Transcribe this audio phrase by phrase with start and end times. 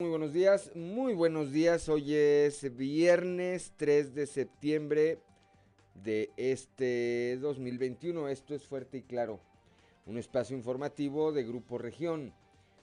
[0.00, 1.90] Muy buenos días, muy buenos días.
[1.90, 5.18] Hoy es viernes 3 de septiembre
[5.92, 8.26] de este 2021.
[8.28, 9.40] Esto es Fuerte y Claro,
[10.06, 12.32] un espacio informativo de Grupo Región.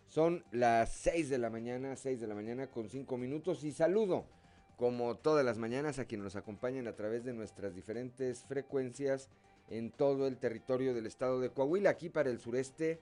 [0.10, 4.28] Son las 6 de la mañana, 6 de la mañana con 5 minutos y saludo
[4.76, 9.32] como todas las mañanas a quienes nos acompañan a través de nuestras diferentes frecuencias
[9.72, 13.02] en todo el territorio del estado de Coahuila, aquí para el sureste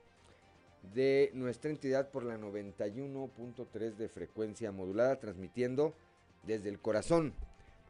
[0.94, 5.94] de nuestra entidad por la 91.3 de frecuencia modulada, transmitiendo
[6.44, 7.34] desde el corazón,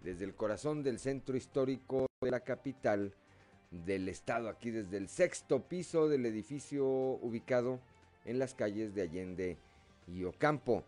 [0.02, 3.14] desde el corazón del centro histórico de la capital
[3.72, 7.80] del estado, aquí desde el sexto piso del edificio ubicado
[8.26, 9.58] en las calles de Allende
[10.08, 10.84] y Ocampo.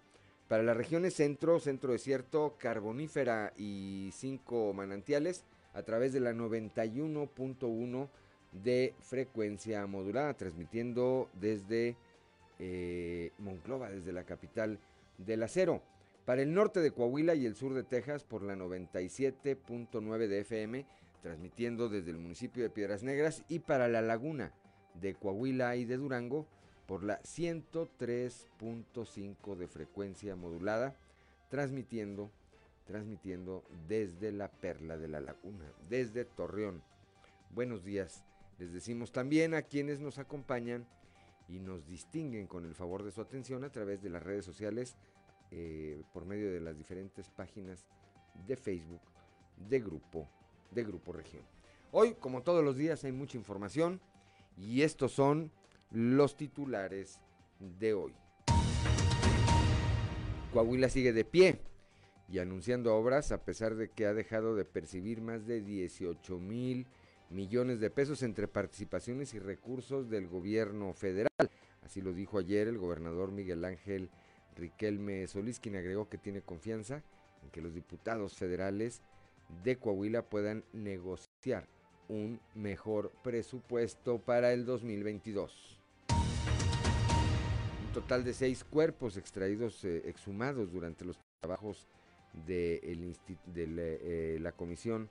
[0.47, 5.43] Para las regiones centro, centro desierto, carbonífera y cinco manantiales,
[5.73, 8.09] a través de la 91.1
[8.63, 11.95] de frecuencia modulada, transmitiendo desde
[12.59, 14.79] eh, Monclova, desde la capital
[15.17, 15.81] del acero.
[16.25, 20.85] Para el norte de Coahuila y el sur de Texas por la 97.9 de FM,
[21.21, 24.51] transmitiendo desde el municipio de Piedras Negras y para la laguna
[24.95, 26.45] de Coahuila y de Durango
[26.85, 30.95] por la 103.5 de frecuencia modulada,
[31.49, 32.29] transmitiendo
[32.87, 36.81] transmitiendo desde la Perla de la Laguna, desde Torreón.
[37.53, 38.23] Buenos días.
[38.59, 40.87] Les decimos también a quienes nos acompañan
[41.47, 44.95] y nos distinguen con el favor de su atención a través de las redes sociales,
[45.51, 47.85] eh, por medio de las diferentes páginas
[48.47, 49.01] de Facebook
[49.69, 50.27] de Grupo,
[50.71, 51.43] de Grupo Región.
[51.91, 54.01] Hoy, como todos los días, hay mucha información
[54.57, 55.51] y estos son
[55.91, 57.21] los titulares
[57.59, 58.13] de hoy.
[60.51, 61.61] Coahuila sigue de pie
[62.27, 66.87] y anunciando obras a pesar de que ha dejado de percibir más de 18 mil
[67.29, 71.29] millones de pesos entre participaciones y recursos del gobierno federal.
[71.83, 74.09] Así lo dijo ayer el gobernador Miguel Ángel
[74.55, 77.03] Riquelme Solís, quien agregó que tiene confianza
[77.43, 79.01] en que los diputados federales
[79.63, 81.67] de Coahuila puedan negociar
[82.09, 85.79] un mejor presupuesto para el 2022.
[87.87, 91.87] Un total de seis cuerpos extraídos, eh, exhumados durante los trabajos
[92.45, 95.09] de, eh, la Comisión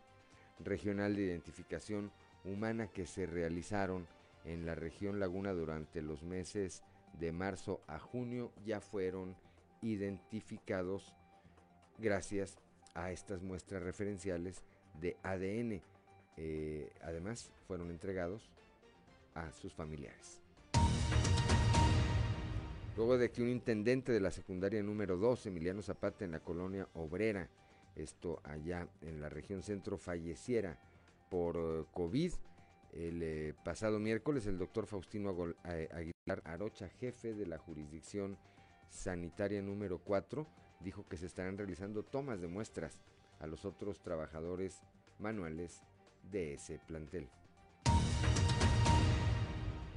[0.58, 2.10] Regional de Identificación
[2.44, 4.06] Humana que se realizaron
[4.44, 6.82] en la región Laguna durante los meses
[7.18, 9.36] de marzo a junio ya fueron
[9.82, 11.14] identificados
[11.98, 12.58] gracias
[12.94, 14.62] a estas muestras referenciales
[15.00, 15.82] de ADN.
[16.36, 18.50] Eh, además, fueron entregados
[19.34, 20.40] a sus familiares.
[22.96, 26.88] Luego de que un intendente de la secundaria número 2, Emiliano Zapata, en la colonia
[26.94, 27.48] Obrera,
[27.96, 30.78] esto allá en la región centro, falleciera
[31.30, 32.32] por eh, COVID,
[32.92, 35.34] el eh, pasado miércoles el doctor Faustino
[35.64, 38.38] eh, Aguilar Arocha, jefe de la jurisdicción
[38.88, 40.46] sanitaria número 4,
[40.80, 43.02] dijo que se estarán realizando tomas de muestras
[43.40, 44.82] a los otros trabajadores
[45.18, 45.82] manuales
[46.30, 47.28] de ese plantel.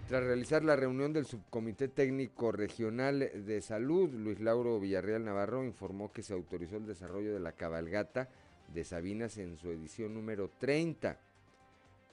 [0.09, 6.11] Tras realizar la reunión del Subcomité Técnico Regional de Salud, Luis Lauro Villarreal Navarro informó
[6.11, 8.27] que se autorizó el desarrollo de la cabalgata
[8.73, 11.19] de Sabinas en su edición número 30,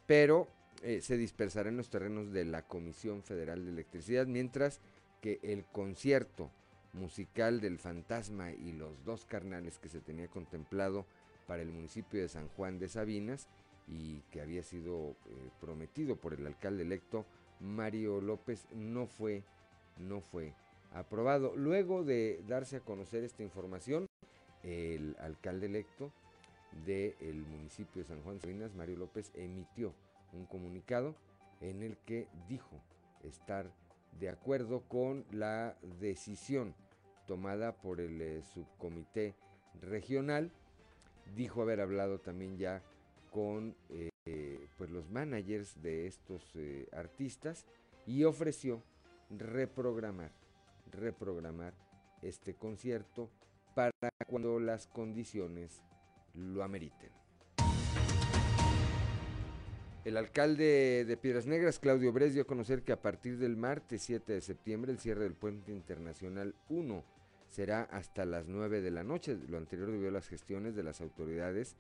[0.07, 0.47] pero
[0.83, 4.83] eh, se dispersará en los terrenos de la Comisión Federal de Electricidad, mientras
[5.23, 6.51] que el concierto
[6.93, 11.07] musical del Fantasma y los dos carnales que se tenía contemplado
[11.47, 13.49] para el municipio de San Juan de Sabinas
[13.89, 15.15] y que había sido eh,
[15.63, 17.25] prometido por el alcalde electo
[17.61, 19.43] Mario López no fue,
[19.99, 20.55] no fue
[20.93, 21.55] aprobado.
[21.57, 24.07] Luego de darse a conocer esta información,
[24.63, 26.13] el alcalde electo
[26.85, 29.95] del municipio de San Juan de Sabinas, Mario López, emitió
[30.33, 31.15] un comunicado
[31.61, 32.81] en el que dijo
[33.23, 33.71] estar
[34.21, 36.75] de acuerdo con la decisión
[37.27, 39.35] tomada por el eh, subcomité
[39.81, 40.51] regional.
[41.35, 42.83] Dijo haber hablado también ya
[43.31, 44.11] con eh,
[44.77, 47.65] pues los managers de estos eh, artistas
[48.07, 48.83] y ofreció
[49.31, 50.33] reprogramar,
[50.91, 51.75] reprogramar
[52.23, 53.31] este concierto
[53.75, 55.83] para cuando las condiciones
[56.35, 57.11] lo ameriten.
[60.05, 64.03] El alcalde de Piedras Negras, Claudio Bres, dio a conocer que a partir del martes
[64.03, 67.05] 7 de septiembre el cierre del puente internacional 1
[67.49, 69.37] será hasta las 9 de la noche.
[69.49, 71.77] Lo anterior debido a las gestiones de las autoridades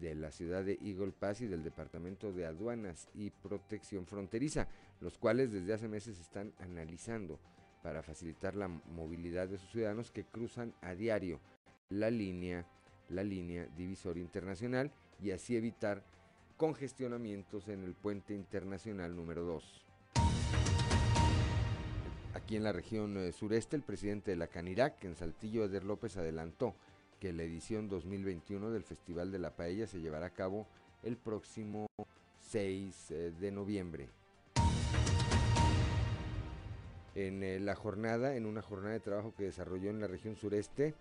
[0.00, 4.68] de la ciudad de Eagle Pass y del Departamento de Aduanas y Protección Fronteriza,
[5.00, 7.38] los cuales desde hace meses están analizando
[7.82, 11.40] para facilitar la movilidad de sus ciudadanos que cruzan a diario
[11.90, 12.66] la línea,
[13.08, 14.90] la línea divisoria internacional
[15.20, 16.04] y así evitar
[16.56, 19.82] congestionamientos en el puente internacional número 2.
[22.34, 26.16] aquí en la región eh, sureste, el presidente de la Canirac, en Saltillo, Eder López,
[26.16, 26.74] adelantó
[27.22, 30.66] que la edición 2021 del Festival de la Paella se llevará a cabo
[31.04, 31.86] el próximo
[32.50, 34.08] 6 eh, de noviembre.
[37.14, 40.96] En eh, la jornada, en una jornada de trabajo que desarrolló en la región sureste,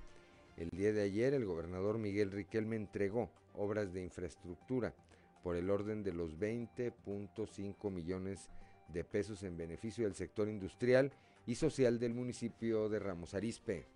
[0.57, 4.93] el día de ayer el gobernador Miguel Riquelme entregó obras de infraestructura
[5.41, 8.51] por el orden de los 20.5 millones
[8.89, 11.11] de pesos en beneficio del sector industrial
[11.47, 13.87] y social del municipio de Ramos Arizpe.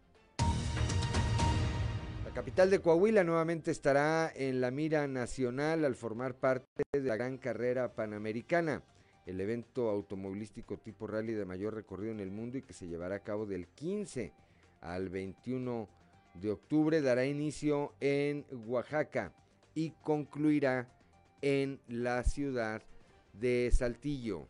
[2.36, 7.38] Capital de Coahuila nuevamente estará en la mira nacional al formar parte de la gran
[7.38, 8.84] carrera panamericana,
[9.26, 13.16] el evento automovilístico tipo rally de mayor recorrido en el mundo y que se llevará
[13.16, 14.34] a cabo del 15
[14.82, 15.88] al 21
[16.34, 19.32] de octubre, dará inicio en Oaxaca
[19.74, 20.94] y concluirá
[21.42, 22.84] en la ciudad
[23.32, 24.50] de Saltillo.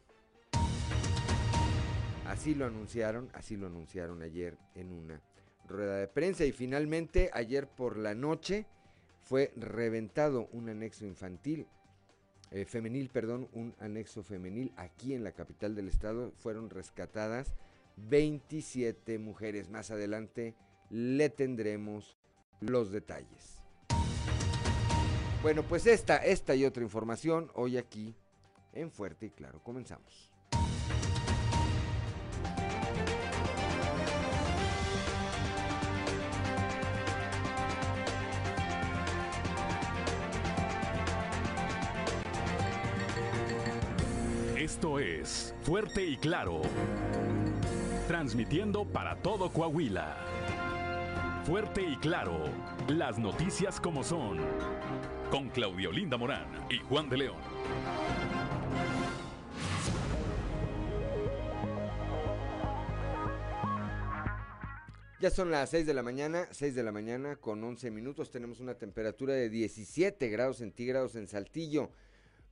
[2.25, 5.21] Así lo anunciaron, así lo anunciaron ayer en una
[5.67, 8.65] rueda de prensa y finalmente ayer por la noche
[9.23, 11.67] fue reventado un anexo infantil,
[12.51, 16.31] eh, femenil, perdón, un anexo femenil aquí en la capital del estado.
[16.37, 17.55] Fueron rescatadas
[17.97, 19.69] 27 mujeres.
[19.69, 20.55] Más adelante
[20.89, 22.17] le tendremos
[22.59, 23.57] los detalles.
[25.41, 28.15] Bueno, pues esta, esta y otra información hoy aquí
[28.73, 29.61] en Fuerte y Claro.
[29.63, 30.34] Comenzamos.
[44.85, 46.61] Es Fuerte y Claro.
[48.07, 50.15] Transmitiendo para todo Coahuila.
[51.43, 52.43] Fuerte y Claro.
[52.87, 54.37] Las noticias como son.
[55.31, 57.41] Con Claudio Linda Morán y Juan de León.
[65.19, 68.29] Ya son las 6 de la mañana, 6 de la mañana con 11 minutos.
[68.29, 71.89] Tenemos una temperatura de 17 grados centígrados en Saltillo.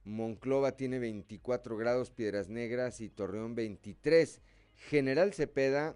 [0.06, 4.42] Monclova tiene 24 grados, Piedras Negras y Torreón 23.
[4.90, 5.96] General Cepeda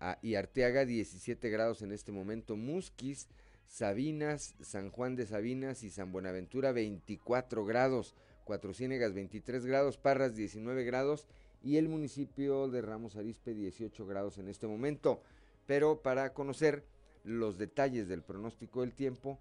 [0.00, 2.56] ah, y Arteaga 17 grados en este momento.
[2.56, 3.28] Musquis,
[3.66, 8.14] Sabinas, San Juan de Sabinas y San Buenaventura 24 grados.
[8.44, 11.26] Cuatro Ciénegas 23 grados, Parras 19 grados
[11.62, 15.20] y el municipio de Ramos Arispe 18 grados en este momento.
[15.66, 16.84] Pero para conocer
[17.24, 19.40] los detalles del pronóstico del tiempo,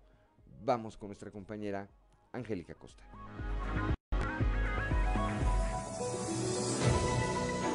[0.64, 1.88] vamos con nuestra compañera
[2.32, 3.04] Angélica Costa.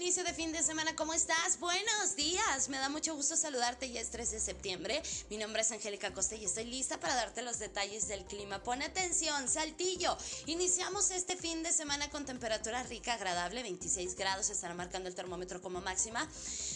[0.00, 1.60] Inicio de fin de semana, ¿cómo estás?
[1.60, 5.02] Buenos días, me da mucho gusto saludarte, ya es 3 de septiembre.
[5.28, 8.62] Mi nombre es Angélica Costa y estoy lista para darte los detalles del clima.
[8.62, 10.16] Pon atención, Saltillo.
[10.46, 15.60] Iniciamos este fin de semana con temperatura rica, agradable, 26 grados, estará marcando el termómetro
[15.60, 16.26] como máxima.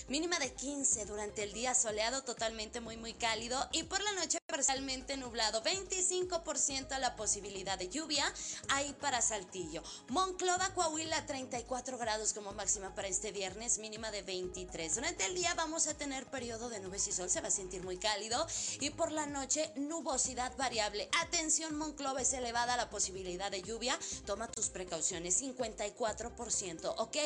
[0.09, 4.37] Mínima de 15 durante el día soleado, totalmente muy, muy cálido y por la noche
[4.47, 8.31] parcialmente nublado, 25% la posibilidad de lluvia
[8.69, 9.83] ahí para Saltillo.
[10.09, 14.97] Monclova, Coahuila, 34 grados como máxima para este viernes, mínima de 23.
[14.97, 17.85] Durante el día vamos a tener periodo de nubes y sol, se va a sentir
[17.85, 18.45] muy cálido
[18.81, 21.09] y por la noche nubosidad variable.
[21.21, 23.97] Atención, Monclova es elevada la posibilidad de lluvia,
[24.27, 27.17] toma tus precauciones, 54%, ¿ok?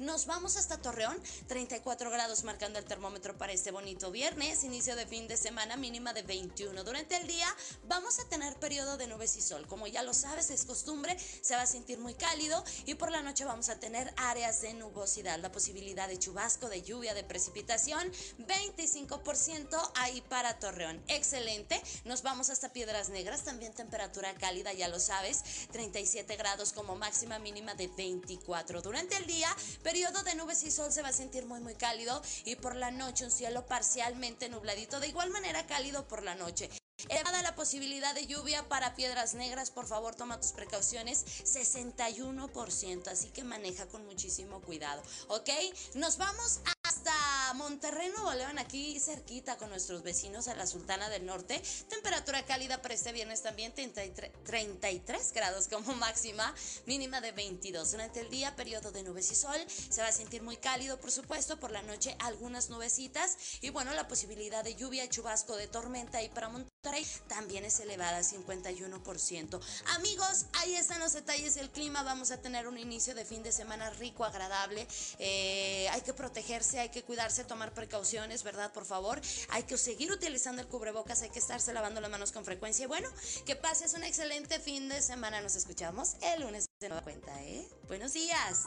[0.00, 5.06] Nos vamos hasta Torreón, 34 grados marcando el termómetro para este bonito viernes, inicio de
[5.06, 6.84] fin de semana, mínima de 21.
[6.84, 7.48] Durante el día
[7.84, 11.56] vamos a tener periodo de nubes y sol, como ya lo sabes, es costumbre, se
[11.56, 15.37] va a sentir muy cálido y por la noche vamos a tener áreas de nubosidad,
[15.42, 21.02] la posibilidad de chubasco, de lluvia, de precipitación, 25% ahí para Torreón.
[21.08, 21.80] Excelente.
[22.04, 25.42] Nos vamos hasta Piedras Negras, también temperatura cálida, ya lo sabes,
[25.72, 28.82] 37 grados como máxima mínima de 24.
[28.82, 29.48] Durante el día,
[29.82, 32.90] periodo de nubes y sol se va a sentir muy muy cálido y por la
[32.90, 36.70] noche un cielo parcialmente nubladito, de igual manera cálido por la noche.
[37.08, 43.30] Elevada la posibilidad de lluvia para Piedras Negras, por favor toma tus precauciones, 61%, así
[43.30, 45.48] que maneja con muchísimo cuidado, ¿ok?
[45.94, 51.26] Nos vamos hasta Monterrey, Nuevo León, aquí cerquita con nuestros vecinos a la Sultana del
[51.26, 51.60] Norte.
[51.90, 56.54] Temperatura cálida para este viernes también, 33, 33 grados como máxima,
[56.86, 57.92] mínima de 22.
[57.92, 61.10] Durante el día, periodo de nubes y sol, se va a sentir muy cálido, por
[61.10, 66.22] supuesto, por la noche algunas nubecitas y bueno, la posibilidad de lluvia, chubasco, de tormenta
[66.22, 69.60] y para Monterrey también es elevada, 51%.
[69.96, 72.02] Amigos, ahí están los detalles del clima.
[72.02, 74.86] Vamos a tener un inicio de fin de semana rico, agradable.
[75.18, 78.72] Eh, hay que protegerse, hay que cuidarse, tomar precauciones, ¿verdad?
[78.72, 79.20] Por favor,
[79.50, 82.84] hay que seguir utilizando el cubrebocas, hay que estarse lavando las manos con frecuencia.
[82.84, 83.08] Y bueno,
[83.46, 85.40] que pases un excelente fin de semana.
[85.40, 87.68] Nos escuchamos el lunes de nueva cuenta, ¿eh?
[87.88, 88.64] Buenos días.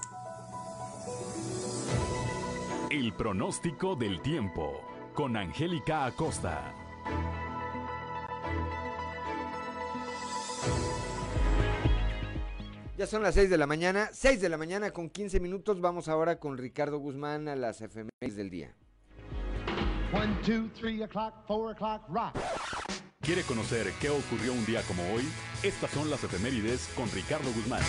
[2.89, 4.81] El pronóstico del tiempo
[5.13, 6.73] con Angélica Acosta.
[13.01, 15.81] Ya son las 6 de la mañana, 6 de la mañana con 15 minutos.
[15.81, 18.75] Vamos ahora con Ricardo Guzmán a las efemérides del día.
[20.13, 22.35] 1, 2, 3 o'clock, 4 o'clock, rock.
[23.21, 25.23] ¿Quiere conocer qué ocurrió un día como hoy?
[25.63, 27.81] Estas son las efemérides con Ricardo Guzmán.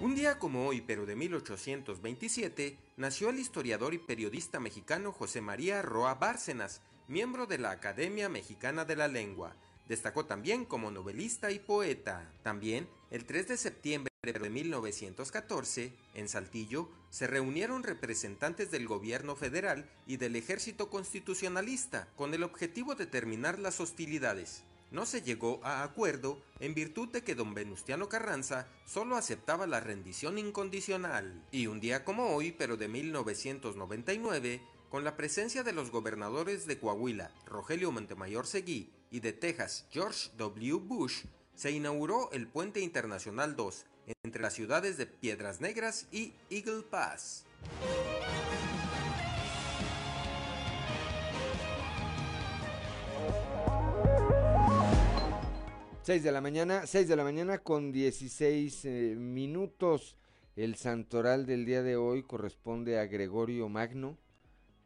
[0.00, 5.82] Un día como hoy, pero de 1827, nació el historiador y periodista mexicano José María
[5.82, 9.56] Roa Bárcenas, miembro de la Academia Mexicana de la Lengua.
[9.88, 12.30] Destacó también como novelista y poeta.
[12.44, 19.90] También, el 3 de septiembre de 1914, en Saltillo, se reunieron representantes del gobierno federal
[20.06, 25.84] y del ejército constitucionalista con el objetivo de terminar las hostilidades no se llegó a
[25.84, 31.44] acuerdo en virtud de que don Venustiano Carranza solo aceptaba la rendición incondicional.
[31.52, 36.78] Y un día como hoy, pero de 1999, con la presencia de los gobernadores de
[36.78, 40.74] Coahuila, Rogelio Montemayor Seguí, y de Texas, George W.
[40.80, 41.22] Bush,
[41.54, 43.86] se inauguró el Puente Internacional 2
[44.24, 47.44] entre las ciudades de Piedras Negras y Eagle Pass.
[56.02, 60.16] 6 de la mañana, 6 de la mañana con 16 eh, minutos.
[60.56, 64.18] El santoral del día de hoy corresponde a Gregorio Magno,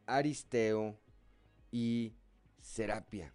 [0.07, 0.99] Aristeo
[1.71, 2.15] y
[2.61, 3.33] Serapia.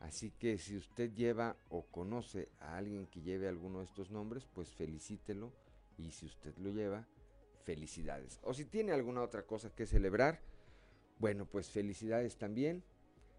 [0.00, 4.46] Así que si usted lleva o conoce a alguien que lleve alguno de estos nombres,
[4.52, 5.52] pues felicítelo.
[5.96, 7.06] Y si usted lo lleva,
[7.64, 8.40] felicidades.
[8.42, 10.40] O si tiene alguna otra cosa que celebrar,
[11.18, 12.82] bueno, pues felicidades también.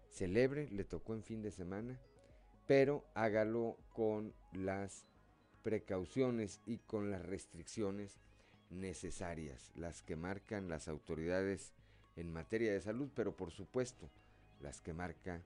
[0.08, 2.00] Celebre, le tocó en fin de semana
[2.66, 5.06] pero hágalo con las
[5.62, 8.18] precauciones y con las restricciones
[8.70, 11.72] necesarias, las que marcan las autoridades
[12.16, 14.08] en materia de salud, pero por supuesto
[14.60, 15.42] las que marca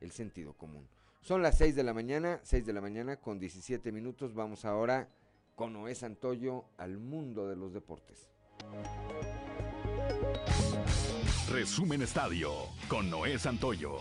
[0.00, 0.88] el sentido común.
[1.22, 4.34] Son las 6 de la mañana, 6 de la mañana con 17 minutos.
[4.34, 5.08] Vamos ahora
[5.54, 8.30] con Noé Santoyo al mundo de los deportes.
[11.50, 12.52] Resumen Estadio
[12.88, 13.98] con Noé Santoyo.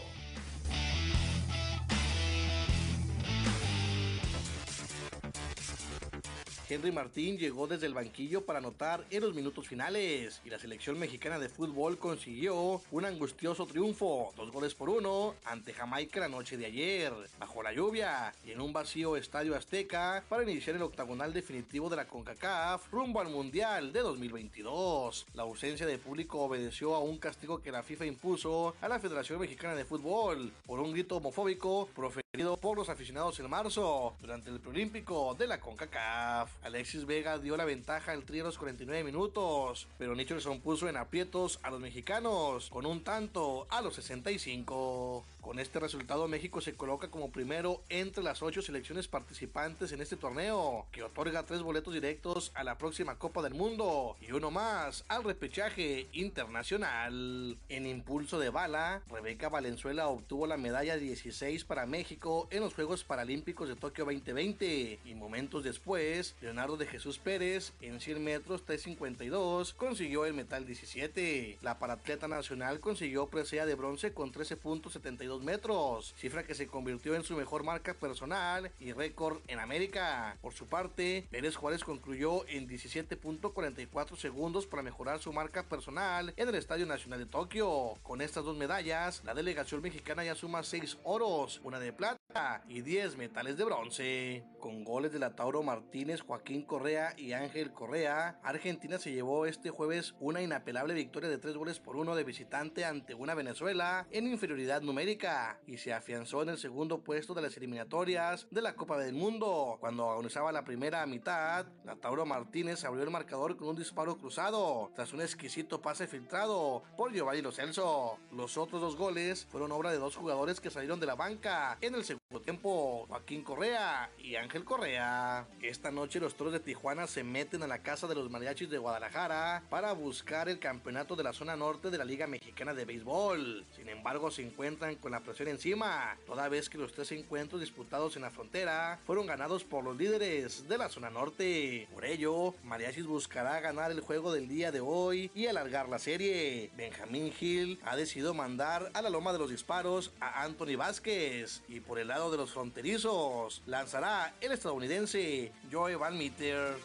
[6.69, 10.99] Henry Martín llegó desde el banquillo para anotar en los minutos finales y la selección
[10.99, 16.57] mexicana de fútbol consiguió un angustioso triunfo, dos goles por uno, ante Jamaica la noche
[16.57, 21.33] de ayer, bajo la lluvia y en un vacío estadio Azteca para iniciar el octagonal
[21.33, 25.25] definitivo de la CONCACAF rumbo al Mundial de 2022.
[25.33, 29.39] La ausencia de público obedeció a un castigo que la FIFA impuso a la Federación
[29.39, 31.89] Mexicana de Fútbol por un grito homofóbico
[32.31, 36.51] proferido por los aficionados en marzo durante el preolímpico de la CONCACAF.
[36.63, 40.97] Alexis Vega dio la ventaja al trío a los 49 minutos, pero Nicholson puso en
[40.97, 45.25] aprietos a los mexicanos con un tanto a los 65.
[45.49, 50.15] Con este resultado México se coloca como primero entre las ocho selecciones participantes en este
[50.15, 55.05] torneo, que otorga tres boletos directos a la próxima Copa del Mundo y uno más
[55.07, 57.57] al repechaje internacional.
[57.67, 63.03] En impulso de bala, Rebeca Valenzuela obtuvo la medalla 16 para México en los Juegos
[63.03, 69.73] Paralímpicos de Tokio 2020 y momentos después, Leonardo de Jesús Pérez en 100 metros 352
[69.73, 71.57] consiguió el metal 17.
[71.63, 77.23] La paratleta nacional consiguió presea de bronce con 13.72 metros, cifra que se convirtió en
[77.23, 80.37] su mejor marca personal y récord en América.
[80.41, 86.49] Por su parte, Pérez Juárez concluyó en 17.44 segundos para mejorar su marca personal en
[86.49, 87.95] el Estadio Nacional de Tokio.
[88.03, 92.81] Con estas dos medallas, la delegación mexicana ya suma 6 oros, una de plata y
[92.81, 94.43] 10 metales de bronce.
[94.59, 99.69] Con goles de la Tauro Martínez, Joaquín Correa y Ángel Correa, Argentina se llevó este
[99.69, 104.27] jueves una inapelable victoria de 3 goles por uno de visitante ante una Venezuela en
[104.27, 105.18] inferioridad numérica
[105.67, 109.77] y se afianzó en el segundo puesto de las eliminatorias de la Copa del Mundo.
[109.81, 114.91] Cuando agonizaba la primera mitad, la Tauro Martínez abrió el marcador con un disparo cruzado,
[114.95, 118.17] tras un exquisito pase filtrado por Giovanni Lo Celso.
[118.31, 121.95] Los otros dos goles fueron obra de dos jugadores que salieron de la banca en
[121.95, 125.47] el segundo tiempo, Joaquín Correa y Ángel Correa.
[125.61, 128.77] Esta noche los Toros de Tijuana se meten a la casa de los mariachis de
[128.77, 133.65] Guadalajara para buscar el campeonato de la zona norte de la Liga Mexicana de Béisbol.
[133.75, 138.15] Sin embargo, se encuentran con la presión encima, toda vez que los tres encuentros disputados
[138.15, 141.87] en la frontera fueron ganados por los líderes de la zona norte.
[141.93, 146.71] Por ello, Mariachis buscará ganar el juego del día de hoy y alargar la serie.
[146.75, 151.79] Benjamín Hill ha decidido mandar a la loma de los disparos a Anthony Vázquez y
[151.79, 156.75] por el lado de los fronterizos lanzará el estadounidense Joe Van Meter.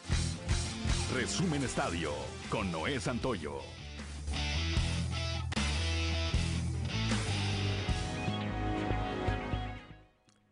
[1.13, 2.11] Resumen Estadio
[2.49, 3.84] con Noé Santoyo.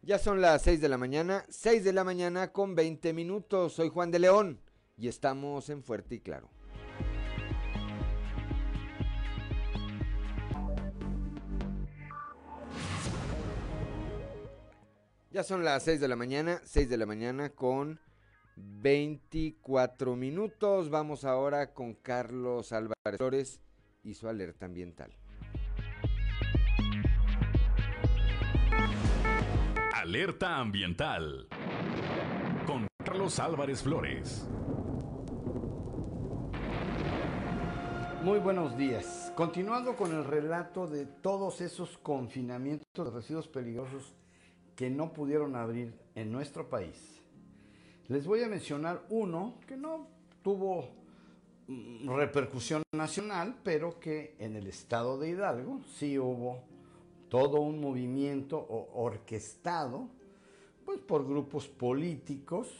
[0.05, 3.71] Ya son las 6 de la mañana, 6 de la mañana con 20 minutos.
[3.71, 4.59] Soy Juan de León
[4.97, 6.49] y estamos en Fuerte y Claro.
[15.31, 18.01] Ya son las 6 de la mañana, 6 de la mañana con
[18.57, 20.89] 24 minutos.
[20.89, 23.61] Vamos ahora con Carlos Álvarez Flores
[24.03, 25.22] y su alerta ambiental.
[30.13, 31.47] Alerta ambiental
[32.67, 34.47] con Carlos Álvarez Flores.
[38.21, 39.33] Muy buenos días.
[39.35, 44.13] Continuando con el relato de todos esos confinamientos de residuos peligrosos
[44.75, 47.19] que no pudieron abrir en nuestro país.
[48.07, 50.09] Les voy a mencionar uno que no
[50.43, 50.91] tuvo
[51.65, 56.71] mm, repercusión nacional, pero que en el estado de Hidalgo sí hubo
[57.33, 58.59] todo un movimiento
[58.93, 60.07] orquestado
[60.85, 62.71] pues por grupos políticos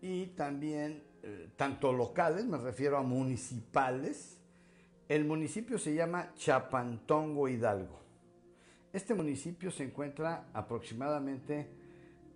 [0.00, 4.38] y también eh, tanto locales, me refiero a municipales.
[5.08, 7.98] El municipio se llama Chapantongo Hidalgo.
[8.92, 11.66] Este municipio se encuentra aproximadamente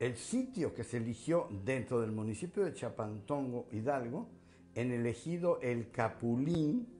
[0.01, 4.27] el sitio que se eligió dentro del municipio de Chapantongo, Hidalgo,
[4.75, 6.96] en el ejido El Capulín,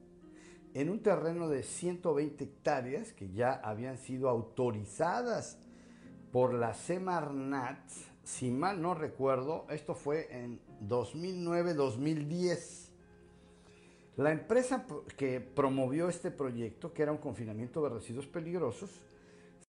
[0.77, 5.59] en un terreno de 120 hectáreas que ya habían sido autorizadas
[6.31, 7.89] por la Semarnat,
[8.25, 12.91] si mal no recuerdo, esto fue en 2009-2010.
[14.17, 14.85] La empresa
[15.17, 19.01] que promovió este proyecto, que era un confinamiento de residuos peligrosos,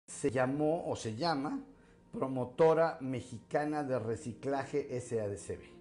[0.08, 1.62] se llamó o se llama
[2.10, 5.75] Promotora Mexicana de Reciclaje SADCB.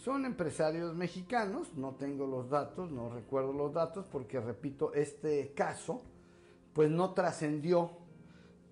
[0.00, 6.00] Son empresarios mexicanos, no tengo los datos, no recuerdo los datos porque repito, este caso
[6.72, 7.90] pues no trascendió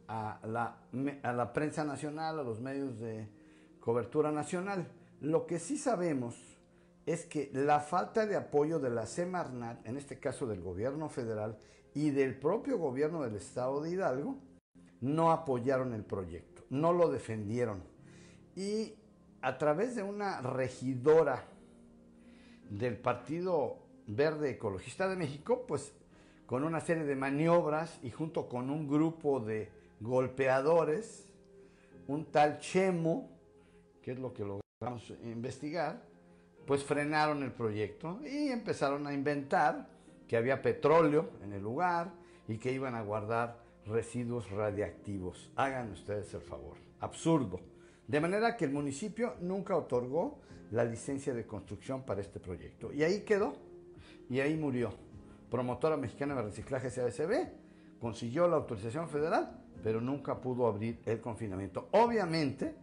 [0.06, 0.78] a la,
[1.22, 3.28] a la prensa nacional, a los medios de
[3.78, 4.88] cobertura nacional.
[5.20, 6.34] Lo que sí sabemos
[7.04, 11.58] es que la falta de apoyo de la Semarnat, en este caso del gobierno federal
[11.92, 14.38] y del propio gobierno del estado de Hidalgo,
[15.02, 17.82] no apoyaron el proyecto, no lo defendieron.
[18.56, 18.94] Y
[19.40, 21.44] a través de una regidora
[22.70, 25.92] del Partido Verde Ecologista de México, pues
[26.46, 29.70] con una serie de maniobras y junto con un grupo de
[30.00, 31.28] golpeadores,
[32.06, 33.28] un tal Chemo,
[34.02, 36.02] que es lo que logramos investigar,
[36.66, 39.88] pues frenaron el proyecto y empezaron a inventar
[40.26, 42.12] que había petróleo en el lugar
[42.46, 45.50] y que iban a guardar residuos radiactivos.
[45.56, 46.76] Hagan ustedes el favor.
[47.00, 47.60] Absurdo.
[48.08, 50.40] De manera que el municipio nunca otorgó
[50.70, 52.92] la licencia de construcción para este proyecto.
[52.92, 53.54] Y ahí quedó.
[54.28, 54.92] Y ahí murió.
[55.50, 57.48] Promotora Mexicana de Reciclaje CASB
[58.00, 61.88] consiguió la autorización federal, pero nunca pudo abrir el confinamiento.
[61.92, 62.74] Obviamente,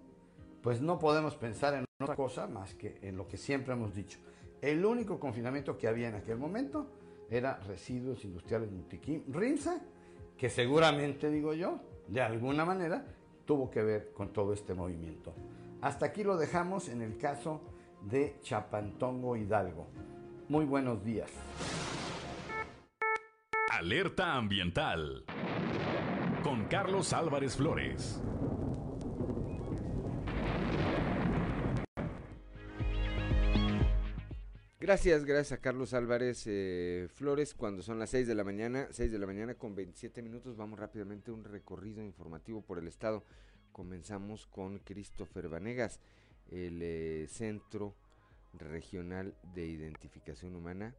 [0.62, 4.20] pues no podemos pensar en otra cosa más que en lo que siempre hemos dicho.
[4.62, 6.88] El único confinamiento que había en aquel momento
[7.30, 9.82] era residuos industriales Multiquim, RIMSA
[10.38, 13.06] que seguramente, digo yo, de alguna manera
[13.46, 15.34] tuvo que ver con todo este movimiento.
[15.82, 17.62] Hasta aquí lo dejamos en el caso
[18.02, 19.88] de Chapantongo Hidalgo.
[20.50, 21.32] Muy buenos días.
[23.72, 25.26] Alerta ambiental
[26.44, 28.22] con Carlos Álvarez Flores.
[34.80, 37.54] Gracias, gracias a Carlos Álvarez eh, Flores.
[37.54, 40.78] Cuando son las 6 de la mañana, 6 de la mañana con 27 minutos, vamos
[40.78, 43.24] rápidamente a un recorrido informativo por el estado.
[43.72, 46.00] Comenzamos con Christopher Vanegas,
[46.52, 47.96] el eh, Centro
[48.54, 50.94] Regional de Identificación Humana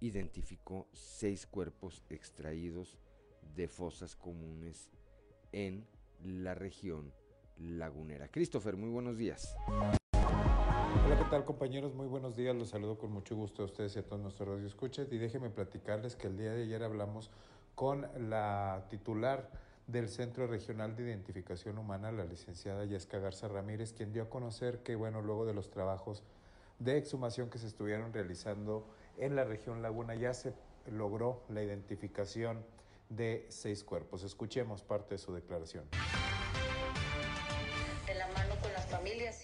[0.00, 2.98] identificó seis cuerpos extraídos
[3.54, 4.88] de fosas comunes
[5.52, 5.86] en
[6.22, 7.12] la región
[7.58, 8.28] lagunera.
[8.28, 9.54] Christopher, muy buenos días.
[11.08, 11.94] Hola, ¿qué tal compañeros?
[11.94, 12.54] Muy buenos días.
[12.54, 15.10] Los saludo con mucho gusto a ustedes y a todos nuestros radioescuchas.
[15.10, 17.30] Y déjenme platicarles que el día de ayer hablamos
[17.74, 19.50] con la titular
[19.86, 24.82] del Centro Regional de Identificación Humana, la licenciada Yesca Garza Ramírez, quien dio a conocer
[24.82, 26.24] que, bueno, luego de los trabajos
[26.78, 30.52] de exhumación que se estuvieron realizando en la región Laguna, ya se
[30.92, 32.62] logró la identificación
[33.08, 34.24] de seis cuerpos.
[34.24, 35.84] Escuchemos parte de su declaración.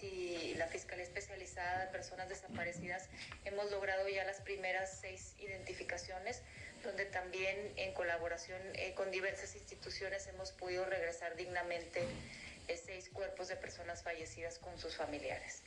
[0.02, 3.08] Y la Fiscalía Especializada de Personas Desaparecidas
[3.44, 6.42] hemos logrado ya las primeras seis identificaciones
[6.82, 12.06] donde también en colaboración eh, con diversas instituciones hemos podido regresar dignamente
[12.68, 15.62] eh, seis cuerpos de personas fallecidas con sus familiares.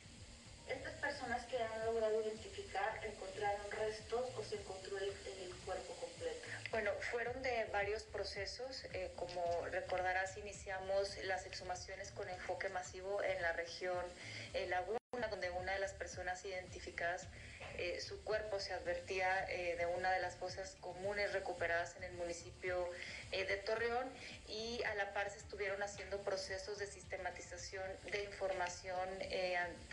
[0.68, 5.12] ¿Estas personas que han logrado identificar encontraron restos o se encontró el,
[5.64, 6.46] cuerpo completo?
[6.70, 8.84] Bueno, fueron de varios procesos.
[8.92, 14.04] Eh, como recordarás, iniciamos las exhumaciones con enfoque masivo en la región
[14.68, 17.26] Laguna, donde una de las personas identificadas
[17.78, 22.12] eh, su cuerpo se advertía eh, de una de las fosas comunes recuperadas en el
[22.14, 22.90] municipio
[23.30, 24.04] eh, de Torreón
[24.48, 29.08] y a la par se estuvieron haciendo procesos de sistematización de información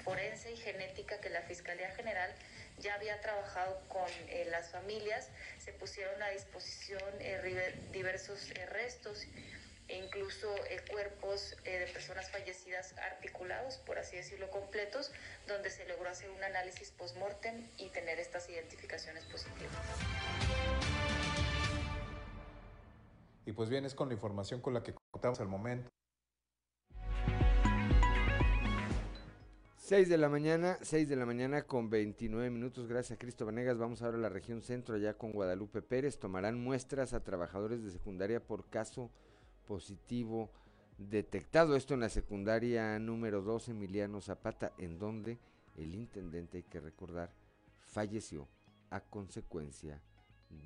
[0.04, 2.32] forense y genética que la Fiscalía General
[2.80, 4.10] ya había trabajado con
[4.52, 7.02] las familias, se pusieron a disposición
[7.92, 9.26] diversos restos
[9.88, 15.12] e incluso eh, cuerpos eh, de personas fallecidas articulados, por así decirlo, completos,
[15.48, 19.74] donde se logró hacer un análisis post-mortem y tener estas identificaciones positivas.
[23.46, 25.88] Y pues bien, es con la información con la que contamos al momento.
[29.86, 32.88] 6 de la mañana, 6 de la mañana con 29 minutos.
[32.88, 33.78] Gracias a Cristo Vanegas.
[33.78, 36.18] Vamos ahora a la región centro, allá con Guadalupe Pérez.
[36.18, 39.12] Tomarán muestras a trabajadores de secundaria por caso
[39.68, 40.50] positivo
[40.98, 41.76] detectado.
[41.76, 45.38] Esto en la secundaria número 2 Emiliano Zapata, en donde
[45.78, 47.32] el intendente, hay que recordar,
[47.78, 48.48] falleció
[48.90, 50.02] a consecuencia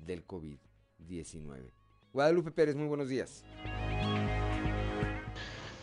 [0.06, 1.70] del COVID-19.
[2.14, 3.44] Guadalupe Pérez, muy buenos días.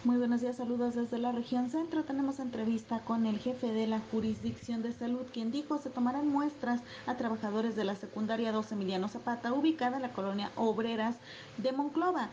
[0.08, 2.06] Muy buenos días, saludos desde la región centro.
[2.06, 6.80] Tenemos entrevista con el jefe de la jurisdicción de salud, quien dijo se tomarán muestras
[7.08, 11.18] a trabajadores de la secundaria 2 Emiliano Zapata, ubicada en la colonia Obreras
[11.58, 12.30] de Monclova.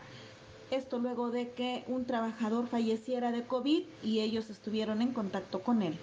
[0.71, 5.81] Esto luego de que un trabajador falleciera de COVID y ellos estuvieron en contacto con
[5.81, 5.99] él.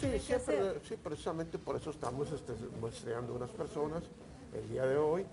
[0.00, 4.04] Sí, precisamente por eso estamos este, muestreando unas personas
[4.54, 5.26] el día de hoy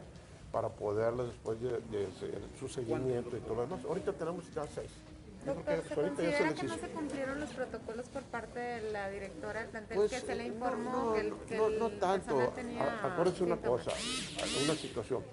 [0.51, 2.07] para poderlas después de,
[2.59, 3.79] su seguimiento y todo lo demás.
[3.85, 4.89] Ahorita tenemos ya seis.
[5.45, 9.69] Doctor, ¿se considera que no se cumplieron los protocolos por parte de la directora del
[9.69, 12.35] plantel pues, que se le informó que el, que no, no tanto.
[12.55, 13.91] Tenía Acuérdense una cosa,
[14.65, 15.23] una situación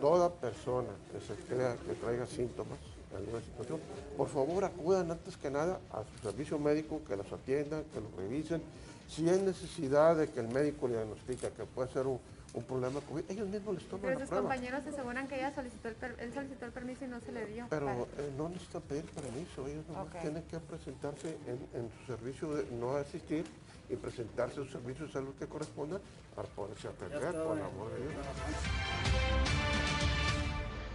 [0.00, 2.78] toda persona que se crea que traiga síntomas
[3.10, 3.80] en alguna situación,
[4.16, 8.14] por favor acudan antes que nada a su servicio médico, que los atiendan, que los
[8.16, 8.62] revisen.
[9.08, 12.18] Si hay necesidad de que el médico le diagnostique que puede ser un,
[12.62, 16.32] problema COVID, ellos mismos les toman Pero sus compañeros aseguran que ella solicitó el, él
[16.32, 17.66] solicitó el permiso y no se le dio.
[17.68, 22.64] Pero eh, no necesitan pedir permiso, ellos no tienen que presentarse en, su servicio, de,
[22.76, 23.44] no asistir
[23.90, 26.00] y presentarse a su servicio de salud que corresponda
[26.34, 28.26] para poderse atender, por amor de Dios.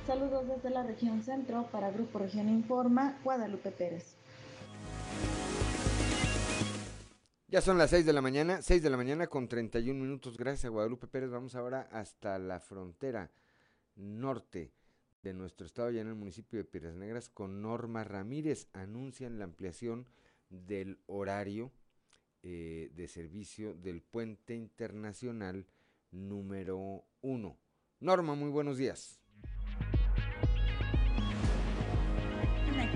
[0.08, 4.16] Saludos desde la región centro para Grupo Región Informa, Guadalupe Pérez.
[7.52, 10.38] Ya son las 6 de la mañana, 6 de la mañana con 31 minutos.
[10.38, 11.32] Gracias a Guadalupe Pérez.
[11.32, 13.32] Vamos ahora hasta la frontera
[13.96, 14.72] norte
[15.24, 18.68] de nuestro estado, ya en el municipio de Piedras Negras, con Norma Ramírez.
[18.74, 20.06] Anuncian la ampliación
[20.52, 21.72] del horario
[22.44, 25.66] eh, de servicio del puente internacional
[26.12, 27.58] número 1.
[28.00, 29.20] Norma, muy buenos días.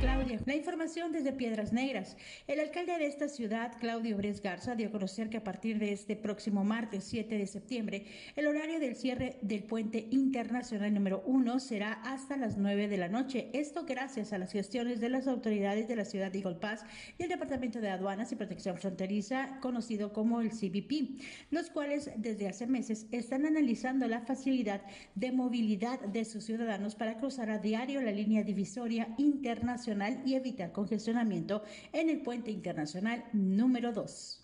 [0.04, 0.39] Claudia.
[0.46, 2.18] La información desde Piedras Negras.
[2.48, 5.94] El alcalde de esta ciudad, Claudio Bres Garza, dio a conocer que a partir de
[5.94, 11.58] este próximo martes 7 de septiembre, el horario del cierre del puente internacional número 1
[11.62, 13.50] será hasta las 9 de la noche.
[13.54, 16.84] Esto gracias a las gestiones de las autoridades de la ciudad de Pass
[17.18, 22.50] y el Departamento de Aduanas y Protección Fronteriza, conocido como el CBP, los cuales desde
[22.50, 24.82] hace meses están analizando la facilidad
[25.16, 29.92] de movilidad de sus ciudadanos para cruzar a diario la línea divisoria internacional
[30.25, 34.39] y evitar congestionamiento en el puente internacional número 2.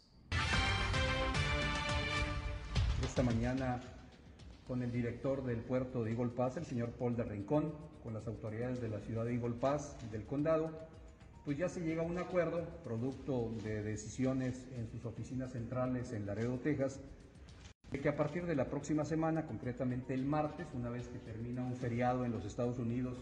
[3.04, 3.82] Esta mañana
[4.68, 8.28] con el director del puerto de Eagle Pass, el señor Paul de Rincón, con las
[8.28, 10.70] autoridades de la ciudad de Eagle Pass y del condado,
[11.46, 16.28] pues ya se llega a un acuerdo, producto de decisiones en sus oficinas centrales en
[16.28, 17.00] Laredo, Texas,
[17.90, 21.66] de que a partir de la próxima semana, concretamente el martes, una vez que termina
[21.66, 23.18] un feriado en los Estados Unidos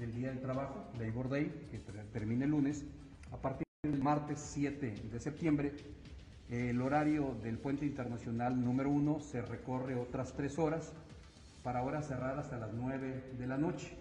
[0.00, 1.78] del Día del Trabajo, Labor Day, que
[2.10, 2.84] termina el lunes,
[3.30, 5.74] a partir del martes 7 de septiembre,
[6.48, 10.94] el horario del puente internacional número 1 se recorre otras tres horas
[11.62, 13.94] para ahora cerrar hasta las 9 de la noche.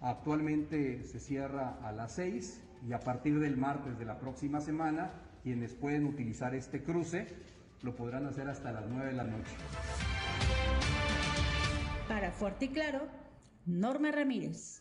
[0.00, 5.10] Actualmente se cierra a las 6 y a partir del martes de la próxima semana,
[5.42, 7.26] quienes pueden utilizar este cruce
[7.82, 9.56] lo podrán hacer hasta las 9 de la noche.
[12.08, 13.25] Para Fuerte y Claro,
[13.66, 14.80] Norma Ramírez.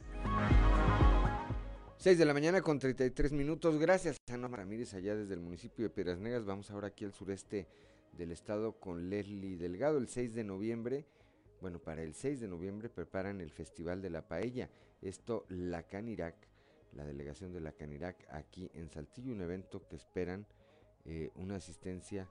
[1.98, 3.80] 6 de la mañana con 33 minutos.
[3.80, 6.46] Gracias a Norma Ramírez allá desde el municipio de Piedras Negras.
[6.46, 7.68] Vamos ahora aquí al sureste
[8.12, 9.98] del estado con Leslie Delgado.
[9.98, 11.08] El 6 de noviembre,
[11.62, 14.70] bueno, para el 6 de noviembre preparan el Festival de la Paella.
[15.02, 16.36] Esto, la Canirac,
[16.94, 20.46] la delegación de la Canirac aquí en Saltillo, un evento que esperan
[21.06, 22.30] eh, una asistencia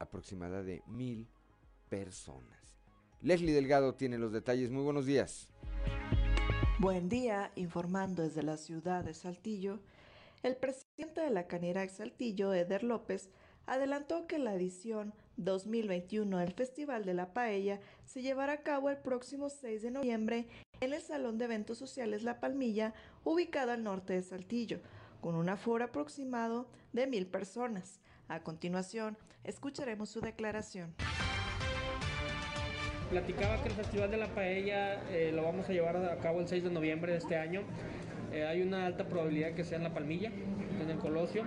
[0.00, 1.28] aproximada de mil
[1.88, 2.63] personas.
[3.24, 4.70] Leslie Delgado tiene los detalles.
[4.70, 5.48] Muy buenos días.
[6.78, 9.80] Buen día, informando desde la ciudad de Saltillo.
[10.42, 13.30] El presidente de la Canirac Saltillo, Eder López,
[13.64, 18.98] adelantó que la edición 2021 del Festival de la Paella se llevará a cabo el
[18.98, 20.46] próximo 6 de noviembre
[20.82, 22.92] en el Salón de Eventos Sociales La Palmilla,
[23.24, 24.80] ubicado al norte de Saltillo,
[25.22, 28.00] con un aforo aproximado de mil personas.
[28.28, 30.94] A continuación, escucharemos su declaración.
[33.10, 36.48] Platicaba que el Festival de la Paella eh, lo vamos a llevar a cabo el
[36.48, 37.62] 6 de noviembre de este año.
[38.32, 40.32] Eh, hay una alta probabilidad que sea en La Palmilla,
[40.82, 41.44] en el Colosio.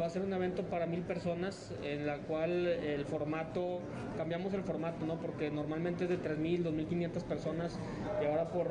[0.00, 3.80] Va a ser un evento para mil personas en la cual el formato,
[4.16, 5.20] cambiamos el formato, ¿no?
[5.20, 7.78] Porque normalmente es de 3.000, 2.500 personas
[8.22, 8.68] y ahora por,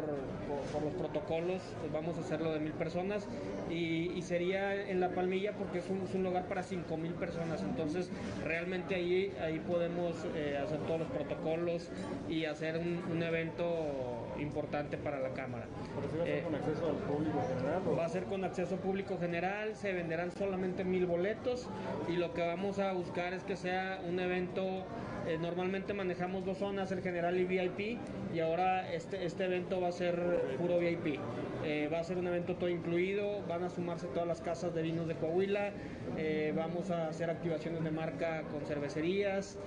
[0.72, 3.28] por, los protocolos pues vamos a hacerlo de mil personas
[3.70, 7.62] y, sería en La Palmilla porque es un, es un lugar para 5.000 personas.
[7.64, 8.10] Entonces
[8.46, 11.90] realmente ahí, ahí podemos eh, hacer todos los protocolos
[12.30, 15.66] y hacer un, un evento importante para la Cámara.
[15.96, 18.00] ¿Pero va a ser con acceso al público general?
[18.00, 21.68] Va a ser con acceso público general, se venderán solamente mil boletos
[22.10, 24.86] y lo que vamos a buscar es que sea un evento
[25.28, 28.00] eh, normalmente manejamos dos zonas, el general y VIP,
[28.34, 30.16] y ahora este, este evento va a ser
[30.58, 31.20] puro VIP.
[31.64, 34.82] Eh, va a ser un evento todo incluido, van a sumarse todas las casas de
[34.82, 35.74] vinos de Coahuila,
[36.18, 39.60] eh, vamos a hacer activaciones de marca con cervecerías,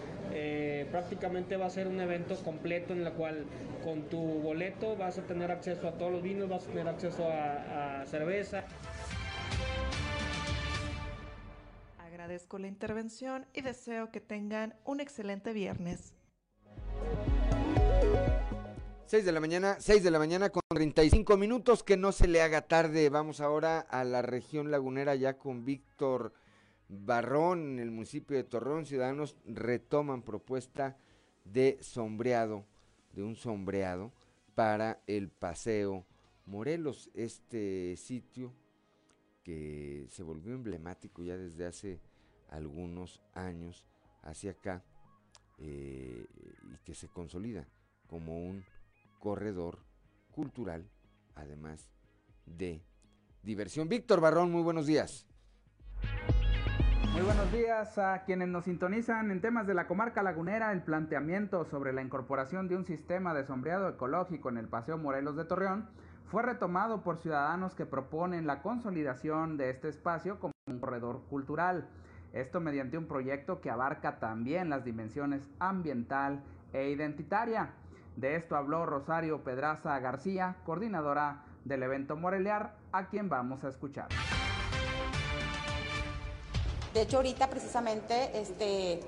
[0.90, 3.44] prácticamente va a ser un evento completo en el cual
[3.84, 7.28] con tu boleto vas a tener acceso a todos los vinos, vas a tener acceso
[7.28, 8.64] a, a cerveza.
[12.24, 16.14] Agradezco la intervención y deseo que tengan un excelente viernes.
[19.04, 22.40] 6 de la mañana, 6 de la mañana con 35 minutos, que no se le
[22.40, 23.10] haga tarde.
[23.10, 26.32] Vamos ahora a la región lagunera ya con Víctor
[26.88, 28.86] Barrón en el municipio de Torreón.
[28.86, 30.96] Ciudadanos retoman propuesta
[31.44, 32.64] de sombreado,
[33.12, 34.12] de un sombreado
[34.54, 36.06] para el paseo
[36.46, 38.54] Morelos, este sitio
[39.42, 42.00] que se volvió emblemático ya desde hace
[42.54, 43.84] algunos años
[44.22, 44.82] hacia acá
[45.58, 46.26] eh,
[46.72, 47.66] y que se consolida
[48.06, 48.64] como un
[49.18, 49.78] corredor
[50.30, 50.88] cultural,
[51.34, 51.90] además
[52.46, 52.82] de
[53.42, 53.88] diversión.
[53.88, 55.26] Víctor Barrón, muy buenos días.
[57.12, 60.72] Muy buenos días a quienes nos sintonizan en temas de la comarca lagunera.
[60.72, 65.36] El planteamiento sobre la incorporación de un sistema de sombreado ecológico en el Paseo Morelos
[65.36, 65.88] de Torreón
[66.26, 71.88] fue retomado por ciudadanos que proponen la consolidación de este espacio como un corredor cultural.
[72.34, 76.42] Esto mediante un proyecto que abarca también las dimensiones ambiental
[76.72, 77.70] e identitaria.
[78.16, 84.08] De esto habló Rosario Pedraza García, coordinadora del evento Morelear, a quien vamos a escuchar.
[86.92, 88.98] De hecho, ahorita precisamente este,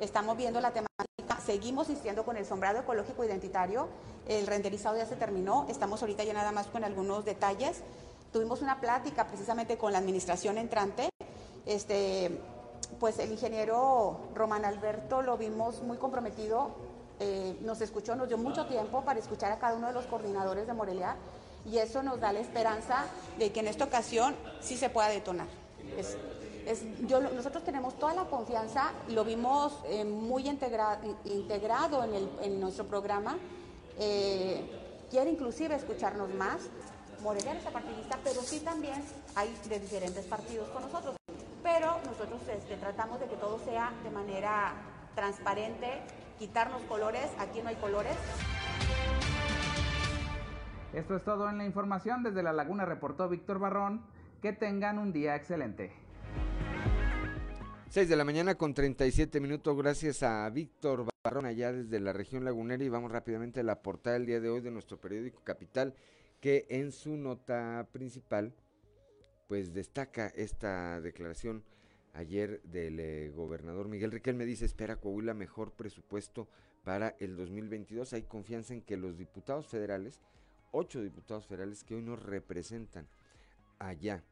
[0.00, 3.88] estamos viendo la temática, seguimos insistiendo con el sombrado ecológico identitario,
[4.28, 7.82] el renderizado ya se terminó, estamos ahorita ya nada más con algunos detalles.
[8.32, 11.08] Tuvimos una plática precisamente con la administración entrante,
[11.64, 12.40] este,
[12.98, 16.70] pues el ingeniero Román Alberto lo vimos muy comprometido,
[17.20, 20.66] eh, nos escuchó, nos dio mucho tiempo para escuchar a cada uno de los coordinadores
[20.66, 21.16] de Morelia
[21.64, 23.06] y eso nos da la esperanza
[23.38, 25.46] de que en esta ocasión sí se pueda detonar.
[27.34, 33.38] nosotros tenemos toda la confianza, lo vimos eh, muy integrado en, en, nuestro programa,
[33.98, 36.58] eh, quiere inclusive escucharnos más.
[37.22, 39.02] Morelia es partidista, pero sí también
[39.34, 41.15] hay de diferentes partidos con nosotros
[41.66, 44.72] pero nosotros este, tratamos de que todo sea de manera
[45.16, 46.00] transparente,
[46.38, 48.16] quitarnos colores, aquí no hay colores.
[50.92, 52.22] Esto es todo en la información.
[52.22, 54.00] Desde La Laguna reportó Víctor Barrón.
[54.40, 55.92] Que tengan un día excelente.
[57.88, 59.76] 6 de la mañana con 37 minutos.
[59.76, 62.84] Gracias a Víctor Barrón allá desde la región lagunera.
[62.84, 65.94] Y vamos rápidamente a la portada del día de hoy de nuestro periódico Capital,
[66.40, 68.54] que en su nota principal
[69.48, 71.64] pues destaca esta declaración
[72.14, 76.48] ayer del eh, gobernador Miguel Riquel me dice, espera Coahuila mejor presupuesto
[76.82, 78.12] para el 2022.
[78.12, 80.20] Hay confianza en que los diputados federales,
[80.72, 83.06] ocho diputados federales que hoy nos representan
[83.78, 84.24] allá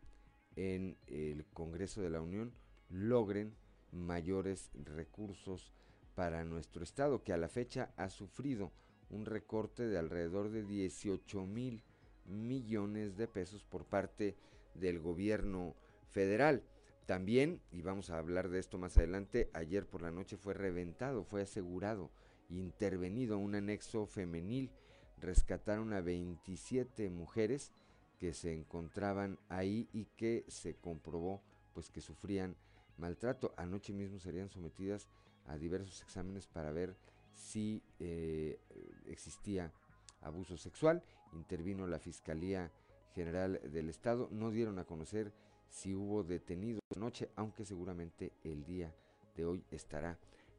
[0.57, 2.53] en el Congreso de la Unión,
[2.89, 3.55] logren
[3.93, 5.73] mayores recursos
[6.15, 8.73] para nuestro estado, que a la fecha ha sufrido
[9.11, 11.83] un recorte de alrededor de 18 mil
[12.25, 14.37] millones de pesos por parte
[14.75, 15.75] del gobierno
[16.11, 16.63] federal.
[17.07, 21.25] También, y vamos a hablar de esto más adelante, ayer por la noche fue reventado,
[21.25, 22.11] fue asegurado,
[22.49, 24.71] intervenido un anexo femenil.
[25.19, 27.73] Rescataron a 27 mujeres
[28.19, 32.57] que se encontraban ahí y que se comprobó pues que sufrían
[32.97, 33.53] maltrato.
[33.57, 35.09] Anoche mismo serían sometidas
[35.47, 36.97] a diversos exámenes para ver
[37.33, 38.59] si eh,
[39.07, 39.73] existía
[40.21, 41.03] abuso sexual.
[41.33, 42.71] Intervino la Fiscalía
[43.15, 44.29] General del Estado.
[44.31, 45.33] No dieron a conocer
[45.69, 48.95] si hubo detenidos anoche, aunque seguramente el día
[49.37, 50.19] de hoy estará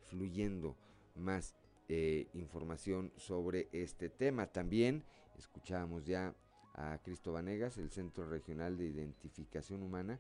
[0.09, 0.75] fluyendo
[1.15, 1.55] más
[1.87, 4.47] eh, información sobre este tema.
[4.47, 5.03] También
[5.37, 6.35] escuchábamos ya
[6.73, 10.19] a Cristo Vanegas, el Centro Regional de Identificación Humana,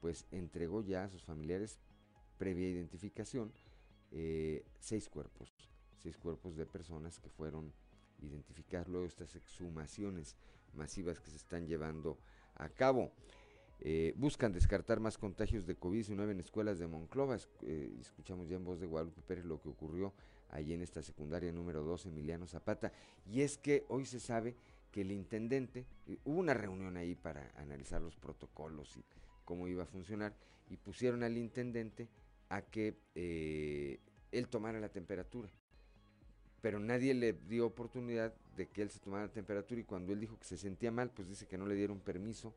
[0.00, 1.78] pues entregó ya a sus familiares,
[2.38, 3.52] previa identificación,
[4.10, 5.54] eh, seis cuerpos,
[6.02, 7.72] seis cuerpos de personas que fueron
[8.20, 10.36] identificadas luego estas exhumaciones
[10.74, 12.18] masivas que se están llevando
[12.54, 13.12] a cabo.
[13.80, 17.36] Eh, buscan descartar más contagios de COVID-19 en escuelas de Monclova.
[17.62, 20.12] Eh, escuchamos ya en voz de Guadalupe Pérez lo que ocurrió
[20.50, 22.92] allí en esta secundaria número 2, Emiliano Zapata.
[23.26, 24.54] Y es que hoy se sabe
[24.92, 25.86] que el intendente,
[26.24, 29.04] hubo una reunión ahí para analizar los protocolos y
[29.44, 30.34] cómo iba a funcionar,
[30.70, 32.08] y pusieron al intendente
[32.50, 33.98] a que eh,
[34.30, 35.50] él tomara la temperatura.
[36.62, 40.20] Pero nadie le dio oportunidad de que él se tomara la temperatura y cuando él
[40.20, 42.54] dijo que se sentía mal, pues dice que no le dieron permiso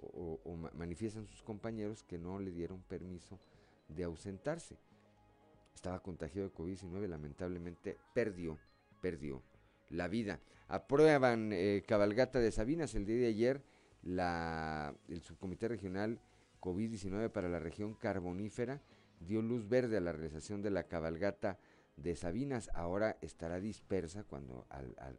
[0.00, 3.38] o, manifiestan sus compañeros que no le dieron permiso
[3.88, 4.78] de ausentarse.
[5.74, 8.58] Estaba contagiado de COVID-19, lamentablemente perdió,
[9.00, 9.42] perdió
[9.90, 10.40] la vida.
[10.68, 13.62] Aprueban eh, cabalgata de Sabinas el día de ayer
[14.02, 16.20] la, el subcomité regional
[16.60, 18.80] COVID-19 para la región carbonífera
[19.20, 21.58] dio luz verde a la realización de la cabalgata
[22.02, 22.70] de Sabinas.
[22.74, 24.66] Ahora estará dispersa cuando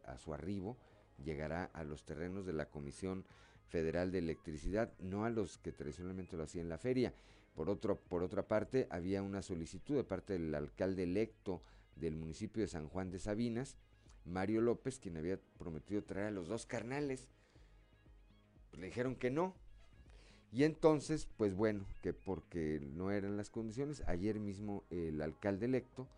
[0.04, 0.76] a su arribo
[1.24, 3.24] llegará a los terrenos de la Comisión
[3.68, 7.14] Federal de Electricidad, no a los que tradicionalmente lo hacía en la feria.
[7.54, 11.62] Por, otro, por otra parte, había una solicitud de parte del alcalde electo
[11.96, 13.76] del municipio de San Juan de Sabinas,
[14.24, 17.26] Mario López, quien había prometido traer a los dos carnales.
[18.72, 19.54] le dijeron que no.
[20.52, 26.08] Y entonces, pues bueno, que porque no eran las condiciones, ayer mismo el alcalde electo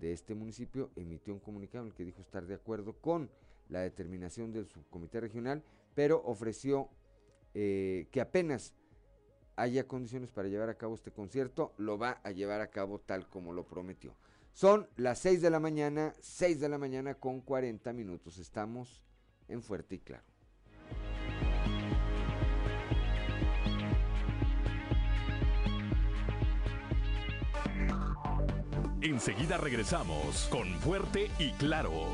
[0.00, 3.30] de este municipio emitió un comunicado en el que dijo estar de acuerdo con
[3.68, 5.62] la determinación del subcomité regional,
[5.94, 6.88] pero ofreció
[7.54, 8.74] eh, que apenas
[9.56, 13.28] haya condiciones para llevar a cabo este concierto, lo va a llevar a cabo tal
[13.28, 14.14] como lo prometió.
[14.52, 18.38] Son las 6 de la mañana, 6 de la mañana con 40 minutos.
[18.38, 19.02] Estamos
[19.48, 20.24] en Fuerte y Claro.
[29.06, 32.08] Enseguida regresamos con Fuerte y Claro.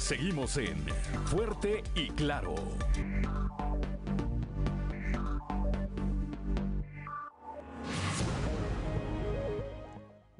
[0.00, 0.84] Seguimos en
[1.26, 2.56] Fuerte y Claro.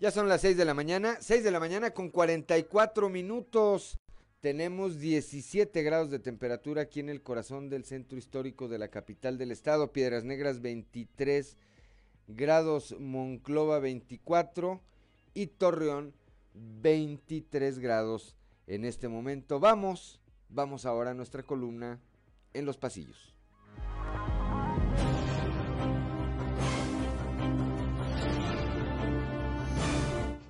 [0.00, 4.00] Ya son las 6 de la mañana, 6 de la mañana con 44 minutos.
[4.40, 9.38] Tenemos 17 grados de temperatura aquí en el corazón del centro histórico de la capital
[9.38, 9.92] del estado.
[9.92, 11.56] Piedras Negras 23
[12.26, 14.80] grados, Monclova 24
[15.34, 16.14] y Torreón
[16.54, 18.36] 23 grados
[18.66, 19.60] en este momento.
[19.60, 22.00] Vamos, vamos ahora a nuestra columna
[22.52, 23.34] en los pasillos.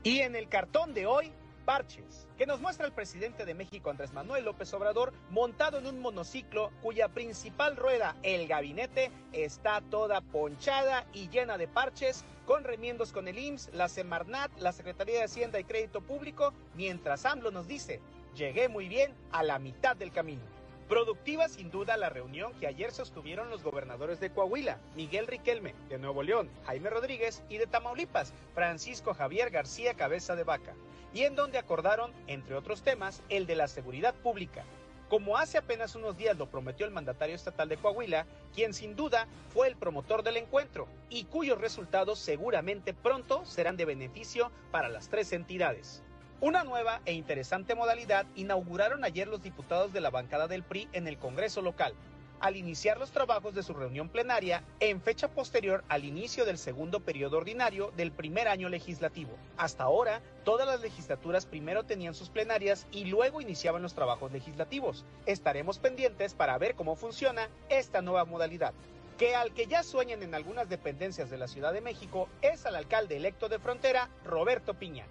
[0.03, 1.33] Y en el cartón de hoy,
[1.65, 6.01] parches, que nos muestra el presidente de México Andrés Manuel López Obrador montado en un
[6.01, 13.13] monociclo cuya principal rueda, el gabinete, está toda ponchada y llena de parches, con remiendos
[13.13, 17.67] con el IMSS, la Semarnat, la Secretaría de Hacienda y Crédito Público, mientras AMLO nos
[17.67, 18.01] dice,
[18.37, 20.43] llegué muy bien a la mitad del camino.
[20.89, 25.99] Productiva sin duda la reunión que ayer sostuvieron los gobernadores de Coahuila, Miguel Riquelme, de
[25.99, 30.75] Nuevo León, Jaime Rodríguez y de Tamaulipas, Francisco Javier García Cabeza de Vaca,
[31.15, 34.65] y en donde acordaron, entre otros temas, el de la seguridad pública.
[35.09, 39.29] Como hace apenas unos días lo prometió el mandatario estatal de Coahuila, quien sin duda
[39.51, 45.09] fue el promotor del encuentro y cuyos resultados seguramente pronto serán de beneficio para las
[45.09, 46.03] tres entidades.
[46.41, 51.07] Una nueva e interesante modalidad inauguraron ayer los diputados de la bancada del PRI en
[51.07, 51.95] el Congreso local.
[52.41, 57.01] Al iniciar los trabajos de su reunión plenaria en fecha posterior al inicio del segundo
[57.01, 59.33] periodo ordinario del primer año legislativo.
[59.57, 65.05] Hasta ahora, todas las legislaturas primero tenían sus plenarias y luego iniciaban los trabajos legislativos.
[65.27, 68.73] Estaremos pendientes para ver cómo funciona esta nueva modalidad
[69.19, 72.77] que al que ya sueñan en algunas dependencias de la Ciudad de México es al
[72.77, 75.07] alcalde electo de frontera, Roberto Piña,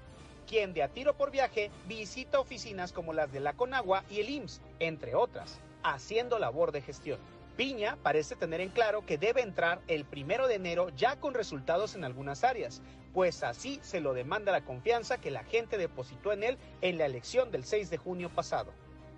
[0.45, 4.30] quien de a tiro por viaje visita oficinas como las de la Conagua y el
[4.30, 5.59] IMSS, entre otras,
[5.93, 7.19] haciendo labor de gestión.
[7.55, 11.95] Piña parece tener en claro que debe entrar el primero de enero ya con resultados
[11.95, 12.81] en algunas áreas,
[13.13, 17.05] pues así se lo demanda la confianza que la gente depositó en él en la
[17.05, 18.73] elección del 6 de junio pasado.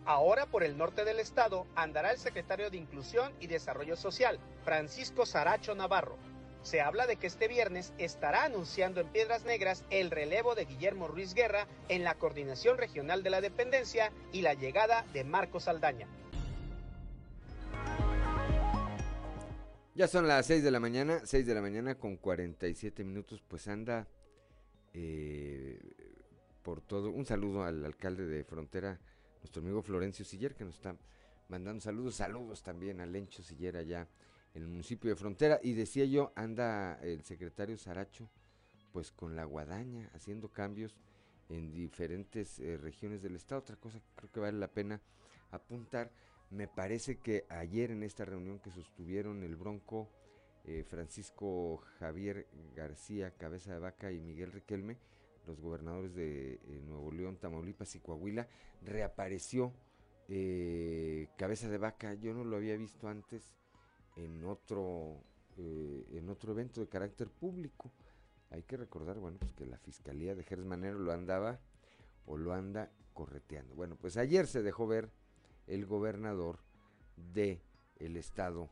[0.06, 5.26] Ahora por el norte del estado andará el secretario de Inclusión y Desarrollo Social, Francisco
[5.26, 6.18] Saracho Navarro.
[6.62, 11.08] Se habla de que este viernes estará anunciando en Piedras Negras el relevo de Guillermo
[11.08, 16.08] Ruiz Guerra en la Coordinación Regional de la Dependencia y la llegada de Marcos Saldaña.
[19.98, 23.68] Ya son las 6 de la mañana, 6 de la mañana con 47 minutos, pues
[23.68, 24.08] anda
[24.94, 25.80] eh,
[26.62, 27.10] por todo.
[27.10, 29.00] Un saludo al alcalde de Frontera,
[29.40, 30.96] nuestro amigo Florencio Siller, que nos está
[31.50, 32.14] mandando saludos.
[32.14, 34.08] Saludos también a Lencho Siller allá
[34.54, 35.60] en el municipio de Frontera.
[35.64, 38.30] Y decía yo, anda el secretario Saracho,
[38.94, 40.94] pues con la guadaña, haciendo cambios
[41.50, 43.62] en diferentes eh, regiones del estado.
[43.62, 45.02] Otra cosa que creo que vale la pena
[45.50, 46.12] apuntar,
[46.50, 50.10] me parece que ayer en esta reunión que sostuvieron el Bronco,
[50.64, 54.98] eh, Francisco Javier García, Cabeza de Vaca y Miguel Riquelme,
[55.46, 58.48] los gobernadores de eh, Nuevo León, Tamaulipas y Coahuila,
[58.82, 59.74] reapareció
[60.30, 62.14] eh, Cabeza de Vaca.
[62.14, 63.56] Yo no lo había visto antes
[64.16, 65.22] en otro,
[65.58, 67.92] en otro evento de carácter público.
[68.50, 71.60] Hay que recordar, bueno, pues que la Fiscalía de Jerez Manero lo andaba
[72.26, 73.76] o lo anda correteando.
[73.76, 75.12] Bueno, pues ayer se dejó ver
[75.68, 76.60] el gobernador
[77.34, 77.62] de
[77.98, 78.70] el estado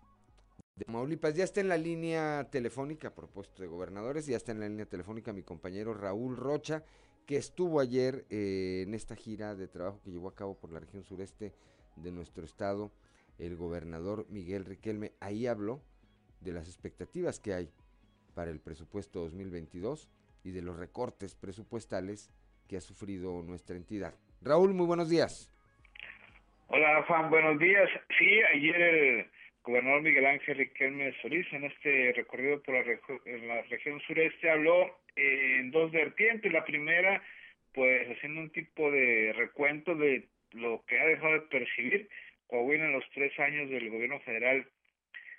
[0.75, 1.35] de Maulipas.
[1.35, 4.85] Ya está en la línea telefónica, a propósito de gobernadores, ya está en la línea
[4.85, 6.83] telefónica mi compañero Raúl Rocha,
[7.25, 10.79] que estuvo ayer eh, en esta gira de trabajo que llevó a cabo por la
[10.79, 11.53] región sureste
[11.95, 12.91] de nuestro estado,
[13.37, 15.13] el gobernador Miguel Riquelme.
[15.19, 15.81] Ahí habló
[16.41, 17.71] de las expectativas que hay
[18.33, 20.09] para el presupuesto 2022
[20.43, 22.29] y de los recortes presupuestales
[22.67, 24.13] que ha sufrido nuestra entidad.
[24.41, 25.49] Raúl, muy buenos días.
[26.67, 27.87] Hola Juan, buenos días.
[28.17, 29.25] Sí, ayer el
[29.63, 34.97] gobernador Miguel Ángel Riquelme Solís en este recorrido por la, en la región sureste habló
[35.15, 36.51] en dos vertientes.
[36.51, 37.21] La primera,
[37.71, 42.09] pues haciendo un tipo de recuento de lo que ha dejado de percibir
[42.47, 44.65] Coahuila en los tres años del gobierno federal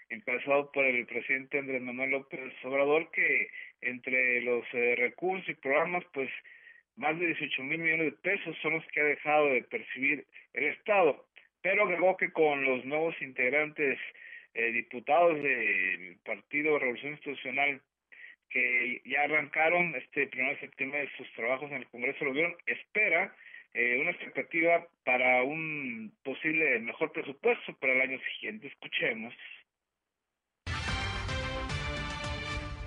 [0.08, 3.50] empezado por el presidente Andrés Manuel López Obrador, que
[3.80, 6.30] entre los eh, recursos y programas, pues
[6.96, 10.64] más de 18 mil millones de pesos son los que ha dejado de percibir el
[10.64, 11.26] Estado
[11.62, 13.98] pero agregó que con los nuevos integrantes
[14.54, 17.80] eh, diputados del Partido Revolución Institucional
[18.48, 23.34] que ya arrancaron este primero de septiembre sus trabajos en el Congreso lo vieron, espera
[23.74, 28.68] eh, una expectativa para un posible mejor presupuesto para el año siguiente.
[28.68, 29.34] Escuchemos.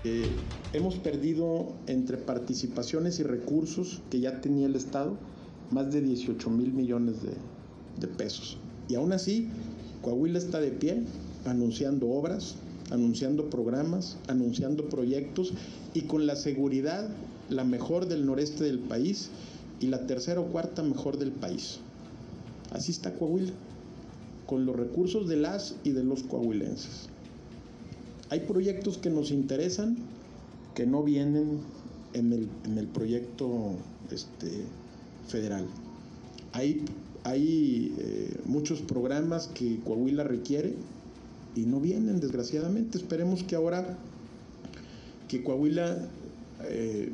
[0.03, 5.17] Eh, hemos perdido entre participaciones y recursos que ya tenía el Estado
[5.71, 8.57] más de 18 mil millones de, pesos.
[8.87, 9.49] Y aún así,
[10.01, 11.03] Coahuila está de pie,
[11.45, 12.55] anunciando obras,
[12.91, 15.53] anunciando programas, anunciando proyectos
[15.93, 17.09] y con la seguridad
[17.49, 19.29] la mejor del noreste del país
[19.79, 21.79] y la tercera o cuarta mejor del país.
[22.71, 23.51] Así está Coahuila,
[24.45, 27.09] con los recursos de las y de los coahuilenses.
[28.29, 29.97] Hay proyectos que nos interesan
[30.79, 31.59] que no vienen
[32.13, 33.73] en el, en el proyecto
[34.11, 34.63] este,
[35.27, 35.65] federal.
[36.53, 36.85] Hay
[37.25, 40.75] hay eh, muchos programas que Coahuila requiere
[41.53, 42.97] y no vienen, desgraciadamente.
[42.97, 43.97] Esperemos que ahora
[45.27, 45.97] que Coahuila
[46.63, 47.11] eh,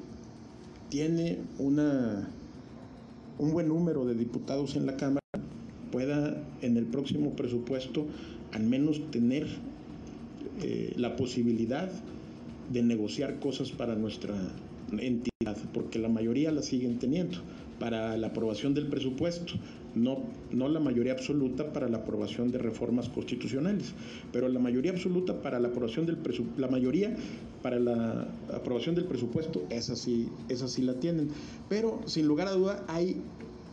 [0.89, 2.29] tiene una,
[3.39, 5.25] un buen número de diputados en la Cámara,
[5.91, 8.05] pueda en el próximo presupuesto
[8.51, 9.47] al menos tener
[10.61, 11.89] eh, la posibilidad
[12.69, 14.35] de negociar cosas para nuestra
[14.97, 17.39] entidad, porque la mayoría la siguen teniendo
[17.79, 19.53] para la aprobación del presupuesto,
[19.95, 20.19] no,
[20.51, 23.93] no la mayoría absoluta para la aprobación de reformas constitucionales,
[24.31, 26.17] pero la mayoría absoluta para la aprobación del
[26.57, 27.15] la mayoría
[27.61, 31.29] para la aprobación del presupuesto, esa sí, esa sí la tienen.
[31.69, 33.17] Pero sin lugar a duda hay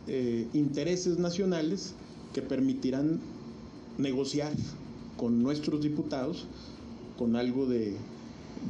[0.07, 1.93] eh, intereses nacionales
[2.33, 3.19] que permitirán
[3.97, 4.51] negociar
[5.17, 6.47] con nuestros diputados
[7.17, 7.95] con algo de,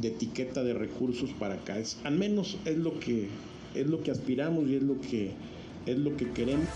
[0.02, 1.78] de etiqueta de recursos para acá.
[1.78, 3.30] Es, al menos es lo que
[3.76, 5.32] es lo que aspiramos y es lo que
[5.86, 6.68] es lo que queremos.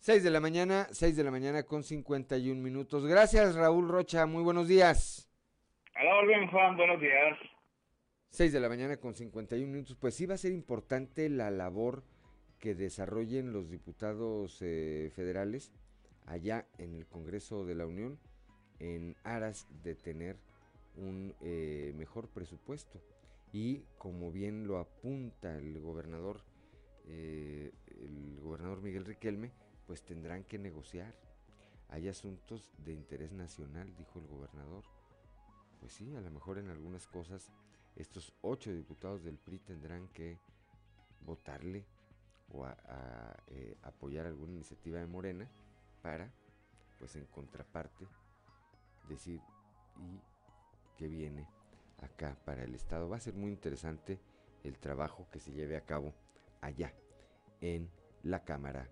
[0.00, 3.06] 6 de la mañana, 6 de la mañana con 51 minutos.
[3.06, 4.26] Gracias, Raúl Rocha.
[4.26, 5.30] Muy buenos días.
[5.94, 6.76] A la orden, Juan.
[6.76, 7.38] Buenos días.
[8.28, 9.96] 6 de la mañana con 51 minutos.
[9.98, 12.02] Pues sí va a ser importante la labor
[12.58, 15.72] que desarrollen los diputados eh, federales
[16.26, 18.18] allá en el Congreso de la Unión
[18.84, 20.36] en aras de tener
[20.96, 23.00] un eh, mejor presupuesto.
[23.52, 26.40] Y como bien lo apunta el gobernador,
[27.06, 29.52] eh, el gobernador Miguel Riquelme,
[29.86, 31.14] pues tendrán que negociar.
[31.88, 34.84] Hay asuntos de interés nacional, dijo el gobernador.
[35.80, 37.50] Pues sí, a lo mejor en algunas cosas
[37.96, 40.38] estos ocho diputados del PRI tendrán que
[41.20, 41.86] votarle
[42.52, 42.66] o
[43.48, 45.48] eh, apoyar alguna iniciativa de Morena
[46.02, 46.30] para,
[46.98, 48.06] pues en contraparte,
[49.08, 49.40] decir
[49.96, 50.20] y
[50.96, 51.48] que viene
[52.02, 53.08] acá para el Estado.
[53.08, 54.18] Va a ser muy interesante
[54.62, 56.14] el trabajo que se lleve a cabo
[56.60, 56.92] allá
[57.60, 57.88] en
[58.22, 58.88] la Cámara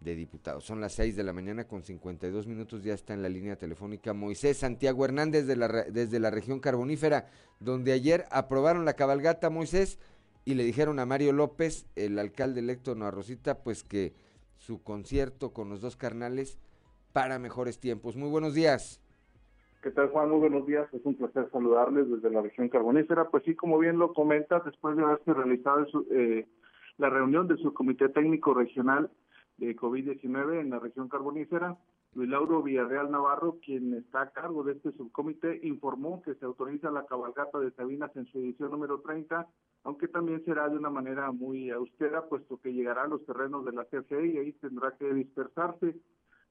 [0.00, 0.64] de Diputados.
[0.64, 4.12] Son las 6 de la mañana con 52 minutos, ya está en la línea telefónica
[4.12, 7.28] Moisés Santiago Hernández de la, desde la región carbonífera,
[7.60, 9.98] donde ayer aprobaron la cabalgata Moisés
[10.44, 14.14] y le dijeron a Mario López, el alcalde electo de Rosita, pues que
[14.58, 16.58] su concierto con los dos carnales
[17.12, 18.16] para mejores tiempos.
[18.16, 19.00] Muy buenos días.
[19.86, 20.30] ¿Qué tal, Juan?
[20.30, 20.92] Muy buenos días.
[20.92, 23.30] Es un placer saludarles desde la región carbonífera.
[23.30, 26.44] Pues sí, como bien lo comentas, después de haberse realizado eh,
[26.98, 29.08] la reunión de su comité técnico regional
[29.58, 31.76] de COVID-19 en la región carbonífera,
[32.14, 36.90] Luis Lauro Villarreal Navarro, quien está a cargo de este subcomité, informó que se autoriza
[36.90, 39.46] la cabalgata de Sabinas en su edición número 30,
[39.84, 43.70] aunque también será de una manera muy austera, puesto que llegará a los terrenos de
[43.70, 45.94] la CFE y ahí tendrá que dispersarse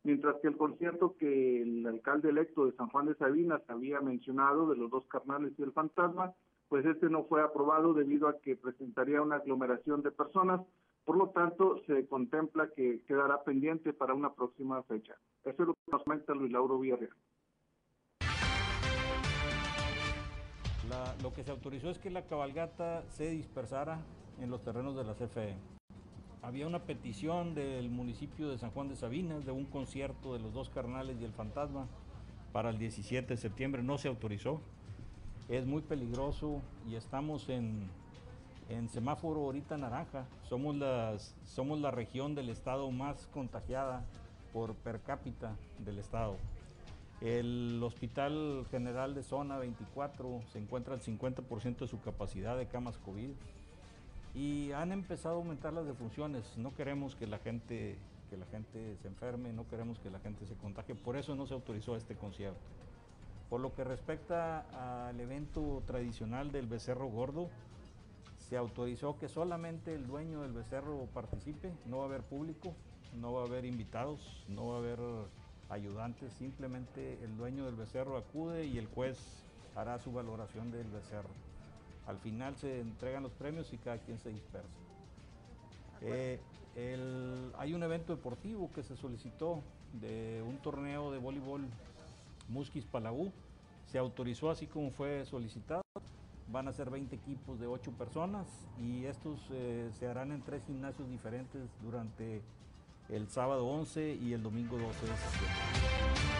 [0.05, 4.69] mientras que el concierto que el alcalde electo de San Juan de Sabinas había mencionado
[4.69, 6.33] de los dos carnales y el fantasma,
[6.69, 10.61] pues este no fue aprobado debido a que presentaría una aglomeración de personas,
[11.03, 15.15] por lo tanto se contempla que quedará pendiente para una próxima fecha.
[15.43, 17.15] Eso es lo que nos comenta Luis Lauro Villarreal.
[21.21, 23.99] lo que se autorizó es que la cabalgata se dispersara
[24.39, 25.74] en los terrenos de la CFE
[26.45, 30.53] había una petición del municipio de San Juan de Sabinas de un concierto de los
[30.53, 31.87] dos carnales y el fantasma
[32.51, 33.81] para el 17 de septiembre.
[33.81, 34.61] No se autorizó.
[35.49, 37.89] Es muy peligroso y estamos en,
[38.89, 40.27] semáforo ahorita naranja.
[40.47, 44.05] Somos, las, somos la región del estado más contagiada
[44.53, 46.37] por per cápita del estado.
[47.21, 52.99] El Hospital General de Zona 24 se encuentra al 50% de su capacidad de camas
[52.99, 53.31] COVID
[54.35, 56.57] y han empezado a aumentar las defunciones.
[56.57, 57.97] No queremos que la gente
[58.29, 61.45] que la gente se enferme, no queremos que la gente se contagie, por eso no
[61.45, 62.59] se autorizó este concierto.
[63.49, 67.49] Por lo que respecta al evento tradicional del becerro gordo,
[68.49, 72.73] se autorizó que solamente el dueño del becerro participe, no va a haber público,
[73.19, 74.99] no va a haber invitados, no va a haber
[75.69, 79.17] ayudantes, simplemente el dueño del becerro acude y el juez
[79.75, 81.29] hará su valoración del becerro.
[82.07, 84.77] Al final se entregan los premios y cada quien se dispersa.
[86.01, 86.39] Eh,
[87.57, 89.61] hay un evento deportivo que se solicitó
[89.93, 91.65] de un torneo de voleibol
[92.49, 93.31] Musquis Palagú.
[93.87, 95.81] Se autorizó así como fue solicitado.
[96.51, 98.45] Van a ser 20 equipos de 8 personas
[98.79, 102.41] y estos eh, se harán en tres gimnasios diferentes durante
[103.09, 106.34] el sábado 11 y el domingo 12 de septiembre.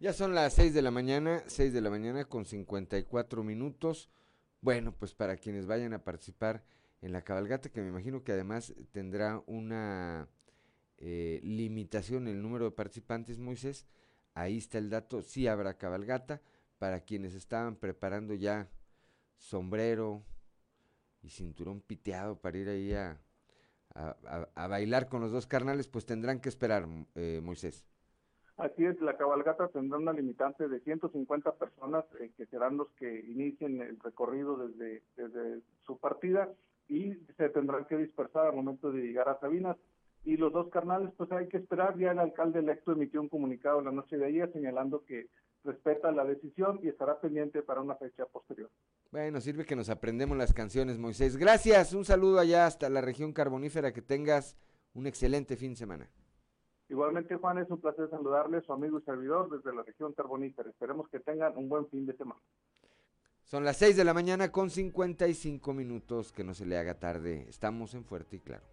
[0.00, 4.08] Ya son las 6 de la mañana, 6 de la mañana con 54 minutos.
[4.62, 6.64] Bueno, pues para quienes vayan a participar
[7.02, 10.26] en la cabalgata, que me imagino que además tendrá una
[10.96, 13.86] eh, limitación el número de participantes, Moisés,
[14.32, 16.40] ahí está el dato, sí habrá cabalgata.
[16.78, 18.70] Para quienes estaban preparando ya
[19.36, 20.24] sombrero
[21.20, 23.20] y cinturón piteado para ir ahí a,
[23.94, 27.84] a, bailar con los dos carnales, pues tendrán que esperar, eh, Moisés.
[28.60, 33.20] Así es, la cabalgata tendrá una limitante de 150 personas eh, que serán los que
[33.20, 36.46] inicien el recorrido desde, desde su partida
[36.86, 39.78] y se tendrán que dispersar al momento de llegar a Sabinas.
[40.24, 41.96] Y los dos carnales, pues hay que esperar.
[41.96, 45.28] Ya el alcalde electo emitió un comunicado la noche de ayer señalando que
[45.64, 48.70] respeta la decisión y estará pendiente para una fecha posterior.
[49.10, 51.38] Bueno, sirve que nos aprendemos las canciones, Moisés.
[51.38, 54.58] Gracias, un saludo allá hasta la región carbonífera, que tengas
[54.92, 56.10] un excelente fin de semana.
[56.90, 60.68] Igualmente, Juan, es un placer saludarle, su amigo y servidor desde la región carbonífera.
[60.68, 62.40] Esperemos que tengan un buen fin de semana.
[63.44, 67.46] Son las 6 de la mañana con 55 minutos, que no se le haga tarde.
[67.48, 68.64] Estamos en Fuerte y Claro.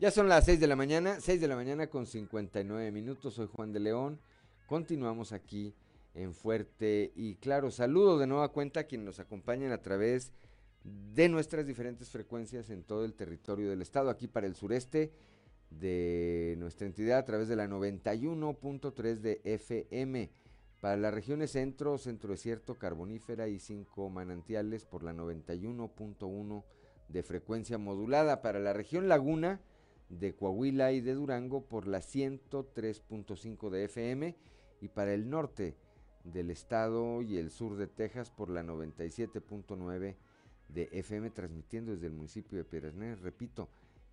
[0.00, 3.34] Ya son las 6 de la mañana, 6 de la mañana con 59 minutos.
[3.34, 4.18] Soy Juan de León.
[4.66, 5.72] Continuamos aquí
[6.14, 7.70] en Fuerte y Claro.
[7.70, 10.32] Saludo de nueva cuenta a quienes nos acompañan a través
[10.84, 14.10] de nuestras diferentes frecuencias en todo el territorio del estado.
[14.10, 15.12] Aquí para el sureste
[15.70, 20.30] de nuestra entidad a través de la 91.3 de FM.
[20.80, 26.64] Para las regiones centro, centro desierto, carbonífera y cinco manantiales por la 91.1
[27.08, 28.42] de frecuencia modulada.
[28.42, 29.60] Para la región laguna
[30.10, 34.36] de Coahuila y de Durango por la 103.5 de FM
[34.82, 35.74] y para el norte
[36.24, 40.16] del estado y el sur de Texas por la 97.9
[40.68, 43.20] de FM transmitiendo desde el municipio de Piedras Negras.
[43.20, 43.68] Repito,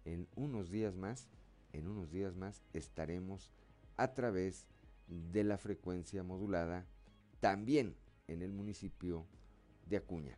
[0.05, 1.29] en unos días más,
[1.73, 3.49] en unos días más estaremos
[3.97, 4.67] a través
[5.07, 6.85] de la frecuencia modulada
[7.39, 7.95] también
[8.27, 9.25] en el municipio
[9.87, 10.37] de Acuña.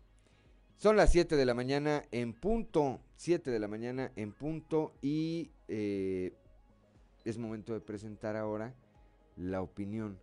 [0.77, 5.51] Son las 7 de la mañana en punto, 7 de la mañana en punto y
[5.67, 6.33] eh,
[7.23, 8.73] es momento de presentar ahora
[9.37, 10.19] la opinión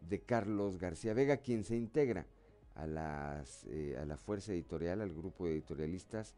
[0.00, 2.26] de Carlos García Vega, quien se integra
[2.74, 6.34] a, las, eh, a la fuerza editorial, al grupo de editorialistas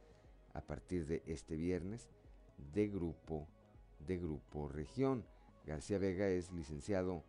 [0.54, 2.08] a partir de este viernes
[2.74, 3.46] de grupo,
[4.06, 5.24] de grupo región.
[5.66, 7.22] García Vega es licenciado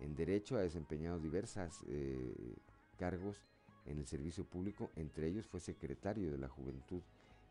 [0.00, 2.56] en Derecho, ha desempeñado diversas eh,
[2.98, 3.44] cargos
[3.86, 7.02] en el servicio público, entre ellos fue secretario de la Juventud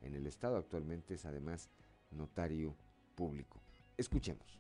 [0.02, 1.70] en el Estado, actualmente es además
[2.12, 2.76] notario
[3.16, 3.62] público.
[3.98, 4.60] Escuchemos.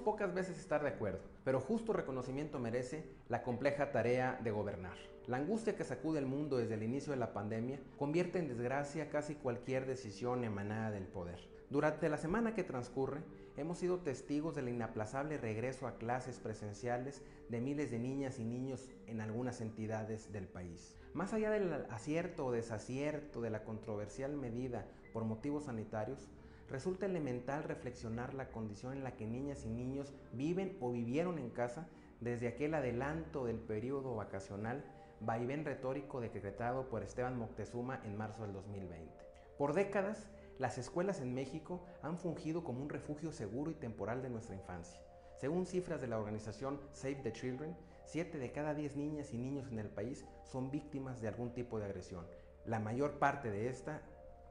[0.00, 4.96] Pocas veces estar de acuerdo, pero justo reconocimiento merece la compleja tarea de gobernar.
[5.26, 9.08] La angustia que sacude el mundo desde el inicio de la pandemia convierte en desgracia
[9.08, 11.40] casi cualquier decisión emanada del poder.
[11.70, 13.22] Durante la semana que transcurre,
[13.56, 18.90] hemos sido testigos del inaplazable regreso a clases presenciales de miles de niñas y niños
[19.06, 20.96] en algunas entidades del país.
[21.14, 26.28] Más allá del acierto o desacierto de la controversial medida por motivos sanitarios,
[26.68, 31.50] resulta elemental reflexionar la condición en la que niñas y niños viven o vivieron en
[31.50, 31.88] casa
[32.20, 34.84] desde aquel adelanto del periodo vacacional,
[35.20, 39.12] vaivén retórico decretado por Esteban Moctezuma en marzo del 2020.
[39.58, 40.26] Por décadas,
[40.58, 45.00] las escuelas en México han fungido como un refugio seguro y temporal de nuestra infancia.
[45.36, 49.68] Según cifras de la organización Save the Children, 7 de cada 10 niñas y niños
[49.70, 52.26] en el país son víctimas de algún tipo de agresión,
[52.64, 54.02] la mayor parte de esta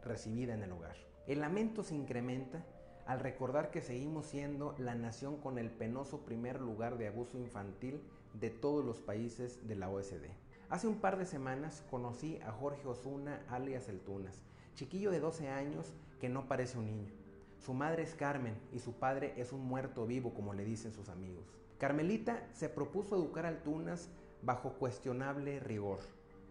[0.03, 1.12] recibida en el hogar.
[1.26, 2.65] El lamento se incrementa
[3.05, 8.01] al recordar que seguimos siendo la nación con el penoso primer lugar de abuso infantil
[8.34, 10.26] de todos los países de la OSD.
[10.69, 14.41] Hace un par de semanas conocí a Jorge Osuna alias El Tunas,
[14.76, 17.13] chiquillo de 12 años que no parece un niño.
[17.57, 21.07] Su madre es Carmen y su padre es un muerto vivo como le dicen sus
[21.07, 21.45] amigos.
[21.78, 24.09] Carmelita se propuso educar al Tunas
[24.41, 25.99] bajo cuestionable rigor,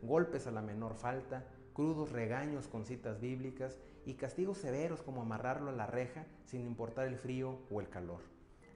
[0.00, 1.44] golpes a la menor falta,
[1.74, 7.06] crudos regaños con citas bíblicas y castigos severos como amarrarlo a la reja sin importar
[7.06, 8.20] el frío o el calor.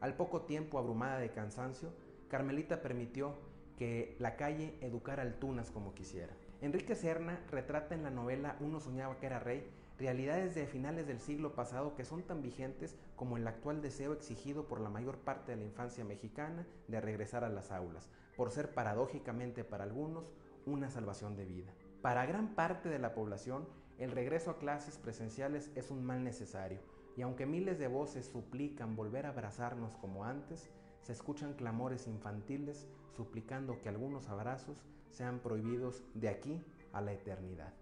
[0.00, 1.92] Al poco tiempo, abrumada de cansancio,
[2.28, 3.34] Carmelita permitió
[3.76, 6.34] que la calle educara al Tunas como quisiera.
[6.60, 11.20] Enrique Serna retrata en la novela Uno soñaba que era rey realidades de finales del
[11.20, 15.52] siglo pasado que son tan vigentes como el actual deseo exigido por la mayor parte
[15.52, 20.30] de la infancia mexicana de regresar a las aulas, por ser paradójicamente para algunos
[20.66, 21.72] una salvación de vida.
[22.02, 23.66] Para gran parte de la población,
[23.98, 26.80] el regreso a clases presenciales es un mal necesario,
[27.16, 30.70] y aunque miles de voces suplican volver a abrazarnos como antes,
[31.02, 32.86] se escuchan clamores infantiles
[33.16, 37.72] suplicando que algunos abrazos sean prohibidos de aquí a la eternidad.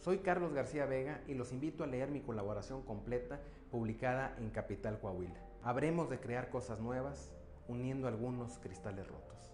[0.00, 3.40] Soy Carlos García Vega y los invito a leer mi colaboración completa
[3.70, 5.38] publicada en Capital Coahuila.
[5.62, 7.32] Habremos de crear cosas nuevas
[7.68, 9.49] uniendo algunos cristales rotos.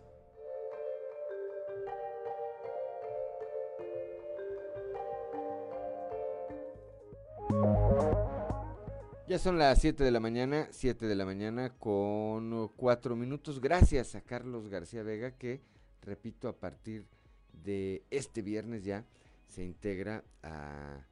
[9.28, 13.60] Ya son las 7 de la mañana, 7 de la mañana con 4 minutos.
[13.60, 15.62] Gracias a Carlos García Vega que,
[16.00, 17.08] repito, a partir
[17.52, 19.04] de este viernes ya
[19.48, 21.04] se integra a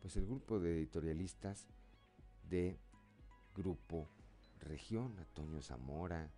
[0.00, 1.68] pues el grupo de editorialistas
[2.48, 2.76] de
[3.54, 4.08] Grupo
[4.58, 6.30] Región, a Toño Zamora,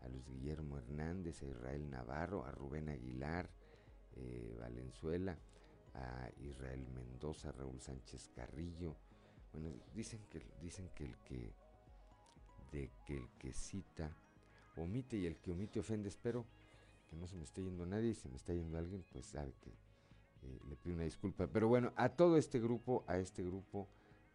[0.00, 3.50] a Luis Guillermo Hernández, a Israel Navarro, a Rubén Aguilar,
[4.12, 5.38] eh, Valenzuela,
[5.94, 8.96] a Israel Mendoza, Raúl Sánchez Carrillo,
[9.52, 11.52] bueno, dicen que dicen que el que
[12.72, 14.14] de que el que cita
[14.76, 16.08] omite y el que omite ofende.
[16.08, 16.44] Espero
[17.08, 18.14] que no se me esté yendo nadie.
[18.14, 21.46] Si me está yendo alguien, pues sabe que eh, le pido una disculpa.
[21.46, 23.88] Pero bueno, a todo este grupo, a este grupo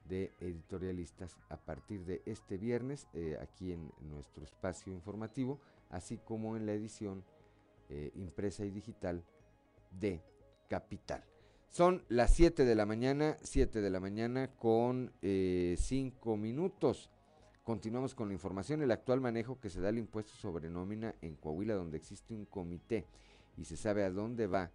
[0.05, 5.59] de editorialistas a partir de este viernes eh, aquí en nuestro espacio informativo,
[5.89, 7.23] así como en la edición
[7.89, 9.23] eh, impresa y digital
[9.91, 10.21] de
[10.67, 11.23] Capital.
[11.73, 17.09] Son las 7 de la mañana, 7 de la mañana con 5 eh, minutos.
[17.63, 18.83] Continuamos con la información.
[18.83, 22.45] El actual manejo que se da al impuesto sobre nómina en Coahuila, donde existe un
[22.45, 23.07] comité
[23.57, 24.69] y se sabe a dónde va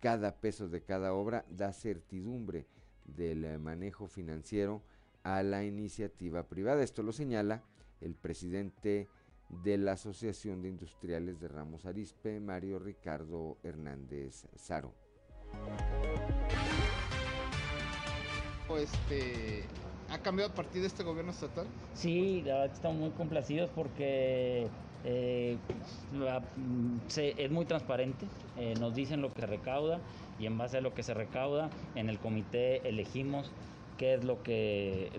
[0.00, 2.64] cada peso de cada obra, da certidumbre
[3.04, 4.80] del eh, manejo financiero
[5.24, 6.82] a la iniciativa privada.
[6.82, 7.62] Esto lo señala
[8.00, 9.06] el presidente
[9.50, 14.94] de la Asociación de Industriales de Ramos Arispe, Mario Ricardo Hernández Saro.
[18.76, 19.64] Este,
[20.10, 21.66] ¿Ha cambiado a partir de este gobierno estatal?
[21.94, 24.66] Sí, la verdad estamos muy complacidos porque
[25.04, 25.56] eh,
[26.12, 30.00] mm, es muy transparente, eh, nos dicen lo que recauda
[30.38, 33.50] y en base a lo que se recauda en el comité elegimos
[33.98, 35.10] qué es lo que,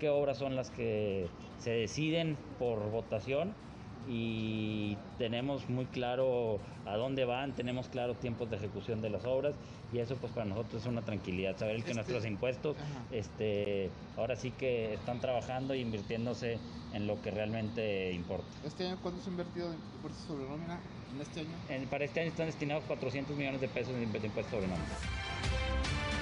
[0.00, 1.28] qué obras son las que
[1.58, 3.54] se deciden por votación
[4.08, 9.54] y tenemos muy claro a dónde van, tenemos claro tiempos de ejecución de las obras
[9.92, 12.76] y eso pues para nosotros es una tranquilidad, saber que este nuestros impuestos
[13.10, 16.58] este ahora sí que están trabajando e invirtiéndose
[16.92, 18.46] en lo que realmente importa.
[18.64, 20.80] ¿Este año cuánto se ha invertido en impuestos sobre nómina
[21.14, 21.86] en este año?
[21.90, 26.21] para este año están destinados 400 millones de pesos en impuestos sobre nómina.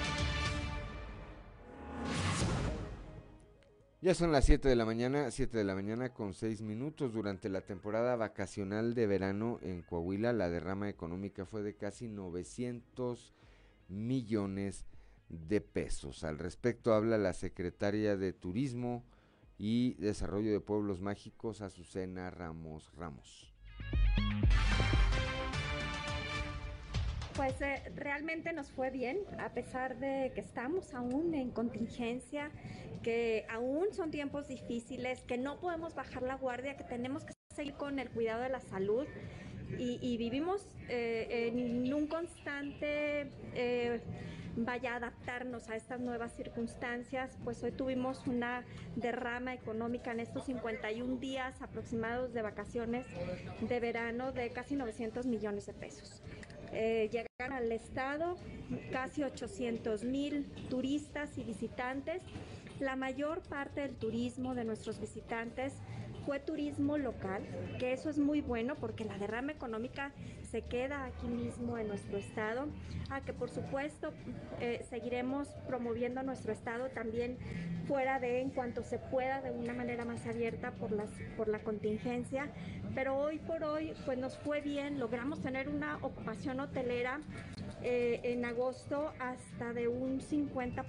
[4.03, 7.13] Ya son las 7 de la mañana, 7 de la mañana con 6 minutos.
[7.13, 13.31] Durante la temporada vacacional de verano en Coahuila, la derrama económica fue de casi 900
[13.89, 14.87] millones
[15.29, 16.23] de pesos.
[16.23, 19.03] Al respecto habla la secretaria de Turismo
[19.59, 23.53] y Desarrollo de Pueblos Mágicos, Azucena Ramos Ramos.
[27.35, 32.51] Pues eh, realmente nos fue bien, a pesar de que estamos aún en contingencia,
[33.03, 37.73] que aún son tiempos difíciles, que no podemos bajar la guardia, que tenemos que seguir
[37.75, 39.07] con el cuidado de la salud
[39.77, 43.29] y, vivimos eh, en un constante...
[43.55, 44.01] Eh,
[44.55, 48.63] vaya a adaptarnos a estas nuevas circunstancias, pues hoy tuvimos una
[48.95, 53.05] derrama económica en estos 51 días aproximados de vacaciones
[53.61, 56.21] de verano de casi 900 millones de pesos.
[56.73, 58.37] Eh, llegaron al estado
[58.91, 62.23] casi 800 mil turistas y visitantes.
[62.79, 65.73] La mayor parte del turismo de nuestros visitantes
[66.25, 67.43] fue turismo local,
[67.79, 70.11] que eso es muy bueno porque la derrama económica
[70.51, 72.67] se queda aquí mismo en nuestro estado,
[73.09, 74.11] a que por supuesto
[74.59, 77.37] eh, seguiremos promoviendo nuestro estado también
[77.87, 81.59] fuera de en cuanto se pueda de una manera más abierta por, las, por la
[81.59, 82.49] contingencia,
[82.93, 87.21] pero hoy por hoy pues nos fue bien, logramos tener una ocupación hotelera
[87.83, 90.83] eh, en agosto hasta de un 50%.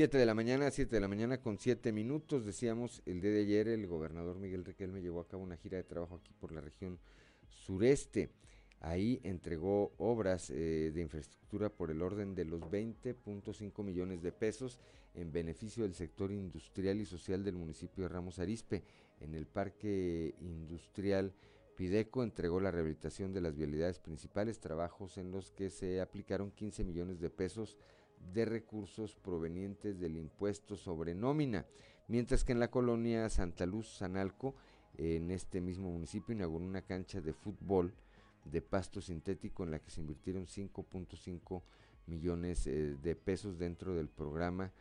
[0.00, 2.46] 7 de la mañana, 7 de la mañana con 7 minutos.
[2.46, 5.84] Decíamos, el día de ayer el gobernador Miguel Riquelme llevó a cabo una gira de
[5.84, 6.98] trabajo aquí por la región
[7.50, 8.30] sureste.
[8.80, 14.78] Ahí entregó obras eh, de infraestructura por el orden de los 20.5 millones de pesos
[15.12, 18.82] en beneficio del sector industrial y social del municipio de Ramos Arispe.
[19.20, 21.34] En el parque industrial
[21.76, 26.84] Pideco entregó la rehabilitación de las vialidades principales, trabajos en los que se aplicaron 15
[26.84, 27.76] millones de pesos
[28.32, 31.66] de recursos provenientes del impuesto sobre nómina,
[32.08, 34.54] mientras que en la colonia Santa Luz Sanalco,
[34.96, 37.94] en este mismo municipio, inauguró una cancha de fútbol
[38.44, 41.62] de pasto sintético en la que se invirtieron 5.5
[42.06, 44.72] millones eh, de pesos dentro del programa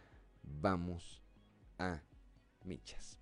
[0.43, 1.21] Vamos
[1.77, 2.01] a
[2.63, 3.19] Michas.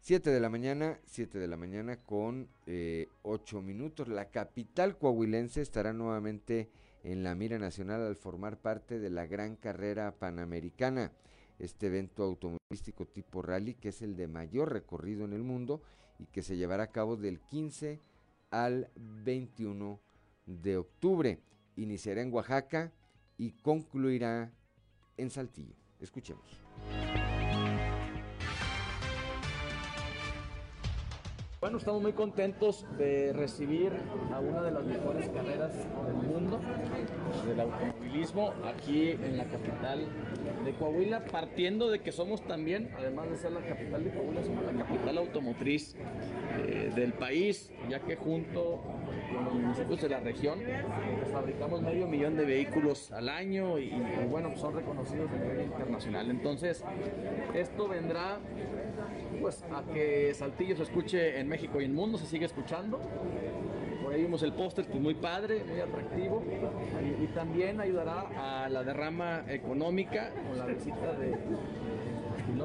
[0.00, 4.08] 7 de la mañana, 7 de la mañana con 8 eh, minutos.
[4.08, 6.70] La capital coahuilense estará nuevamente
[7.04, 11.12] en la mira nacional al formar parte de la gran carrera panamericana,
[11.58, 15.82] este evento automovilístico tipo rally que es el de mayor recorrido en el mundo
[16.18, 18.00] y que se llevará a cabo del 15
[18.50, 20.00] al 21
[20.46, 21.38] de octubre.
[21.76, 22.92] Iniciará en Oaxaca
[23.38, 24.52] y concluirá
[25.16, 25.74] en Saltillo.
[26.00, 26.61] Escuchemos.
[31.62, 33.92] Bueno, estamos muy contentos de recibir
[34.32, 36.58] a una de las mejores carreras del mundo
[37.46, 40.04] del automovilismo aquí en la capital
[40.64, 44.64] de Coahuila, partiendo de que somos también, además de ser la capital de Coahuila, somos
[44.64, 45.94] la capital automotriz
[46.94, 48.82] del país, ya que junto
[49.34, 50.60] con los municipios de la región
[51.18, 55.62] pues, fabricamos medio millón de vehículos al año y, y bueno, son reconocidos a nivel
[55.62, 56.30] internacional.
[56.30, 56.84] Entonces,
[57.54, 58.38] esto vendrá
[59.40, 63.00] pues a que Saltillo se escuche en México y en el mundo, se sigue escuchando.
[64.02, 66.42] por ahí vimos el póster, pues muy padre, muy atractivo.
[67.20, 71.34] Y, también ayudará a la derrama económica con la visita de,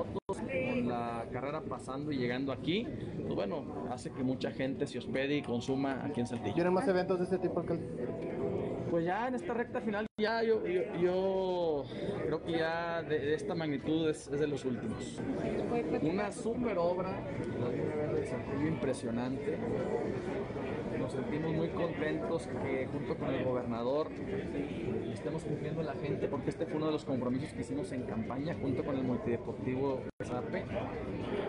[0.04, 2.88] pilotos, con la carrera pasando y llegando aquí.
[3.22, 6.56] Pues bueno, hace que mucha gente se hospede y consuma aquí en Saltillo.
[6.56, 7.86] ¿Tienen más eventos de este tipo, alcalde?
[8.90, 11.84] Pues ya en esta recta final, ya yo, yo,
[12.26, 15.20] creo que ya de, esta magnitud es, de los últimos.
[16.02, 17.12] Una super obra,
[17.60, 19.58] la verde de Saltillo impresionante
[21.08, 24.10] nos sentimos muy contentos que junto con el gobernador
[25.14, 28.58] estemos cumpliendo la gente porque este fue uno de los compromisos que hicimos en campaña
[28.62, 30.66] junto con el multideportivo SAPE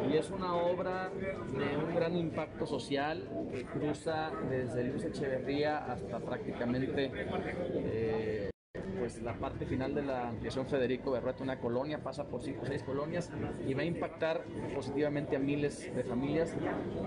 [0.09, 6.21] y es una obra de un gran impacto social que cruza desde Luz Echeverría hasta
[6.21, 8.51] prácticamente eh,
[8.99, 12.67] pues la parte final de la ampliación Federico Berrueta, una colonia, pasa por cinco o
[12.67, 13.31] seis colonias
[13.67, 16.55] y va a impactar positivamente a miles de familias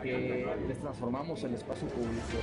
[0.01, 2.37] que les transformamos el espacio público.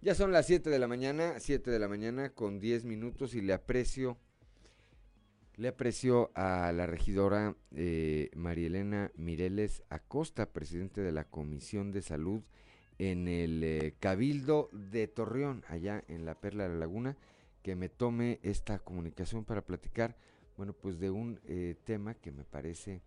[0.00, 3.42] Ya son las 7 de la mañana, 7 de la mañana con 10 minutos y
[3.42, 4.16] le aprecio,
[5.56, 12.00] le aprecio a la regidora eh, María Elena Mireles Acosta, presidente de la Comisión de
[12.00, 12.42] Salud
[12.98, 17.16] en el eh, Cabildo de Torreón, allá en la Perla de la Laguna,
[17.62, 20.16] que me tome esta comunicación para platicar,
[20.56, 23.02] bueno, pues de un eh, tema que me parece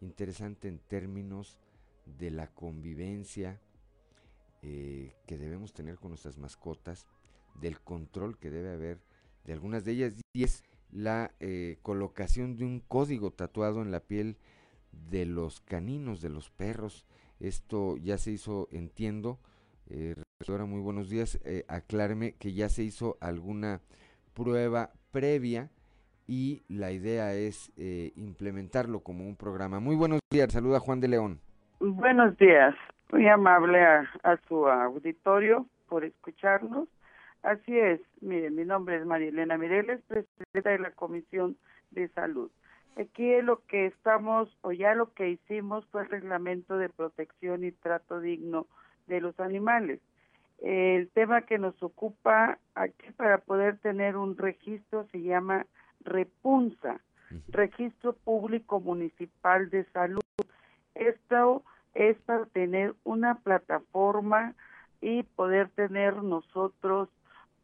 [0.00, 1.58] interesante en términos
[2.18, 3.60] de la convivencia
[4.62, 7.06] eh, que debemos tener con nuestras mascotas,
[7.60, 9.00] del control que debe haber
[9.44, 11.32] de algunas de ellas, y es la
[11.82, 14.36] colocación de un código tatuado en la piel
[15.10, 17.06] de los caninos, de los perros,
[17.40, 19.38] esto ya se hizo, entiendo.
[19.90, 20.14] Eh,
[20.66, 21.40] muy buenos días.
[21.44, 21.64] Eh,
[22.38, 23.80] que ya se hizo alguna
[24.34, 25.68] prueba previa
[26.26, 29.80] y la idea es eh, implementarlo como un programa.
[29.80, 30.52] Muy buenos días.
[30.52, 31.40] Saluda Juan de León.
[31.80, 32.74] Buenos días.
[33.10, 34.06] Muy amable a,
[34.46, 36.88] su auditorio por escucharnos.
[37.42, 38.00] Así es.
[38.20, 41.56] Mire, mi nombre es María Elena Mireles, presidenta de la Comisión
[41.90, 42.50] de Salud.
[42.96, 47.72] Aquí lo que estamos, o ya lo que hicimos fue el reglamento de protección y
[47.72, 48.66] trato digno
[49.06, 50.00] de los animales.
[50.58, 55.66] El tema que nos ocupa aquí para poder tener un registro se llama
[56.00, 57.00] REPUNSA,
[57.48, 60.20] Registro Público Municipal de Salud.
[60.94, 61.62] Esto
[61.94, 64.54] es para tener una plataforma
[65.00, 67.08] y poder tener nosotros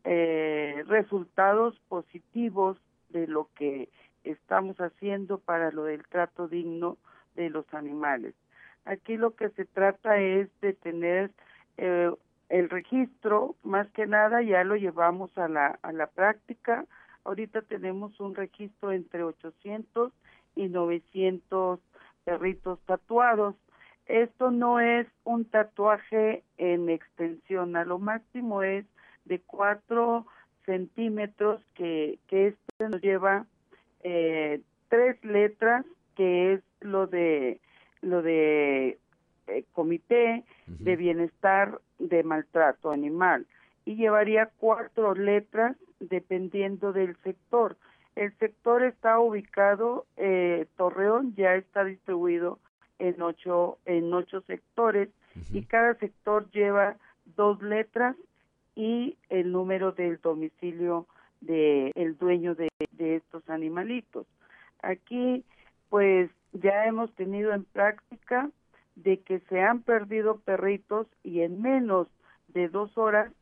[0.05, 2.79] eh, resultados positivos
[3.11, 3.89] de lo que
[4.31, 6.99] estamos haciendo para lo del trato digno
[7.35, 8.35] de los animales.
[8.85, 11.31] Aquí lo que se trata es de tener
[11.77, 12.11] eh,
[12.49, 16.85] el registro, más que nada ya lo llevamos a la, a la práctica.
[17.25, 20.13] Ahorita tenemos un registro entre 800
[20.55, 21.81] y 900
[22.25, 23.57] perritos tatuados.
[24.07, 28.87] Esto no es un tatuaje en extensión, a lo máximo es
[29.25, 30.25] de 4
[30.65, 33.47] centímetros que, que este nos lleva
[34.09, 35.85] eh, tres letras
[36.15, 37.61] que es lo de
[38.03, 38.99] lo de
[39.49, 43.47] eh, comité de bienestar de maltrato animal.
[43.85, 47.77] Y llevaría cuatro letras dependiendo del sector.
[48.15, 52.61] El sector está ubicado, eh, Torreón ya está distribuido
[53.01, 55.09] en ocho, en ocho sectores
[55.53, 56.97] y cada sector lleva
[57.37, 58.15] dos letras
[58.77, 61.09] y el número del domicilio
[61.41, 64.27] de el dueño de, de estos animalitos.
[64.83, 65.45] Aquí
[65.89, 68.51] pues ya hemos tenido en práctica
[68.97, 72.09] de que se han perdido perritos y en menos
[72.49, 73.33] de dos horas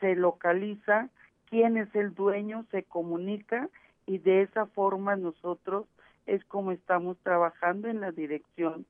[0.00, 1.08] se localiza
[1.48, 3.68] quién es el dueño, se comunica
[4.06, 5.86] y de esa forma nosotros
[6.26, 8.86] es como estamos trabajando en la Dirección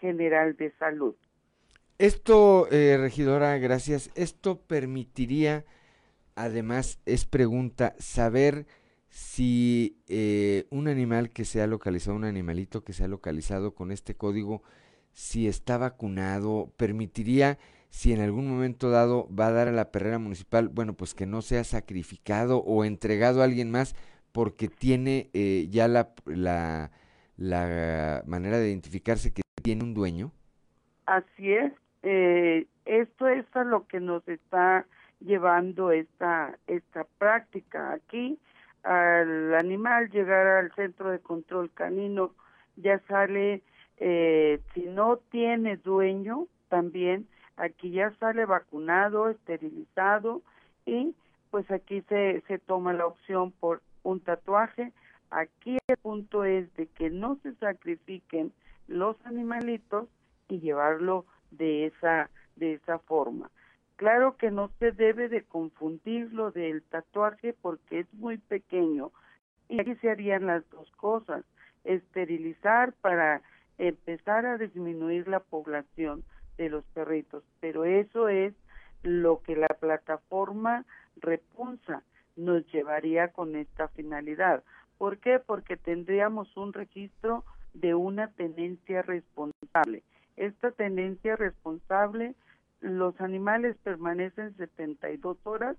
[0.00, 1.14] General de Salud.
[1.98, 4.10] Esto, eh, regidora, gracias.
[4.14, 5.64] Esto permitiría
[6.38, 8.66] además es pregunta saber
[9.08, 13.90] si eh, un animal que se ha localizado, un animalito que se ha localizado con
[13.90, 14.62] este código,
[15.12, 17.58] si está vacunado, permitiría,
[17.90, 21.26] si en algún momento dado va a dar a la perrera municipal, bueno, pues que
[21.26, 23.96] no sea sacrificado o entregado a alguien más
[24.32, 26.90] porque tiene eh, ya la, la,
[27.36, 30.32] la, manera de identificarse que tiene un dueño.
[31.06, 34.86] Así es, eh, esto es a lo que nos está
[35.20, 37.92] llevando esta, esta práctica.
[37.92, 38.38] Aquí
[38.82, 42.32] al animal llegar al centro de control canino
[42.76, 43.62] ya sale,
[43.98, 47.26] eh, si no tiene dueño, también
[47.56, 50.42] aquí ya sale vacunado, esterilizado
[50.86, 51.14] y
[51.50, 54.92] pues aquí se, se toma la opción por un tatuaje.
[55.30, 58.52] Aquí el punto es de que no se sacrifiquen
[58.86, 60.08] los animalitos
[60.48, 63.50] y llevarlo de esa de esa forma.
[63.98, 69.10] Claro que no se debe de confundirlo del tatuaje porque es muy pequeño
[69.68, 71.44] y aquí se harían las dos cosas,
[71.82, 73.42] esterilizar para
[73.76, 76.22] empezar a disminuir la población
[76.58, 78.54] de los perritos, pero eso es
[79.02, 80.84] lo que la plataforma
[81.16, 82.04] Repunza
[82.36, 84.62] nos llevaría con esta finalidad.
[84.96, 85.40] ¿Por qué?
[85.40, 87.44] Porque tendríamos un registro
[87.74, 90.04] de una tenencia responsable.
[90.36, 92.36] Esta tenencia responsable,
[92.80, 95.76] los animales permanecen 72 horas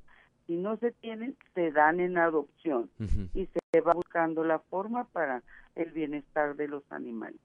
[0.48, 2.90] y no se tienen, se dan en adopción
[3.34, 5.44] y se va buscando la forma para
[5.76, 7.40] el bienestar de los animales.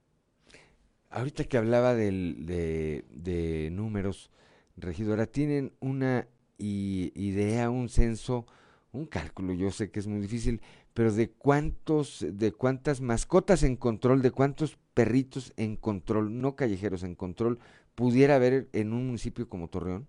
[1.10, 4.30] Ahorita que hablaba del, de, de números,
[4.76, 6.26] regidora, ¿tienen una
[6.58, 8.46] idea, un censo,
[8.92, 9.52] un cálculo?
[9.52, 10.60] Yo sé que es muy difícil,
[10.94, 17.02] pero de cuántos, de cuántas mascotas en control, de cuántos perritos en control, no callejeros
[17.02, 17.58] en control,
[17.94, 20.06] pudiera haber en un municipio como Torreón?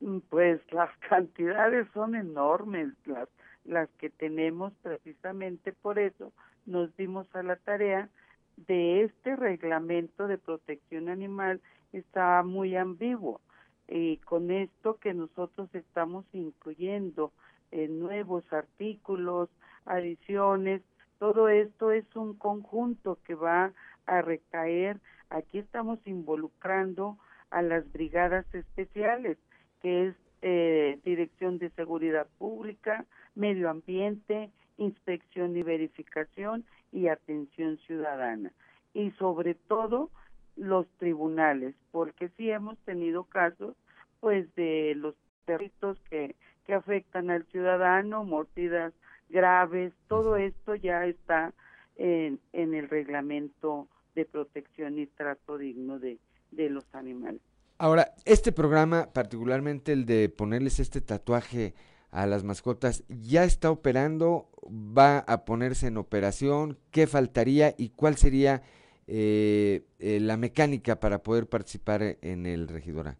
[0.00, 3.28] Mm, pues las cantidades son enormes, las,
[3.64, 6.32] las que tenemos precisamente por eso
[6.66, 8.08] nos dimos a la tarea
[8.56, 11.60] de este reglamento de protección animal
[11.92, 13.40] está muy ambiguo
[13.88, 17.32] y con esto que nosotros estamos incluyendo
[17.70, 19.48] en nuevos artículos,
[19.84, 20.82] adiciones,
[21.18, 23.72] todo esto es un conjunto que va
[24.06, 25.00] a recaer,
[25.30, 27.18] aquí estamos involucrando
[27.50, 29.38] a las brigadas especiales,
[29.80, 33.04] que es eh, Dirección de Seguridad Pública,
[33.34, 38.52] Medio Ambiente, Inspección y Verificación y Atención Ciudadana.
[38.94, 40.10] Y sobre todo
[40.56, 43.76] los tribunales, porque sí hemos tenido casos
[44.20, 45.14] pues de los
[45.44, 48.92] perritos que, que afectan al ciudadano, mordidas
[49.28, 51.52] graves, todo esto ya está
[51.96, 56.18] en, en el reglamento de protección y trato digno de,
[56.50, 57.40] de los animales.
[57.78, 61.74] Ahora, este programa, particularmente el de ponerles este tatuaje
[62.10, 64.48] a las mascotas, ¿ya está operando?
[64.66, 66.78] ¿Va a ponerse en operación?
[66.90, 68.62] ¿Qué faltaría y cuál sería
[69.06, 73.18] eh, eh, la mecánica para poder participar en el regidora?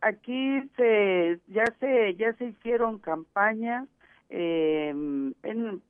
[0.00, 3.88] Aquí se ya se ya se hicieron campañas,
[4.30, 4.92] eh,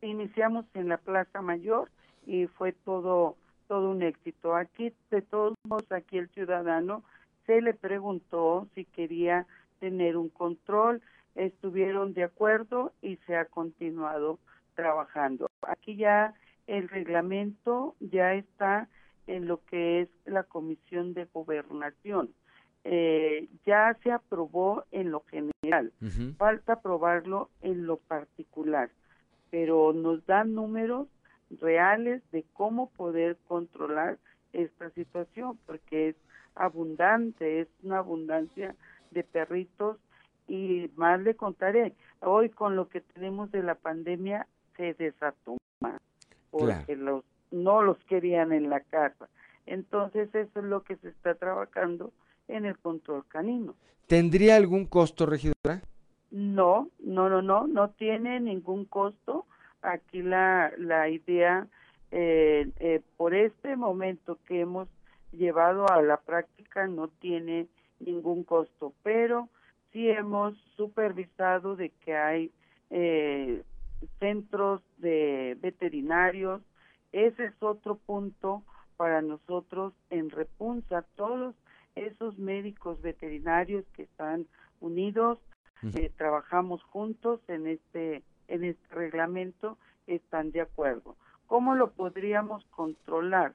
[0.02, 1.90] iniciamos en la Plaza Mayor
[2.26, 3.36] y fue todo
[3.68, 4.54] todo un éxito.
[4.54, 7.02] Aquí de todos modos aquí el ciudadano
[7.46, 9.46] se le preguntó si quería
[9.78, 11.02] tener un control,
[11.34, 14.38] estuvieron de acuerdo y se ha continuado
[14.74, 15.48] trabajando.
[15.62, 16.34] Aquí ya
[16.66, 18.88] el reglamento ya está
[19.26, 22.32] en lo que es la Comisión de Gobernación.
[22.84, 25.92] Eh, ya se aprobó en lo general,
[26.38, 28.90] falta aprobarlo en lo particular,
[29.50, 31.08] pero nos dan números
[31.60, 34.18] reales de cómo poder controlar
[34.52, 36.16] esta situación, porque es
[36.54, 38.74] abundante, es una abundancia
[39.10, 39.98] de perritos
[40.48, 46.00] y más le contaré, hoy con lo que tenemos de la pandemia se desató más,
[46.50, 49.28] porque los no los querían en la casa.
[49.66, 52.12] Entonces eso es lo que se está trabajando
[52.48, 53.74] en el control canino.
[54.06, 55.82] ¿Tendría algún costo, regidora?
[56.30, 59.46] No, no, no, no, no tiene ningún costo.
[59.86, 61.68] Aquí la, la idea,
[62.10, 64.88] eh, eh, por este momento que hemos
[65.32, 67.68] llevado a la práctica, no tiene
[68.00, 69.48] ningún costo, pero
[69.92, 72.50] sí hemos supervisado de que hay
[72.90, 73.62] eh,
[74.18, 76.62] centros de veterinarios.
[77.12, 78.62] Ese es otro punto
[78.96, 81.02] para nosotros en Repunza.
[81.16, 81.54] Todos
[81.94, 84.46] esos médicos veterinarios que están
[84.80, 85.38] unidos,
[85.94, 91.16] eh, trabajamos juntos en este en este reglamento, están de acuerdo.
[91.46, 93.54] ¿Cómo lo podríamos controlar?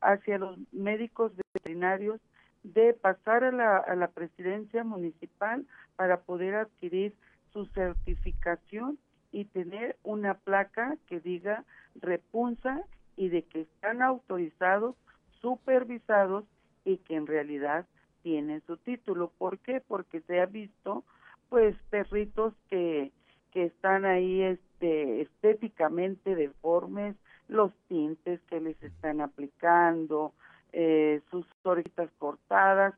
[0.00, 2.20] Hacia los médicos veterinarios
[2.62, 5.66] de pasar a la, a la presidencia municipal
[5.96, 7.14] para poder adquirir
[7.52, 8.98] su certificación
[9.32, 11.64] y tener una placa que diga
[11.94, 12.82] repunza
[13.16, 14.96] y de que están autorizados,
[15.40, 16.44] supervisados
[16.84, 17.86] y que en realidad
[18.22, 19.32] tienen su título.
[19.38, 19.80] ¿Por qué?
[19.86, 21.04] Porque se ha visto
[21.48, 23.12] pues perritos que,
[23.52, 27.16] que están ahí este estéticamente deformes,
[27.48, 30.32] los tintes que les están aplicando,
[30.72, 32.94] eh, sus orejitas cortadas,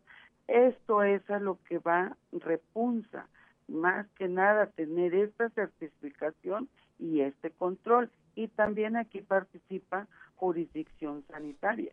[0.49, 3.27] esto es a lo que va repunza,
[3.69, 8.11] más que nada tener esta certificación y este control.
[8.35, 11.93] Y también aquí participa jurisdicción sanitaria.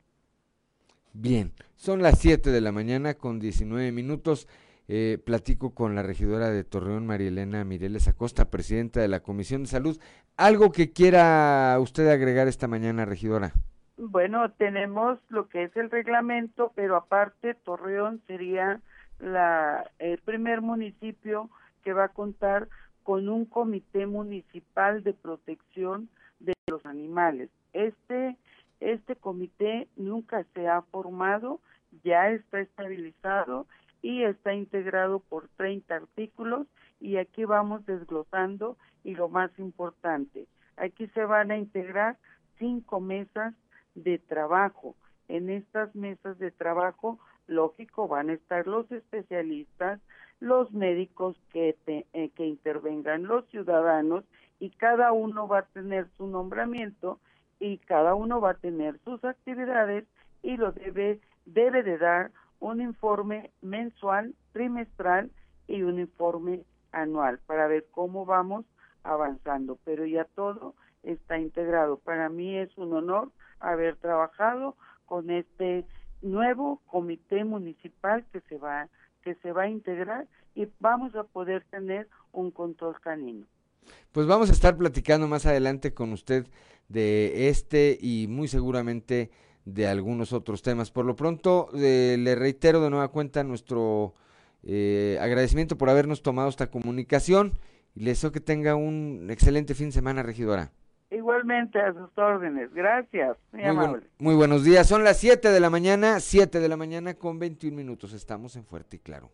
[1.14, 4.48] Bien, son las 7 de la mañana con 19 minutos.
[4.92, 9.62] Eh, platico con la regidora de Torreón, María Elena Mireles Acosta, presidenta de la Comisión
[9.62, 10.00] de Salud.
[10.36, 13.52] ¿Algo que quiera usted agregar esta mañana, regidora?
[13.98, 18.82] Bueno, tenemos lo que es el reglamento, pero aparte Torreón sería
[19.20, 21.52] la, el primer municipio
[21.84, 22.68] que va a contar
[23.04, 26.10] con un comité municipal de protección
[26.40, 27.52] de los animales.
[27.74, 28.38] Este,
[28.80, 31.60] este comité nunca se ha formado,
[32.04, 33.68] ya está estabilizado
[34.02, 36.68] y está integrado por 30 artículos
[37.00, 40.48] y aquí vamos desglosando y lo más importante,
[40.78, 42.18] aquí se van a integrar
[42.58, 43.54] cinco mesas
[43.96, 44.96] de trabajo.
[45.28, 50.00] En estas mesas de trabajo, lógico, van a estar los especialistas,
[50.40, 54.24] los médicos que, eh, que intervengan, los ciudadanos,
[54.60, 57.20] y cada uno va a tener su nombramiento
[57.60, 60.06] y cada uno va a tener sus actividades
[60.44, 65.32] y lo debe, debe de dar un informe mensual, trimestral
[65.68, 68.66] y un informe anual para ver cómo vamos
[69.04, 69.78] avanzando.
[69.86, 71.98] Pero ya todo está integrado.
[71.98, 75.86] Para mí es un honor haber trabajado con este
[76.22, 78.90] nuevo comité municipal que se va
[79.24, 83.46] que se va a integrar y vamos a poder tener un control canino.
[84.12, 86.48] Pues vamos a estar platicando más adelante con usted
[86.88, 89.30] de este y muy seguramente
[89.74, 90.92] de algunos otros temas.
[90.92, 94.14] Por lo pronto, eh, le reitero de nueva cuenta nuestro
[94.64, 97.54] eh, agradecimiento por habernos tomado esta comunicación
[97.96, 100.72] y les deseo que tenga un excelente fin de semana, regidora.
[101.12, 103.36] Igualmente a sus órdenes, gracias.
[103.52, 104.04] Muy, amable.
[104.20, 107.76] muy buenos días, son las 7 de la mañana, 7 de la mañana con 21
[107.76, 109.32] minutos, estamos en Fuerte y Claro.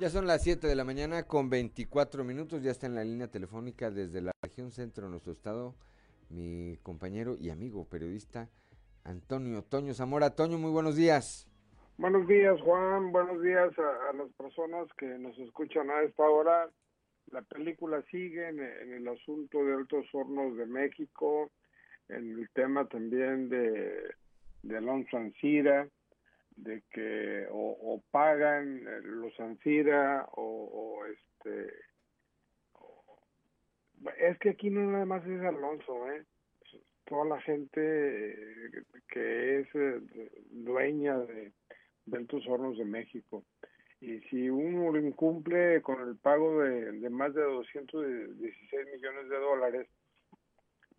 [0.00, 3.28] Ya son las 7 de la mañana con 24 minutos, ya está en la línea
[3.28, 5.74] telefónica desde la región centro de nuestro estado
[6.30, 8.48] mi compañero y amigo periodista
[9.04, 10.34] Antonio Toño Zamora.
[10.34, 11.46] Toño, muy buenos días.
[11.98, 13.12] Buenos días, Juan.
[13.12, 16.70] Buenos días a, las personas que nos escuchan a esta hora.
[17.30, 21.50] La película sigue en, el asunto de Altos Hornos de México,
[22.08, 24.14] en el tema también de,
[24.62, 25.86] de Alonso Ancira,
[26.56, 31.74] de que o, pagan los Ancira o, este
[34.18, 36.24] es que aquí no nada más es Alonso, ¿eh?
[37.10, 40.00] toda la gente que es eh,
[40.50, 41.52] dueña de,
[42.12, 43.44] Altos Hornos de México.
[44.00, 49.88] Y si uno incumple con el pago de, de más de 216 millones de dólares,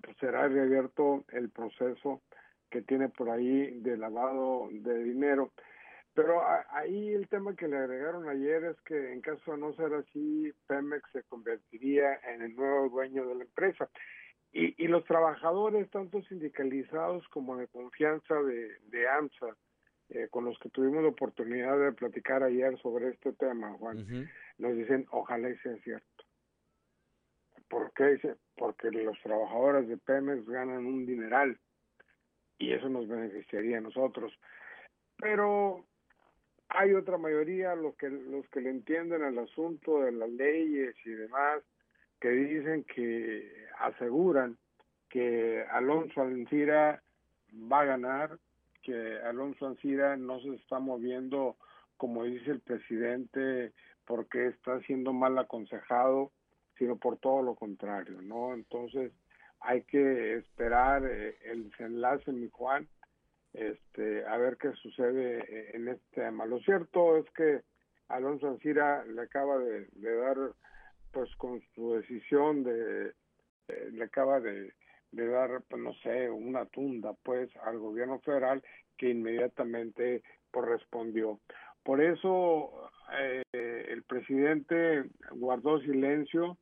[0.01, 2.21] pues será reabierto el proceso
[2.71, 5.51] que tiene por ahí de lavado de dinero.
[6.13, 6.41] Pero
[6.71, 10.51] ahí el tema que le agregaron ayer es que en caso de no ser así,
[10.67, 13.89] Pemex se convertiría en el nuevo dueño de la empresa.
[14.51, 19.55] Y, y los trabajadores, tanto sindicalizados como de confianza de, de AMSA,
[20.09, 24.75] eh, con los que tuvimos la oportunidad de platicar ayer sobre este tema, Juan, nos
[24.75, 26.25] dicen, ojalá y sea cierto.
[27.69, 28.19] ¿Por qué?
[28.57, 31.57] Porque los trabajadores de Pemex ganan un dineral
[32.61, 34.31] y eso nos beneficiaría a nosotros.
[35.17, 35.83] Pero
[36.69, 41.09] hay otra mayoría, los que, los que le entienden el asunto de las leyes y
[41.09, 41.63] demás,
[42.19, 44.57] que dicen que aseguran
[45.09, 47.01] que Alonso Ancira
[47.51, 48.37] va a ganar,
[48.83, 51.57] que Alonso Ancira no se está moviendo
[51.97, 53.73] como dice el presidente
[54.05, 56.31] porque está siendo mal aconsejado,
[56.77, 58.53] sino por todo lo contrario, ¿no?
[58.53, 59.11] Entonces
[59.61, 62.87] hay que esperar eh, el desenlace, mi Juan,
[63.53, 66.45] este, a ver qué sucede eh, en este tema.
[66.45, 67.61] Lo cierto es que
[68.07, 70.37] Alonso Ancira le acaba de, dar,
[71.11, 73.13] pues con su decisión de,
[73.67, 74.73] eh, le acaba de,
[75.11, 78.63] dar, pues no sé, una tunda, pues, al gobierno federal
[78.97, 81.39] que inmediatamente correspondió.
[81.83, 82.89] Por eso
[83.19, 86.57] eh, el presidente guardó silencio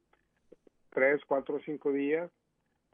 [0.92, 2.32] tres, cuatro, cinco días,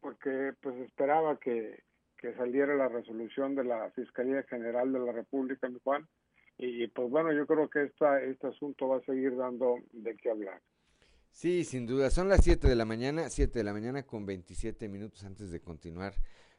[0.06, 1.82] porque pues esperaba que
[2.16, 6.08] que saliera la resolución de la Fiscalía General de la República, mi Juan.
[6.58, 10.30] Y pues bueno, yo creo que esta, este asunto va a seguir dando de qué
[10.30, 10.62] hablar.
[11.32, 12.08] Sí, sin duda.
[12.10, 15.60] Son las 7 de la mañana, 7 de la mañana con 27 minutos antes de
[15.60, 16.14] continuar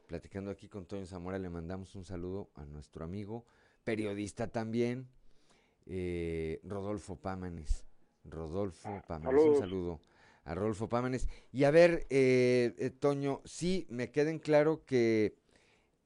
[0.08, 1.40] platicando aquí con Toño Zamora.
[1.40, 3.46] Le mandamos un saludo a nuestro amigo,
[3.86, 5.08] periodista también,
[5.86, 7.86] eh, Rodolfo Pámanes.
[8.26, 10.02] Rodolfo ah, Pámanes, un saludo
[10.48, 11.28] a Rodolfo Pámanes.
[11.52, 15.36] Y a ver, eh, eh, Toño, sí, me queden claro que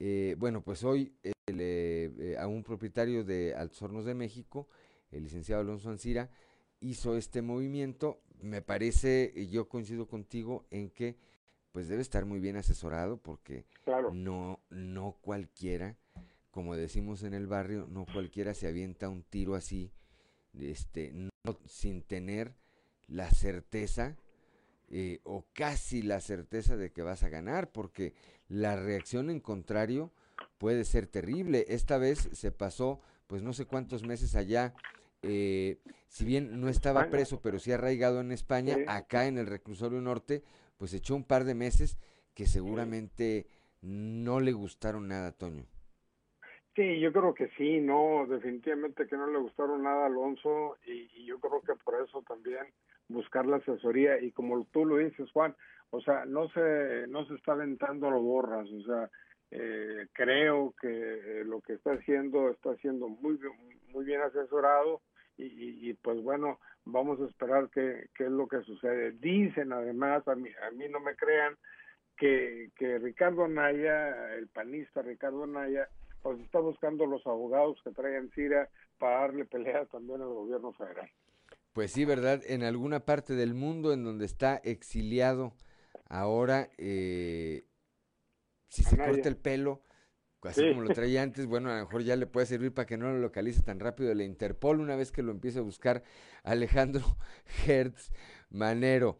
[0.03, 1.13] eh, bueno, pues hoy
[1.45, 4.67] eh, a un propietario de Altos Hornos de México,
[5.11, 6.31] el licenciado Alonso Ancira,
[6.79, 8.19] hizo este movimiento.
[8.41, 11.17] Me parece, y yo coincido contigo en que
[11.71, 13.65] pues debe estar muy bien asesorado porque
[14.11, 15.95] no, no cualquiera,
[16.49, 19.91] como decimos en el barrio, no cualquiera se avienta un tiro así
[20.59, 21.29] este, no,
[21.67, 22.55] sin tener
[23.07, 24.17] la certeza
[24.93, 28.13] eh, o casi la certeza de que vas a ganar, porque
[28.49, 30.11] la reacción en contrario
[30.57, 31.65] puede ser terrible.
[31.69, 34.73] Esta vez se pasó, pues no sé cuántos meses allá,
[35.21, 40.01] eh, si bien no estaba preso, pero sí arraigado en España, acá en el reclusorio
[40.01, 40.43] norte,
[40.77, 41.97] pues echó un par de meses
[42.33, 43.47] que seguramente
[43.81, 45.63] no le gustaron nada, Toño.
[46.75, 51.09] Sí, yo creo que sí, no, definitivamente que no le gustaron nada a Alonso y,
[51.15, 52.65] y, yo creo que por eso también
[53.11, 55.55] buscar la asesoría y como tú lo dices, Juan,
[55.89, 59.09] o sea, no se no se está aventando lo borras, o sea,
[59.51, 63.39] eh, creo que lo que está haciendo está siendo muy
[63.89, 65.01] muy bien asesorado
[65.37, 69.11] y, y, pues bueno, vamos a esperar qué, qué es lo que sucede.
[69.13, 71.57] Dicen además, a mí, a mí no me crean,
[72.21, 75.87] que, que Ricardo Naya, el panista Ricardo Naya,
[76.21, 78.69] pues está buscando los abogados que traigan Siria
[78.99, 81.09] para darle pelea también al gobierno federal.
[81.73, 82.41] Pues sí, ¿verdad?
[82.45, 85.55] En alguna parte del mundo en donde está exiliado
[86.09, 87.65] ahora, eh,
[88.67, 89.81] si se corta el pelo,
[90.41, 92.97] así como lo traía antes, bueno, a lo mejor ya le puede servir para que
[92.97, 96.03] no lo localice tan rápido la Interpol una vez que lo empiece a buscar
[96.43, 97.17] Alejandro
[97.65, 98.11] Hertz
[98.49, 99.19] Manero.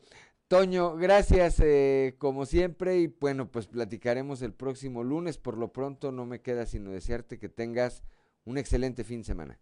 [0.49, 5.37] Toño, gracias eh, como siempre y bueno, pues platicaremos el próximo lunes.
[5.37, 8.03] Por lo pronto no me queda sino desearte que tengas
[8.43, 9.59] un excelente fin de semana.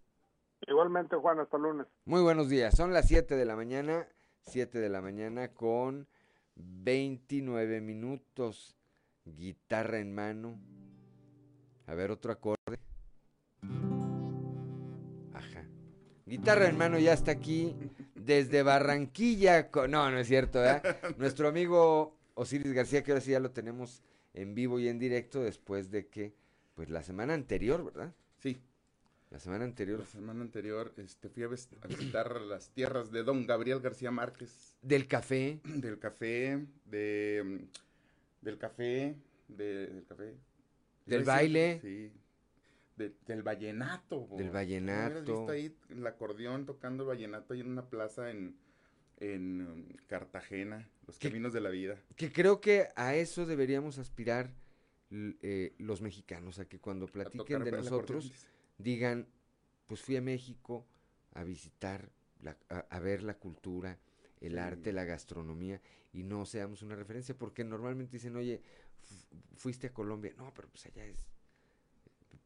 [0.67, 1.87] Igualmente, Juan, hasta lunes.
[2.05, 2.75] Muy buenos días.
[2.75, 4.07] Son las 7 de la mañana,
[4.41, 6.07] 7 de la mañana con
[6.55, 8.75] 29 minutos.
[9.25, 10.59] Guitarra en mano.
[11.87, 12.79] A ver, otro acorde.
[15.33, 15.65] Ajá.
[16.25, 17.75] Guitarra en mano ya está aquí
[18.15, 19.69] desde Barranquilla.
[19.89, 20.59] No, no es cierto,
[21.17, 24.03] Nuestro amigo Osiris García, que ahora sí ya lo tenemos
[24.33, 26.35] en vivo y en directo después de que,
[26.75, 28.13] pues la semana anterior, ¿verdad?
[28.37, 28.61] Sí.
[29.31, 29.99] La semana anterior.
[29.99, 34.77] La semana anterior este, fui a, visitar las tierras de don Gabriel García Márquez.
[34.81, 35.59] Del café.
[35.63, 37.67] Del café, de,
[38.41, 39.15] del café,
[39.47, 40.35] del café.
[41.05, 41.79] Del baile.
[41.81, 42.11] Sí,
[43.25, 44.27] del vallenato.
[44.35, 45.21] Del vallenato.
[45.21, 48.57] visto ahí el acordeón tocando el vallenato ahí en una plaza en,
[49.19, 51.97] en um, Cartagena, los caminos de la vida.
[52.15, 54.53] Que creo que a eso deberíamos aspirar
[55.11, 58.31] eh, los mexicanos, a que cuando platiquen de nosotros
[58.79, 59.27] digan,
[59.85, 60.87] pues fui a México
[61.33, 62.09] a visitar,
[62.69, 63.99] a, ver la cultura,
[64.41, 65.79] el arte, la gastronomía,
[66.11, 68.63] y no seamos una referencia, porque normalmente dicen, oye,
[69.55, 71.27] fuiste a Colombia, no, pero pues allá es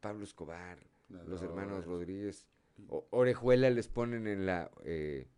[0.00, 0.78] Pablo Escobar,
[1.08, 2.46] los hermanos Rodríguez,
[2.88, 5.28] Orejuela les ponen en la eh,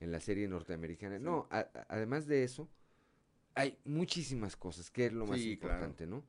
[0.00, 1.18] en la serie norteamericana.
[1.18, 2.68] No, además de eso,
[3.54, 6.24] hay muchísimas cosas, que es lo más importante, ¿no?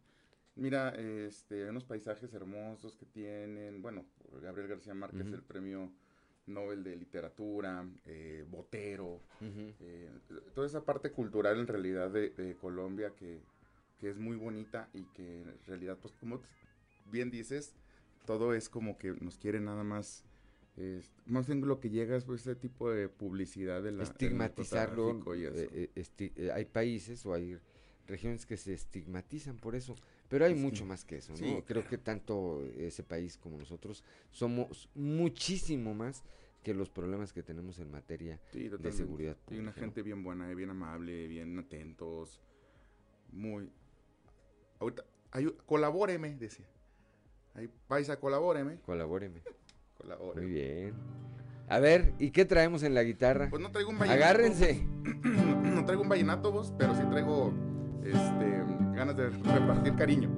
[0.59, 4.05] Mira, este, unos paisajes hermosos que tienen, bueno,
[4.41, 5.91] Gabriel García Márquez, el premio
[6.47, 10.09] Nobel de Literatura, eh, Botero, eh,
[10.53, 13.39] toda esa parte cultural en realidad de, de Colombia que,
[13.99, 16.41] que, es muy bonita y que en realidad, pues como
[17.11, 17.73] bien dices,
[18.25, 20.25] todo es como que nos quiere nada más
[21.25, 25.89] más bien lo que llega es pues, ese tipo de publicidad de la estigmatizarlo eh,
[25.95, 27.57] eh, hay países o hay
[28.07, 29.95] regiones que se estigmatizan por eso
[30.29, 34.89] pero hay mucho más que eso no creo que tanto ese país como nosotros somos
[34.95, 36.23] muchísimo más
[36.63, 40.69] que los problemas que tenemos en materia de seguridad y una gente bien buena bien
[40.69, 42.41] amable bien atentos
[43.31, 43.69] muy
[44.79, 45.03] ahorita
[45.65, 46.67] colabóreme decía
[47.55, 48.77] Ahí, paisa, colabóreme.
[48.85, 49.41] Colabóreme.
[50.35, 50.93] Muy bien.
[51.67, 53.49] A ver, ¿y qué traemos en la guitarra?
[53.49, 54.23] Pues no traigo un vallenato.
[54.23, 54.81] Agárrense.
[55.23, 57.53] no traigo un vallenato vos, pero sí traigo
[58.03, 58.63] este,
[58.99, 60.29] ganas de repartir cariño.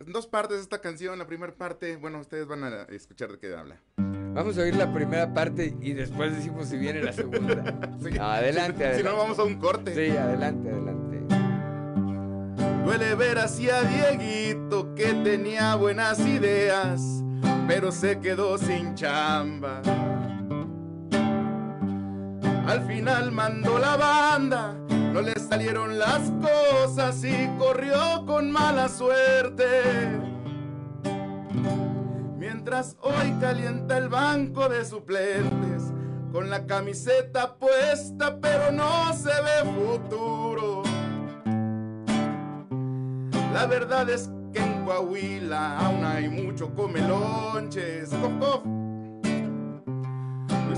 [0.00, 1.18] En dos partes esta canción.
[1.18, 3.80] La primera parte, bueno, ustedes van a escuchar de qué habla.
[3.98, 7.52] Vamos a oír la primera parte y después decimos si viene la segunda.
[8.20, 8.96] adelante, adelante.
[8.96, 9.94] Si no, vamos a un corte.
[9.94, 11.04] Sí, adelante, adelante.
[12.84, 17.22] Duele ver hacia Dieguito que tenía buenas ideas,
[17.68, 19.82] pero se quedó sin chamba.
[22.66, 24.74] Al final mandó la banda,
[25.14, 29.64] no le salieron las cosas y corrió con mala suerte.
[32.36, 35.84] Mientras hoy calienta el banco de suplentes,
[36.32, 40.82] con la camiseta puesta, pero no se ve futuro.
[43.52, 48.10] La verdad es que en Coahuila aún hay mucho comelonches.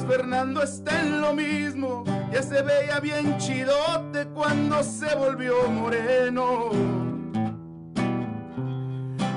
[0.08, 6.70] Fernando está en lo mismo, ya se veía bien chidote cuando se volvió moreno.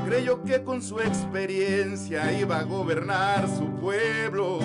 [0.09, 4.57] creyó que con su experiencia iba a gobernar su pueblo.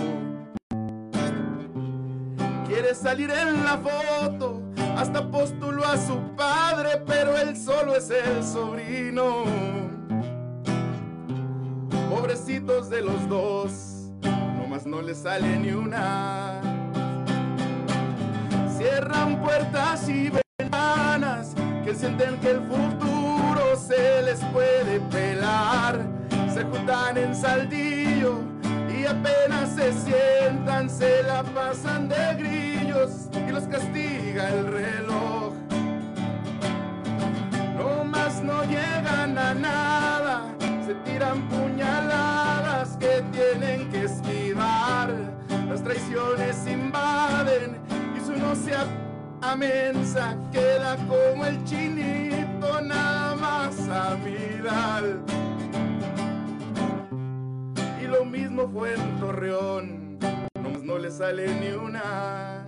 [2.67, 4.63] Quiere salir en la foto,
[4.97, 9.45] hasta postuló a su padre, pero él solo es el sobrino.
[12.09, 13.94] Pobrecitos de los dos,
[14.75, 16.61] nomás no le sale ni una.
[18.77, 26.01] Cierran puertas y ventanas que sienten que el futuro se les puede pelar.
[26.53, 28.41] Se juntan en saldillo
[28.89, 35.55] y apenas se sientan, se la pasan de grillos y los castiga el reloj.
[37.77, 40.43] No más no llegan a nada,
[40.85, 42.54] se tiran puñaladas
[45.95, 47.77] traiciones invaden
[48.17, 48.73] y su no se
[49.43, 55.05] amensa queda como el chinito nada más a mirar.
[58.03, 60.19] Y lo mismo fue en Torreón,
[60.61, 62.65] nomás no le sale ni una.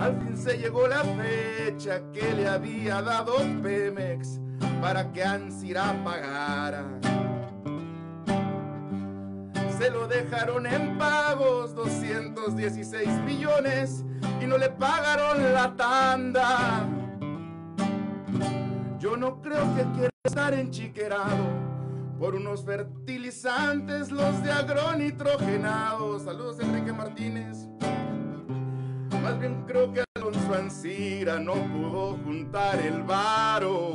[0.00, 4.40] Al fin se llegó la fecha que le había dado Pemex
[4.80, 6.84] para que Ansira pagara.
[9.78, 14.04] Se lo dejaron en pagos 216 millones
[14.40, 16.86] y no le pagaron la tanda.
[18.98, 21.44] Yo no creo que quiera estar enchiquerado
[22.18, 26.22] por unos fertilizantes, los de agronitrogenados.
[26.22, 27.68] Saludos, Enrique Martínez.
[29.22, 33.92] Más bien creo que Alonso Ancira no pudo juntar el varo.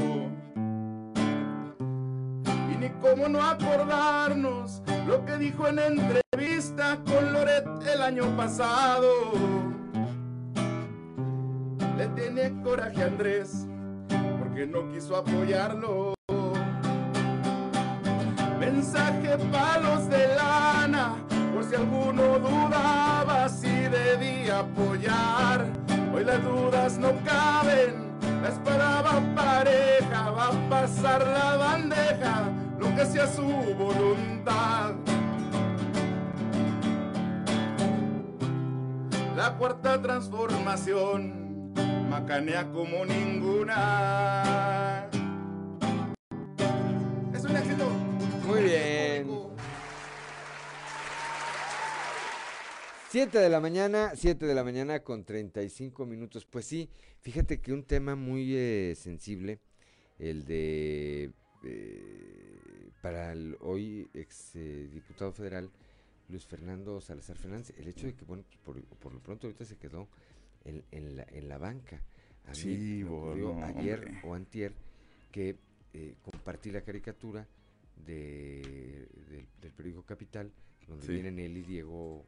[2.82, 9.08] Ni cómo no acordarnos lo que dijo en entrevista con Loret el año pasado.
[11.96, 13.68] Le tiene coraje a Andrés
[14.40, 16.16] porque no quiso apoyarlo.
[18.60, 21.18] Mensaje palos de lana,
[21.54, 25.68] por si alguno dudaba si debía apoyar.
[26.16, 27.94] Hoy las dudas no caben,
[28.42, 32.50] la esperaba pareja, va a pasar la bandeja,
[32.82, 34.96] lo que sea su voluntad.
[39.36, 41.74] La cuarta transformación,
[42.10, 44.42] macanea como ninguna.
[47.34, 47.88] Es un éxito.
[48.48, 49.30] Muy bien.
[53.10, 56.46] 7 de la mañana, 7 de la mañana con 35 minutos.
[56.46, 56.90] Pues sí,
[57.20, 59.60] fíjate que un tema muy eh, sensible,
[60.18, 61.32] el de,
[61.64, 65.70] eh, para el hoy ex eh, diputado federal,
[66.30, 69.78] Luis Fernando Salazar Fernández, el hecho de que, bueno, por, por lo pronto ahorita se
[69.78, 70.08] quedó
[70.64, 72.02] en, en, la, en la banca.
[72.46, 74.20] A mí Sí, me ocurrió bueno, ayer hombre.
[74.24, 74.74] o antier
[75.32, 75.58] que
[75.94, 77.48] eh, compartí la caricatura
[78.06, 80.52] de, del- del periódico Capital,
[80.88, 81.14] donde Sí.
[81.14, 82.26] vienen él y Diego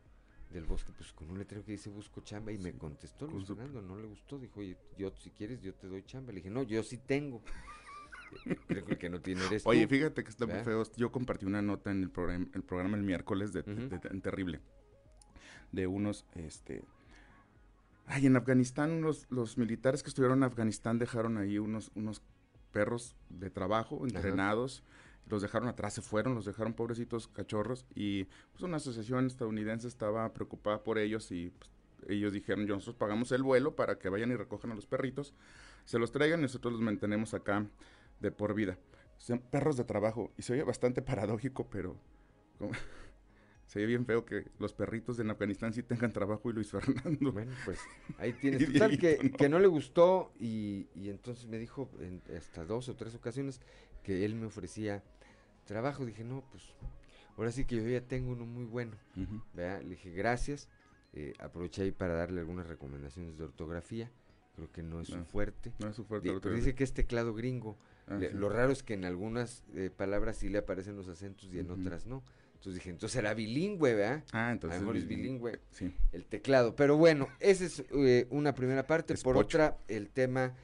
[0.51, 3.81] del Bosque, pues con un letrero que dice busco chamba y me contestó Luis Fernando,
[3.81, 6.31] no le gustó, dijo, oye, yo si quieres yo te doy chamba.
[6.31, 7.41] Le dije, no, yo sí tengo.
[8.67, 10.83] Creo que no tiene eres Oye, tú, fíjate que está muy feo.
[10.95, 14.21] Yo compartí una nota en el programa, el programa el miércoles de, de- de- en
[14.21, 14.59] terrible.
[15.71, 16.83] De unos, este...
[18.05, 22.21] Ay, en Afganistán, los, los militares que estuvieron en Afganistán dejaron ahí unos, unos
[22.71, 24.83] perros de trabajo entrenados.
[25.29, 27.85] Los dejaron atrás, se fueron, los dejaron pobrecitos cachorros.
[27.95, 31.71] Y pues una asociación estadounidense estaba preocupada por ellos y pues,
[32.09, 35.33] ellos dijeron, "Yo, nosotros pagamos el vuelo para que vayan y recojan a los perritos,
[35.85, 37.65] se los traigan y nosotros los mantenemos acá
[38.23, 38.79] de por vida.
[39.19, 41.95] Son perros de trabajo y se oye bastante paradójico, pero
[43.67, 47.31] se oye bien feo que los perritos en Afganistán sí tengan trabajo y Luis Fernando.
[47.31, 47.79] Bueno, pues
[48.17, 48.71] ahí tienes.
[48.71, 49.37] Total, que, ¿no?
[49.37, 53.61] que no le gustó y, y entonces me dijo en hasta dos o tres ocasiones
[54.03, 55.03] que él me ofrecía
[55.65, 56.05] trabajo.
[56.05, 56.63] Dije, no, pues
[57.37, 58.95] ahora sí que yo ya tengo uno muy bueno.
[59.53, 59.81] ¿verdad?
[59.81, 60.69] Le dije, gracias.
[61.13, 64.11] Eh, aproveché ahí para darle algunas recomendaciones de ortografía.
[64.55, 65.71] Creo que no es su No, fuerte.
[65.79, 67.77] no es su fuerte la pero dice que es teclado gringo.
[68.07, 68.31] Le-.
[68.31, 71.71] Lo raro es que en algunas eh, palabras sí le aparecen los acentos y en
[71.71, 72.23] otras no.
[72.55, 74.23] Entonces dije, entonces era bilingüe, ¿verdad?
[74.31, 75.93] Ah, A entonces mejor es bilingüe, sí.
[76.13, 76.75] el teclado.
[76.77, 79.13] Pero bueno, esa es eh, una primera parte.
[79.13, 79.57] Es Por pocho.
[79.57, 80.55] otra, el tema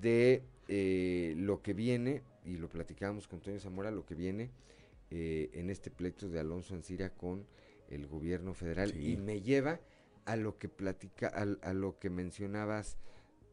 [0.00, 4.50] de eh, lo que viene, y lo platicábamos con Toño Zamora, lo que viene
[5.10, 7.44] eh, en este pleito de Alonso Ancira con
[7.88, 8.92] el gobierno federal.
[8.92, 9.12] Sí.
[9.12, 9.80] Y me lleva
[10.26, 12.96] a lo que platica, al- a, lo que mencionabas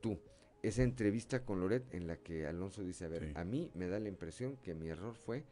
[0.01, 0.19] tú.
[0.63, 3.31] Esa entrevista con Loret en la que Alonso dice, a ver, Sí.
[3.35, 5.43] a mí me da la impresión que mi error fue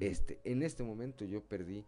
[0.00, 0.38] este.
[0.44, 1.84] En este momento yo perdí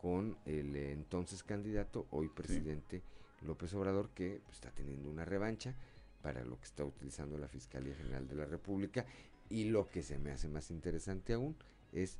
[0.00, 3.02] con el entonces candidato, hoy presidente
[3.42, 5.74] López Obrador que pues, está teniendo una revancha
[6.22, 9.04] para lo que está utilizando la Fiscalía General de la República
[9.50, 11.54] y lo que se me hace más interesante aún
[11.92, 12.18] es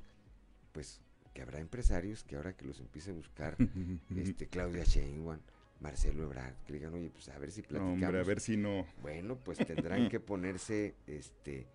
[0.73, 1.01] pues
[1.33, 3.57] que habrá empresarios que ahora que los empiece a buscar
[4.17, 5.39] este Claudia Sheinbaum,
[5.81, 8.87] Marcelo Ebrard, que digan, "Oye, pues a ver si platicamos." hombre, a ver si no.
[9.03, 11.67] Bueno, pues tendrán que ponerse este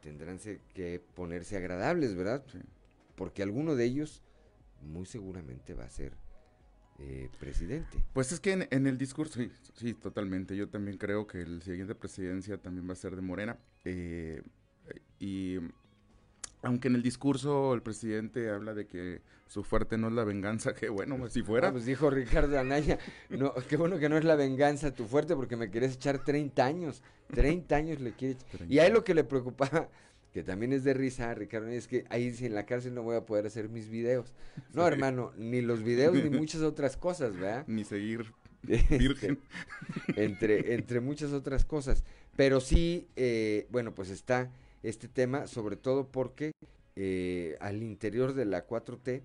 [0.00, 0.38] tendrán
[0.74, 2.44] que ponerse agradables, ¿verdad?
[3.16, 4.22] Porque alguno de ellos
[4.82, 6.12] muy seguramente va a ser
[7.00, 8.04] eh, presidente.
[8.12, 10.56] Pues es que en, en, el discurso, sí, sí, totalmente.
[10.56, 13.58] Yo también creo que el siguiente presidencia también va a ser de Morena.
[13.84, 14.42] Eh,
[15.18, 15.58] y
[16.62, 20.74] aunque en el discurso el presidente habla de que su fuerte no es la venganza,
[20.74, 21.68] que bueno, si fuera.
[21.68, 22.98] Ah, pues dijo Ricardo Anaya,
[23.30, 26.64] no, qué bueno que no es la venganza tu fuerte porque me quieres echar 30
[26.64, 27.02] años,
[27.32, 29.88] 30 años le quieres Y ahí lo que le preocupaba,
[30.32, 33.24] que también es de risa, Ricardo, es que ahí en la cárcel no voy a
[33.24, 34.34] poder hacer mis videos.
[34.74, 37.64] No, hermano, ni los videos ni muchas otras cosas, ¿verdad?
[37.66, 38.32] Ni seguir
[38.66, 39.38] este, virgen.
[40.16, 42.04] entre, entre muchas otras cosas.
[42.36, 44.50] Pero sí, eh, bueno, pues está
[44.82, 46.52] este tema, sobre todo porque
[46.96, 49.22] eh, al interior de la 4T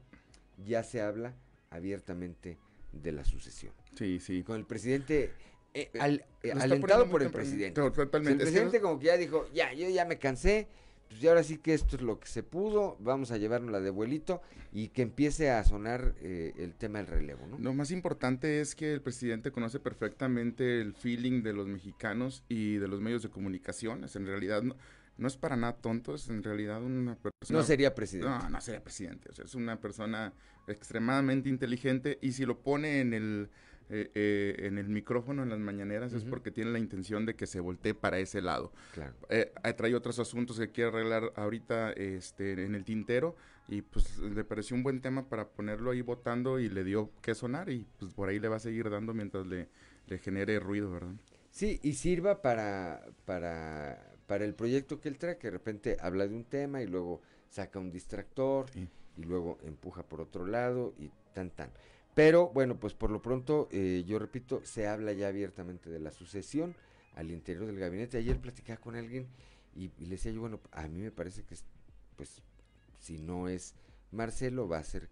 [0.66, 1.34] ya se habla
[1.70, 2.60] abiertamente
[2.92, 3.74] de la sucesión.
[3.98, 4.44] Sí, sí.
[4.44, 5.32] Con el presidente
[5.74, 7.82] eh, eh, alentado por el presidente.
[7.82, 8.32] Totalmente.
[8.32, 10.68] el presidente como que ya dijo, ya, yo ya me cansé,
[11.08, 13.90] pues ya ahora sí que esto es lo que se pudo, vamos a llevárnosla de
[13.90, 17.58] vuelito y que empiece a sonar el tema del relevo, ¿no?
[17.58, 22.76] Lo más importante es que el presidente conoce perfectamente el feeling de los mexicanos y
[22.76, 24.06] de los medios de comunicación.
[24.14, 24.76] en realidad no,
[25.18, 27.60] no es para nada tonto, es en realidad una persona...
[27.60, 28.30] No sería presidente.
[28.30, 30.34] No, no sería presidente, o sea, es una persona
[30.68, 33.50] extremadamente inteligente y si lo pone en el,
[33.90, 37.48] eh, eh, en el micrófono en las mañaneras es porque tiene la intención de que
[37.48, 38.72] se voltee para ese lado.
[38.94, 39.14] Claro.
[39.30, 43.36] Eh, trae otros asuntos que quiere arreglar ahorita este, en el tintero
[43.68, 47.36] y pues le pareció un buen tema para ponerlo ahí votando y le dio que
[47.36, 49.70] sonar y pues por ahí le va a seguir dando mientras le,
[50.08, 51.14] le genere ruido, ¿verdad?
[51.50, 56.28] Sí, y sirva para, para para el proyecto que él trae, que de repente habla
[56.28, 58.66] de un tema y luego saca un distractor
[59.16, 61.70] y luego empuja por otro lado y tan tan.
[62.16, 66.10] Pero bueno, pues por lo pronto, eh, yo repito, se habla ya abiertamente de la
[66.10, 66.74] sucesión
[67.14, 68.18] al interior del gabinete.
[68.18, 69.28] Ayer platicaba con alguien
[69.76, 71.56] y, le decía yo, bueno, a mí me parece que,
[72.16, 72.42] pues,
[73.00, 73.76] si no es
[74.10, 75.10] Marcelo, va a ser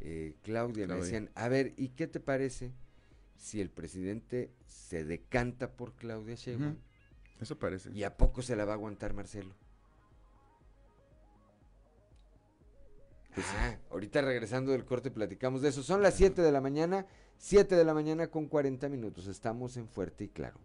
[0.00, 0.86] eh, Claudia.
[0.86, 2.72] Me decían, a ver, ¿y qué te parece
[3.36, 6.78] si el presidente se decanta por Claudia Sheinbaum?
[7.40, 7.90] Eso parece.
[7.92, 9.54] ¿Y a poco se la va a aguantar Marcelo?
[13.34, 15.82] Pues, ah, ahorita regresando del corte platicamos de eso.
[15.82, 17.06] Son las 7 de la mañana,
[17.36, 19.26] 7 de la mañana con 40 minutos.
[19.26, 20.58] Estamos en Fuerte y Claro.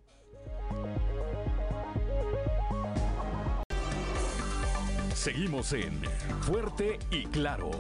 [5.14, 6.02] Seguimos en
[6.41, 7.72] Fuerte y Claro.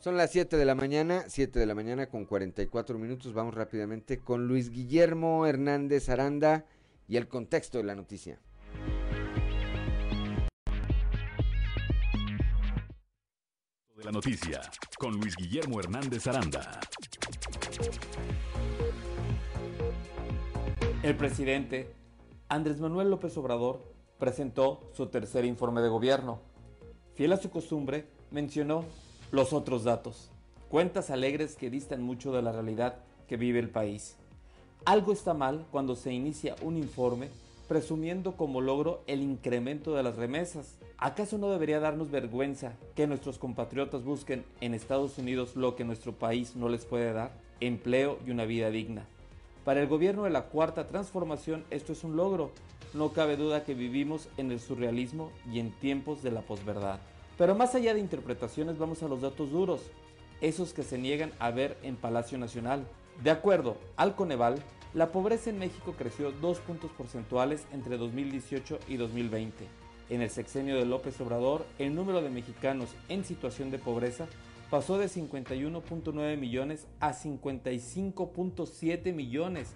[0.00, 3.34] Son las 7 de la mañana, 7 de la mañana con 44 minutos.
[3.34, 6.64] Vamos rápidamente con Luis Guillermo Hernández Aranda
[7.06, 8.40] y el contexto de la noticia.
[13.94, 14.62] De la noticia
[14.98, 16.80] con Luis Guillermo Hernández Aranda.
[21.02, 21.94] El presidente
[22.48, 26.40] Andrés Manuel López Obrador presentó su tercer informe de gobierno.
[27.12, 28.86] Fiel a su costumbre, mencionó
[29.30, 30.30] los otros datos.
[30.68, 32.96] Cuentas alegres que distan mucho de la realidad
[33.28, 34.16] que vive el país.
[34.84, 37.28] Algo está mal cuando se inicia un informe
[37.68, 40.74] presumiendo como logro el incremento de las remesas.
[40.98, 46.12] ¿Acaso no debería darnos vergüenza que nuestros compatriotas busquen en Estados Unidos lo que nuestro
[46.12, 47.30] país no les puede dar?
[47.60, 49.06] Empleo y una vida digna.
[49.64, 52.50] Para el gobierno de la Cuarta Transformación esto es un logro.
[52.94, 56.98] No cabe duda que vivimos en el surrealismo y en tiempos de la posverdad.
[57.40, 59.80] Pero más allá de interpretaciones vamos a los datos duros,
[60.42, 62.86] esos que se niegan a ver en Palacio Nacional.
[63.24, 64.56] De acuerdo al Coneval,
[64.92, 69.64] la pobreza en México creció dos puntos porcentuales entre 2018 y 2020.
[70.10, 74.26] En el sexenio de López Obrador, el número de mexicanos en situación de pobreza
[74.68, 79.72] pasó de 51.9 millones a 55.7 millones.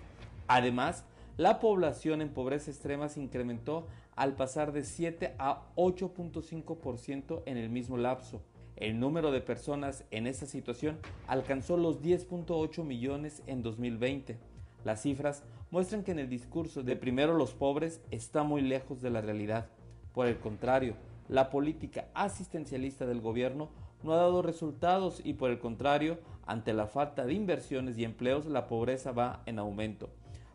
[0.48, 1.04] Además,
[1.38, 3.86] la población en pobreza extrema se incrementó
[4.16, 8.42] al pasar de 7 a 8.5% en el mismo lapso.
[8.76, 14.38] El número de personas en esta situación alcanzó los 10.8 millones en 2020.
[14.84, 19.10] Las cifras muestran que en el discurso de primero los pobres está muy lejos de
[19.10, 19.68] la realidad.
[20.12, 20.96] Por el contrario,
[21.28, 23.70] la política asistencialista del gobierno
[24.02, 28.46] no ha dado resultados y por el contrario, ante la falta de inversiones y empleos,
[28.46, 30.10] la pobreza va en aumento.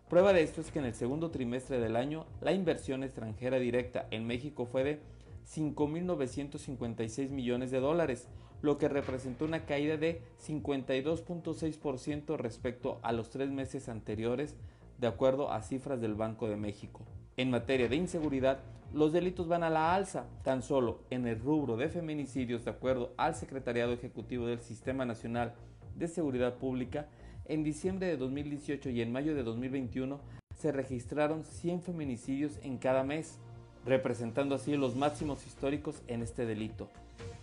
[0.09, 4.07] Prueba de esto es que en el segundo trimestre del año la inversión extranjera directa
[4.09, 4.99] en México fue de
[5.47, 8.27] 5.956 millones de dólares,
[8.63, 14.55] lo que representó una caída de 52.6% respecto a los tres meses anteriores,
[14.97, 17.05] de acuerdo a cifras del Banco de México.
[17.37, 18.61] En materia de inseguridad,
[18.91, 20.25] los delitos van a la alza.
[20.43, 25.53] Tan solo en el rubro de feminicidios, de acuerdo al Secretariado Ejecutivo del Sistema Nacional
[25.95, 27.07] de Seguridad Pública,
[27.49, 30.19] en diciembre de 2018 y en mayo de 2021
[30.55, 33.39] se registraron 100 feminicidios en cada mes,
[33.85, 36.89] representando así los máximos históricos en este delito.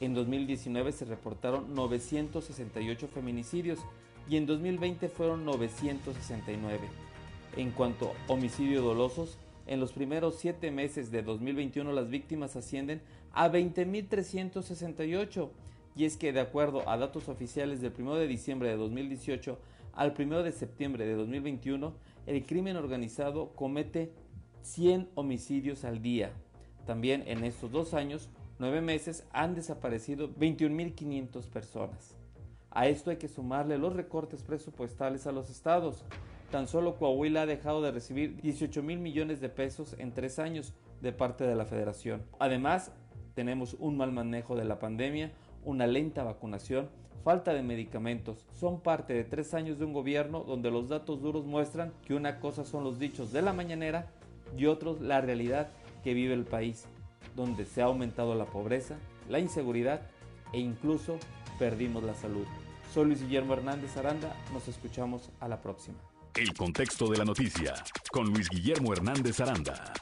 [0.01, 3.81] En 2019 se reportaron 968 feminicidios
[4.31, 6.79] y en 2020 fueron 969.
[7.57, 13.01] En cuanto a homicidios dolosos, en los primeros siete meses de 2021 las víctimas ascienden
[13.33, 15.49] a 20.368.
[15.97, 19.59] Y es que de acuerdo a datos oficiales del 1 de diciembre de 2018
[19.97, 21.95] al 1 de septiembre de 2021,
[22.27, 24.13] el crimen organizado comete
[24.63, 26.33] 100 homicidios al día.
[26.87, 28.29] También en estos dos años,
[28.59, 32.15] nueve meses, han desaparecido 21.500 personas.
[32.71, 36.05] A esto hay que sumarle los recortes presupuestales a los estados.
[36.51, 40.75] Tan solo Coahuila ha dejado de recibir 18 mil millones de pesos en tres años
[41.01, 42.23] de parte de la federación.
[42.39, 42.93] Además,
[43.35, 45.33] tenemos un mal manejo de la pandemia,
[45.65, 46.91] una lenta vacunación,
[47.27, 48.47] falta de medicamentos.
[48.53, 52.39] Son parte de tres años de un gobierno donde los datos duros muestran que una
[52.39, 54.13] cosa son los dichos de la mañanera
[54.57, 55.71] y otros la realidad
[56.05, 56.85] que vive el país,
[57.35, 58.97] donde se ha aumentado la pobreza,
[59.29, 60.03] la inseguridad
[60.53, 61.19] e incluso
[61.59, 62.47] perdimos la salud.
[62.95, 65.99] Soy Luis Guillermo Hernández Aranda, nos escuchamos a la próxima.
[66.33, 67.75] El contexto de la noticia
[68.13, 69.93] con Luis Guillermo Hernández Aranda.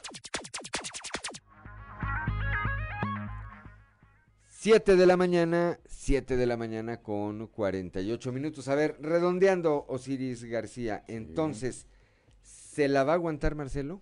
[4.65, 8.67] 7 de la mañana, 7 de la mañana con 48 minutos.
[8.67, 11.87] A ver, redondeando Osiris García, entonces,
[12.43, 13.99] ¿se la va a aguantar Marcelo?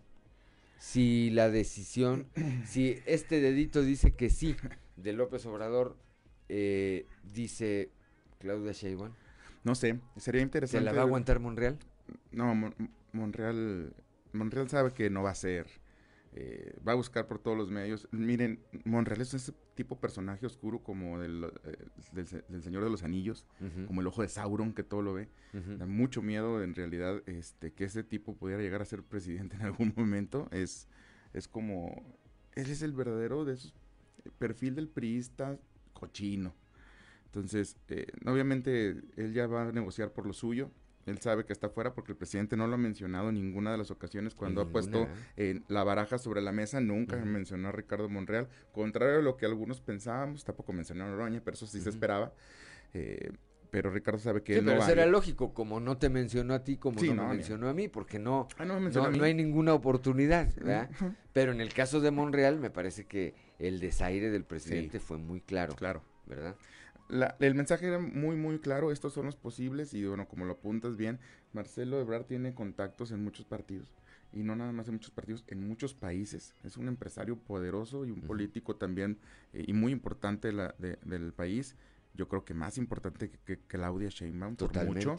[0.78, 2.28] Si la decisión,
[2.68, 4.58] si este dedito dice que sí,
[4.98, 5.96] de López Obrador,
[6.50, 7.90] eh, dice
[8.38, 9.14] Claudia Sheinbaum.
[9.64, 10.80] No sé, sería interesante.
[10.80, 11.80] ¿Se la va a aguantar Monreal?
[12.34, 12.54] No,
[13.14, 13.94] Monreal,
[14.34, 15.68] Monreal sabe que no va a ser
[16.36, 18.08] eh, va a buscar por todos los medios.
[18.12, 21.78] Miren, Monreal es tipo personaje oscuro como del, eh,
[22.12, 23.46] del, Señor de los Anillos,
[23.88, 25.30] como el ojo de Sauron que todo lo ve.
[25.78, 29.64] Da mucho miedo en realidad este, que ese tipo pudiera llegar a ser presidente en
[29.64, 30.48] algún momento.
[30.52, 30.88] Es,
[31.34, 32.04] es como,
[32.54, 33.74] él es el verdadero de esos,
[34.38, 35.60] perfil del priista
[35.94, 36.54] cochino.
[37.26, 40.70] Entonces, eh, obviamente él ya va a negociar por lo suyo
[41.06, 43.78] él sabe que está fuera porque el presidente no lo ha mencionado en ninguna de
[43.78, 45.08] las ocasiones cuando ha puesto
[45.68, 49.82] la baraja sobre la mesa, nunca mencionó a Ricardo Monreal, contrario a lo que algunos
[49.82, 52.34] pensábamos, tampoco mencionó a Noroña, pero eso sí se esperaba.
[52.94, 53.32] Eh,
[53.74, 57.02] pero Ricardo sabe que sí, pero era lógico, como no te mencionó a ti, como
[57.02, 60.92] no, me mencionó a mí, porque no, ah, no, no, hay ninguna oportunidad, ¿verdad?
[61.34, 65.42] Pero en el caso de Monreal, me parece que el desaire del presidente fue muy
[65.42, 65.76] claro.
[65.76, 66.04] Claro.
[66.28, 66.56] ¿Verdad?
[67.40, 70.98] El mensaje era muy, muy claro, estos son los posibles y bueno, como lo apuntas
[70.98, 71.20] bien,
[71.54, 73.94] Marcelo Ebrard tiene contactos en muchos partidos
[74.34, 76.56] y no nada más en muchos partidos, en muchos países.
[76.64, 79.20] Es un empresario poderoso y un político también
[79.54, 81.76] eh, y muy importante la, del país.
[82.16, 85.16] Yo creo que más importante que, Claudia Sheinbaum por mucho.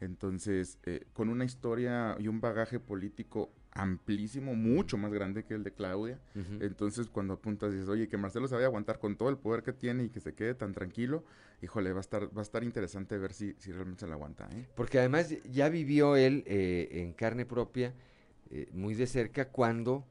[0.00, 5.62] Entonces, eh, con una historia y un bagaje político amplísimo, mucho más grande que el
[5.62, 6.18] de Claudia.
[6.60, 9.72] Entonces, cuando apuntas y dices, oye, que Marcelo a aguantar con todo el poder que
[9.72, 11.24] tiene y que se quede tan tranquilo,
[11.62, 14.48] híjole, va a estar, va a estar interesante ver si, si realmente se la aguanta.
[14.52, 14.66] ¿eh?
[14.74, 17.94] Porque además ya vivió él eh, en carne propia,
[18.50, 20.06] eh, muy de cerca, cuando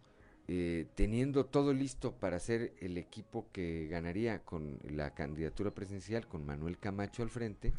[0.94, 6.78] teniendo todo listo para ser el equipo que ganaría con la candidatura presidencial, con Manuel
[6.78, 7.74] Camacho al frente,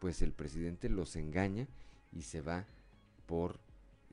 [0.00, 1.68] pues el presidente los engaña
[2.10, 2.66] y se va
[3.26, 3.60] por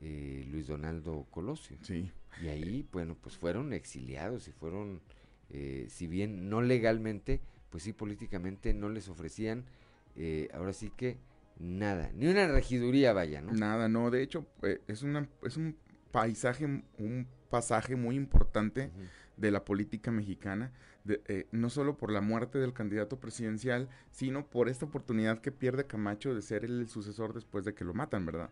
[0.02, 1.78] eh, Luis Donaldo Colosio.
[1.82, 2.10] Sí.
[2.42, 5.00] Y ahí, bueno, pues fueron exiliados y fueron,
[5.48, 7.40] eh, si bien no legalmente,
[7.70, 9.64] pues sí políticamente no les ofrecían,
[10.14, 11.18] eh, ahora sí que
[11.58, 13.52] nada, ni una regiduría vaya, ¿no?
[13.52, 14.46] Nada, no, de hecho
[14.86, 15.76] es, una, es un
[16.12, 16.66] paisaje,
[16.98, 18.90] un pasaje muy importante
[19.38, 20.72] de la política mexicana,
[21.52, 26.34] no solo por la muerte del candidato presidencial, sino por esta oportunidad que pierde Camacho
[26.34, 28.50] de ser el sucesor después de que lo matan, ¿verdad?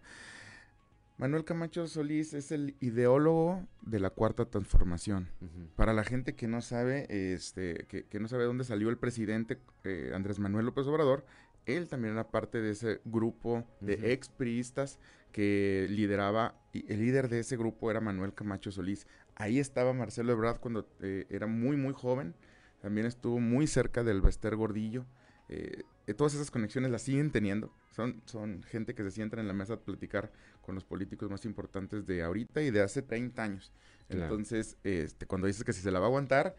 [1.16, 5.28] Manuel Camacho Solís es el ideólogo de la cuarta transformación.
[5.76, 10.10] Para la gente que no sabe, este, que, no sabe dónde salió el presidente eh,
[10.12, 11.24] Andrés Manuel López Obrador,
[11.66, 14.98] él también era parte de ese grupo de expriistas
[15.30, 19.06] que lideraba, y el líder de ese grupo era Manuel Camacho Solís.
[19.36, 22.34] Ahí estaba Marcelo Ebrard cuando eh, era muy, muy joven.
[22.80, 25.06] También estuvo muy cerca del Bester Gordillo.
[25.48, 27.72] Eh, todas esas conexiones las siguen teniendo.
[27.90, 31.46] Son, son gente que se sientan en la mesa a platicar con los políticos más
[31.46, 33.72] importantes de ahorita y de hace 30 años.
[34.10, 36.56] Entonces, este, cuando dices que si se la va a aguantar,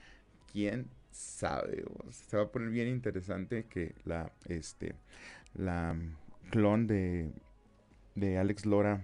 [0.52, 1.86] quién sabe.
[2.10, 4.96] se va a poner bien interesante que la, este,
[5.54, 5.96] la
[6.50, 7.32] clon de,
[8.16, 9.04] de Alex Lora,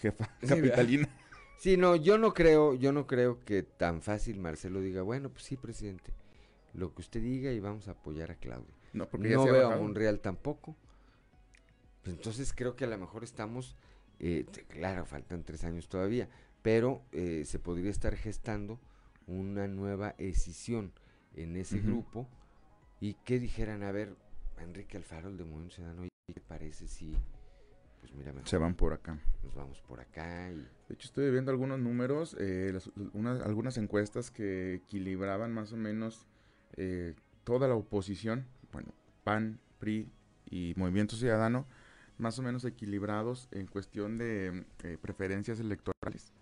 [0.00, 1.08] jefa capitalina.
[1.58, 5.44] Sí, no, yo no creo, yo no creo que tan fácil Marcelo diga, bueno, pues
[5.44, 6.12] sí, presidente,
[6.74, 8.74] lo que usted diga y vamos a apoyar a Claudia.
[8.96, 10.76] No, porque no veo a Monreal tampoco.
[12.02, 13.76] Pues entonces creo que a lo mejor estamos,
[14.18, 16.28] eh, claro, faltan tres años todavía,
[16.62, 18.80] pero eh, se podría estar gestando
[19.26, 20.92] una nueva escisión
[21.34, 22.28] en ese grupo
[23.00, 24.16] y que dijeran, a ver,
[24.58, 27.14] Enrique Alfaro, el de Movimiento Ciudadano, ¿qué parece si
[28.00, 29.18] pues mira, se van por acá?
[29.42, 30.56] Nos vamos por acá y...
[30.88, 32.78] De hecho, estoy viendo algunos números, eh,
[33.44, 36.26] algunas encuestas que equilibraban más o menos
[36.76, 38.92] eh, toda la oposición, bueno,
[39.24, 40.10] PAN, PRI
[40.50, 41.66] y Movimiento Ciudadano,
[42.18, 46.32] más o menos equilibrados en cuestión de eh, preferencias electorales.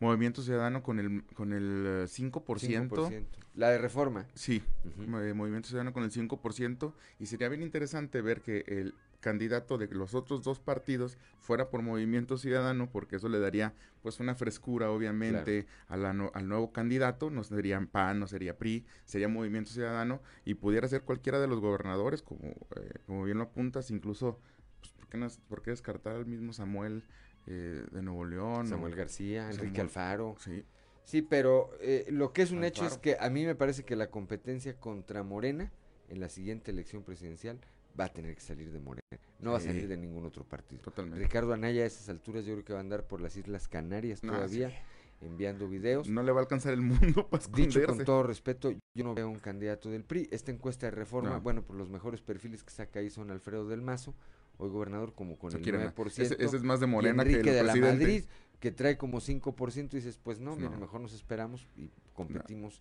[0.00, 3.12] Movimiento Ciudadano con el, con el 5%.
[3.12, 4.26] Eh, La de reforma.
[4.34, 4.62] Sí,
[4.96, 6.92] Movimiento Ciudadano con el 5%.
[7.18, 8.94] Y sería bien interesante ver que el
[9.24, 13.72] candidato de los otros dos partidos fuera por Movimiento Ciudadano, porque eso le daría
[14.02, 19.70] pues una frescura obviamente al nuevo candidato, no sería PAN, no sería PRI, sería Movimiento
[19.70, 24.40] Ciudadano y pudiera ser cualquiera de los gobernadores, como, eh, como bien lo apuntas, incluso,
[24.80, 27.02] pues, ¿por, qué no, ¿por qué descartar al mismo Samuel
[27.46, 28.66] eh, de Nuevo León.
[28.66, 30.36] Samuel García, Enrique Alfaro.
[30.38, 30.66] Sí.
[31.04, 33.96] Sí, pero eh, lo que es un hecho es que a mí me parece que
[33.96, 35.72] la competencia contra Morena
[36.10, 37.58] en la siguiente elección presidencial
[37.98, 39.02] va a tener que salir de Morena.
[39.40, 40.82] No va a salir de ningún otro partido.
[40.82, 41.22] Totalmente.
[41.22, 44.20] Ricardo Anaya a esas alturas yo creo que va a andar por las Islas Canarias
[44.20, 44.72] todavía.
[45.20, 46.08] enviando videos.
[46.08, 47.80] No le va a alcanzar el mundo para esconderse.
[47.80, 50.28] Dicho con todo respeto, yo no veo un candidato del PRI.
[50.30, 53.82] Esta encuesta de reforma, bueno, por los mejores perfiles que saca ahí son Alfredo del
[53.82, 54.14] Mazo,
[54.58, 56.06] hoy gobernador como con el 9%.
[56.06, 58.24] Ese, ese, es más de Morena que el de la Madrid,
[58.60, 62.80] que trae como 5% y dices, pues no, mejor nos esperamos y competimos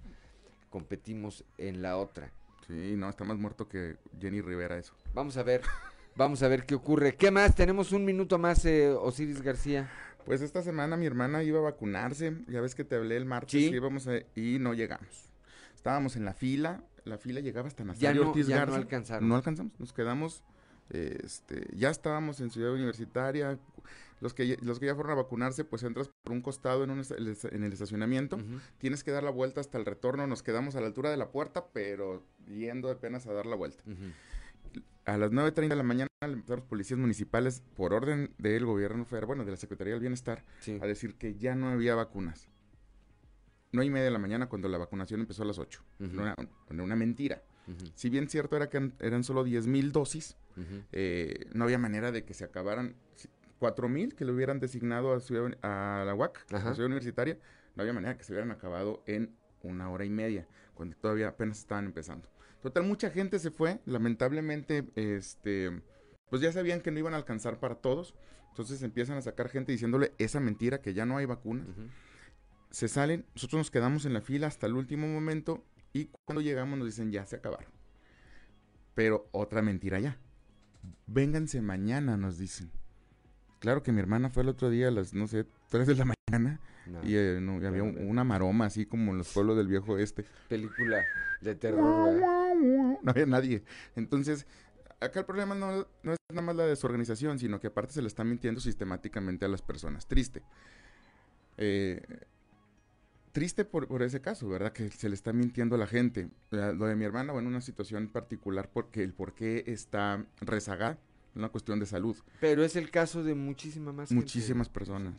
[0.73, 2.33] competimos en la otra.
[2.67, 4.93] Sí, no, está más muerto que Jenny Rivera eso.
[5.13, 5.61] Vamos a ver,
[6.15, 7.15] vamos a ver qué ocurre.
[7.15, 7.55] ¿Qué más?
[7.55, 9.89] Tenemos un minuto más, eh, Osiris García.
[10.25, 13.51] Pues esta semana mi hermana iba a vacunarse, ya ves que te hablé el martes
[13.51, 13.65] ¿Sí?
[13.67, 15.29] íbamos y no llegamos.
[15.75, 19.27] Estábamos en la fila, la fila llegaba hasta Nazario ya no, Ortiz ya No alcanzaron.
[19.27, 20.43] No alcanzamos, nos quedamos
[20.89, 23.59] este, ya estábamos en Ciudad Universitaria.
[24.21, 27.01] Los que, los que ya fueron a vacunarse, pues entras por un costado en, un,
[27.01, 28.39] en el estacionamiento.
[28.77, 30.25] Tienes que dar la vuelta hasta el retorno.
[30.27, 33.83] Nos quedamos a la altura de la puerta, pero yendo apenas a dar la vuelta.
[35.05, 39.43] A las 9.30 de la mañana los policías municipales, por orden del gobierno federal, bueno,
[39.43, 40.45] de la Secretaría del Bienestar,
[40.79, 42.47] a decir que ya no había vacunas.
[43.73, 45.83] No y media de la mañana cuando la vacunación empezó a las 8.
[45.99, 46.35] una,
[46.69, 47.41] una mentira.
[47.95, 50.37] Si bien cierto era que eran solo 10 mil dosis,
[50.91, 52.95] eh, no había manera de que se acabaran.
[53.59, 57.39] 4 mil que le hubieran designado a, ciudad, a la UAC, a la ciudad universitaria,
[57.75, 61.59] no había manera que se hubieran acabado en una hora y media, cuando todavía apenas
[61.59, 62.27] estaban empezando.
[62.61, 65.81] Total, mucha gente se fue, lamentablemente, este,
[66.29, 68.15] pues ya sabían que no iban a alcanzar para todos,
[68.49, 71.65] entonces empiezan a sacar gente diciéndole esa mentira que ya no hay vacuna.
[72.69, 75.63] Se salen, nosotros nos quedamos en la fila hasta el último momento
[75.93, 77.71] y cuando llegamos nos dicen, ya se acabaron.
[78.95, 80.17] Pero otra mentira ya.
[81.07, 82.71] Vénganse mañana, nos dicen.
[83.59, 86.05] Claro que mi hermana fue el otro día a las, no sé, 3 de la
[86.05, 86.59] mañana
[87.03, 90.25] y, eh, había una maroma así como en los pueblos del viejo este.
[90.49, 91.03] Película
[91.41, 91.81] de terror.
[91.81, 93.63] No había nadie.
[93.95, 94.45] Entonces,
[94.99, 98.07] acá el problema no, no, es nada más la desorganización, sino que aparte se le
[98.07, 100.07] está mintiendo sistemáticamente a las personas.
[100.07, 100.43] Triste.
[101.57, 102.01] Eh,
[103.33, 104.71] triste por, por, ese caso, ¿verdad?
[104.71, 106.29] Que se le está mintiendo a la gente.
[106.51, 110.97] Lo de mi hermana, bueno, una situación particular porque el por qué está rezagada,
[111.35, 112.15] una cuestión de salud.
[112.39, 115.15] Pero es el caso de muchísima más Muchísimas personas.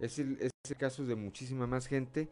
[0.00, 2.28] Es el, es el caso de muchísima más gente.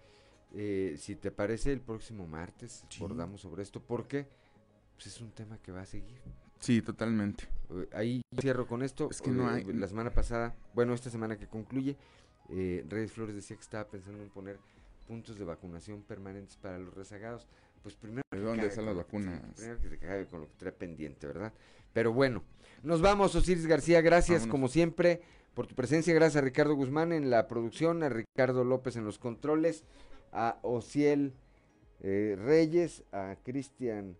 [0.54, 4.26] Eh, si te parece, el próximo martes abordamos sobre esto porque
[4.94, 6.20] pues, es un tema que va a seguir.
[6.60, 7.44] Sí, totalmente.
[7.70, 9.08] Eh, ahí cierro con esto.
[9.10, 9.64] Es que no hay...
[9.64, 11.98] La semana pasada, bueno, esta semana que concluye,
[12.48, 14.58] eh, Reyes Flores decía que estaba pensando en poner
[15.06, 17.46] puntos de vacunación permanentes para los rezagados,
[17.82, 18.22] pues primero...
[18.30, 19.40] ¿De dónde están las vacunas?
[19.56, 21.52] primero que se cague con lo que trae pendiente, ¿verdad?
[21.92, 22.42] Pero bueno,
[22.82, 25.22] nos vamos, Osiris García, gracias como siempre
[25.54, 29.18] por tu presencia, gracias a Ricardo Guzmán en la producción, a Ricardo López en los
[29.18, 29.84] controles,
[30.32, 31.32] a Ociel
[32.02, 34.16] eh, Reyes, a Cristian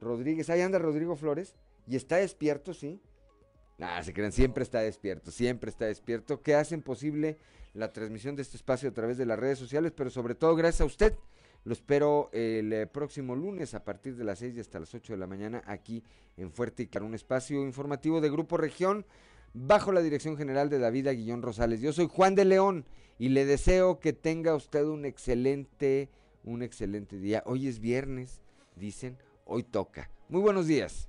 [0.00, 1.56] Rodríguez, ahí anda Rodrigo Flores,
[1.88, 3.00] y está despierto, ¿sí?
[3.78, 7.38] Nada, se crean, siempre está despierto, siempre está despierto, que hacen posible
[7.74, 10.82] la transmisión de este espacio a través de las redes sociales, pero sobre todo gracias
[10.82, 11.14] a usted.
[11.64, 15.12] Lo espero el eh, próximo lunes a partir de las 6 y hasta las 8
[15.12, 16.02] de la mañana aquí
[16.36, 19.04] en Fuerte y Claro, un espacio informativo de Grupo Región
[19.54, 21.80] bajo la dirección general de David Aguillón Rosales.
[21.80, 22.84] Yo soy Juan de León
[23.18, 26.08] y le deseo que tenga usted un excelente,
[26.44, 27.42] un excelente día.
[27.46, 28.40] Hoy es viernes,
[28.76, 30.10] dicen, hoy toca.
[30.28, 31.08] Muy buenos días.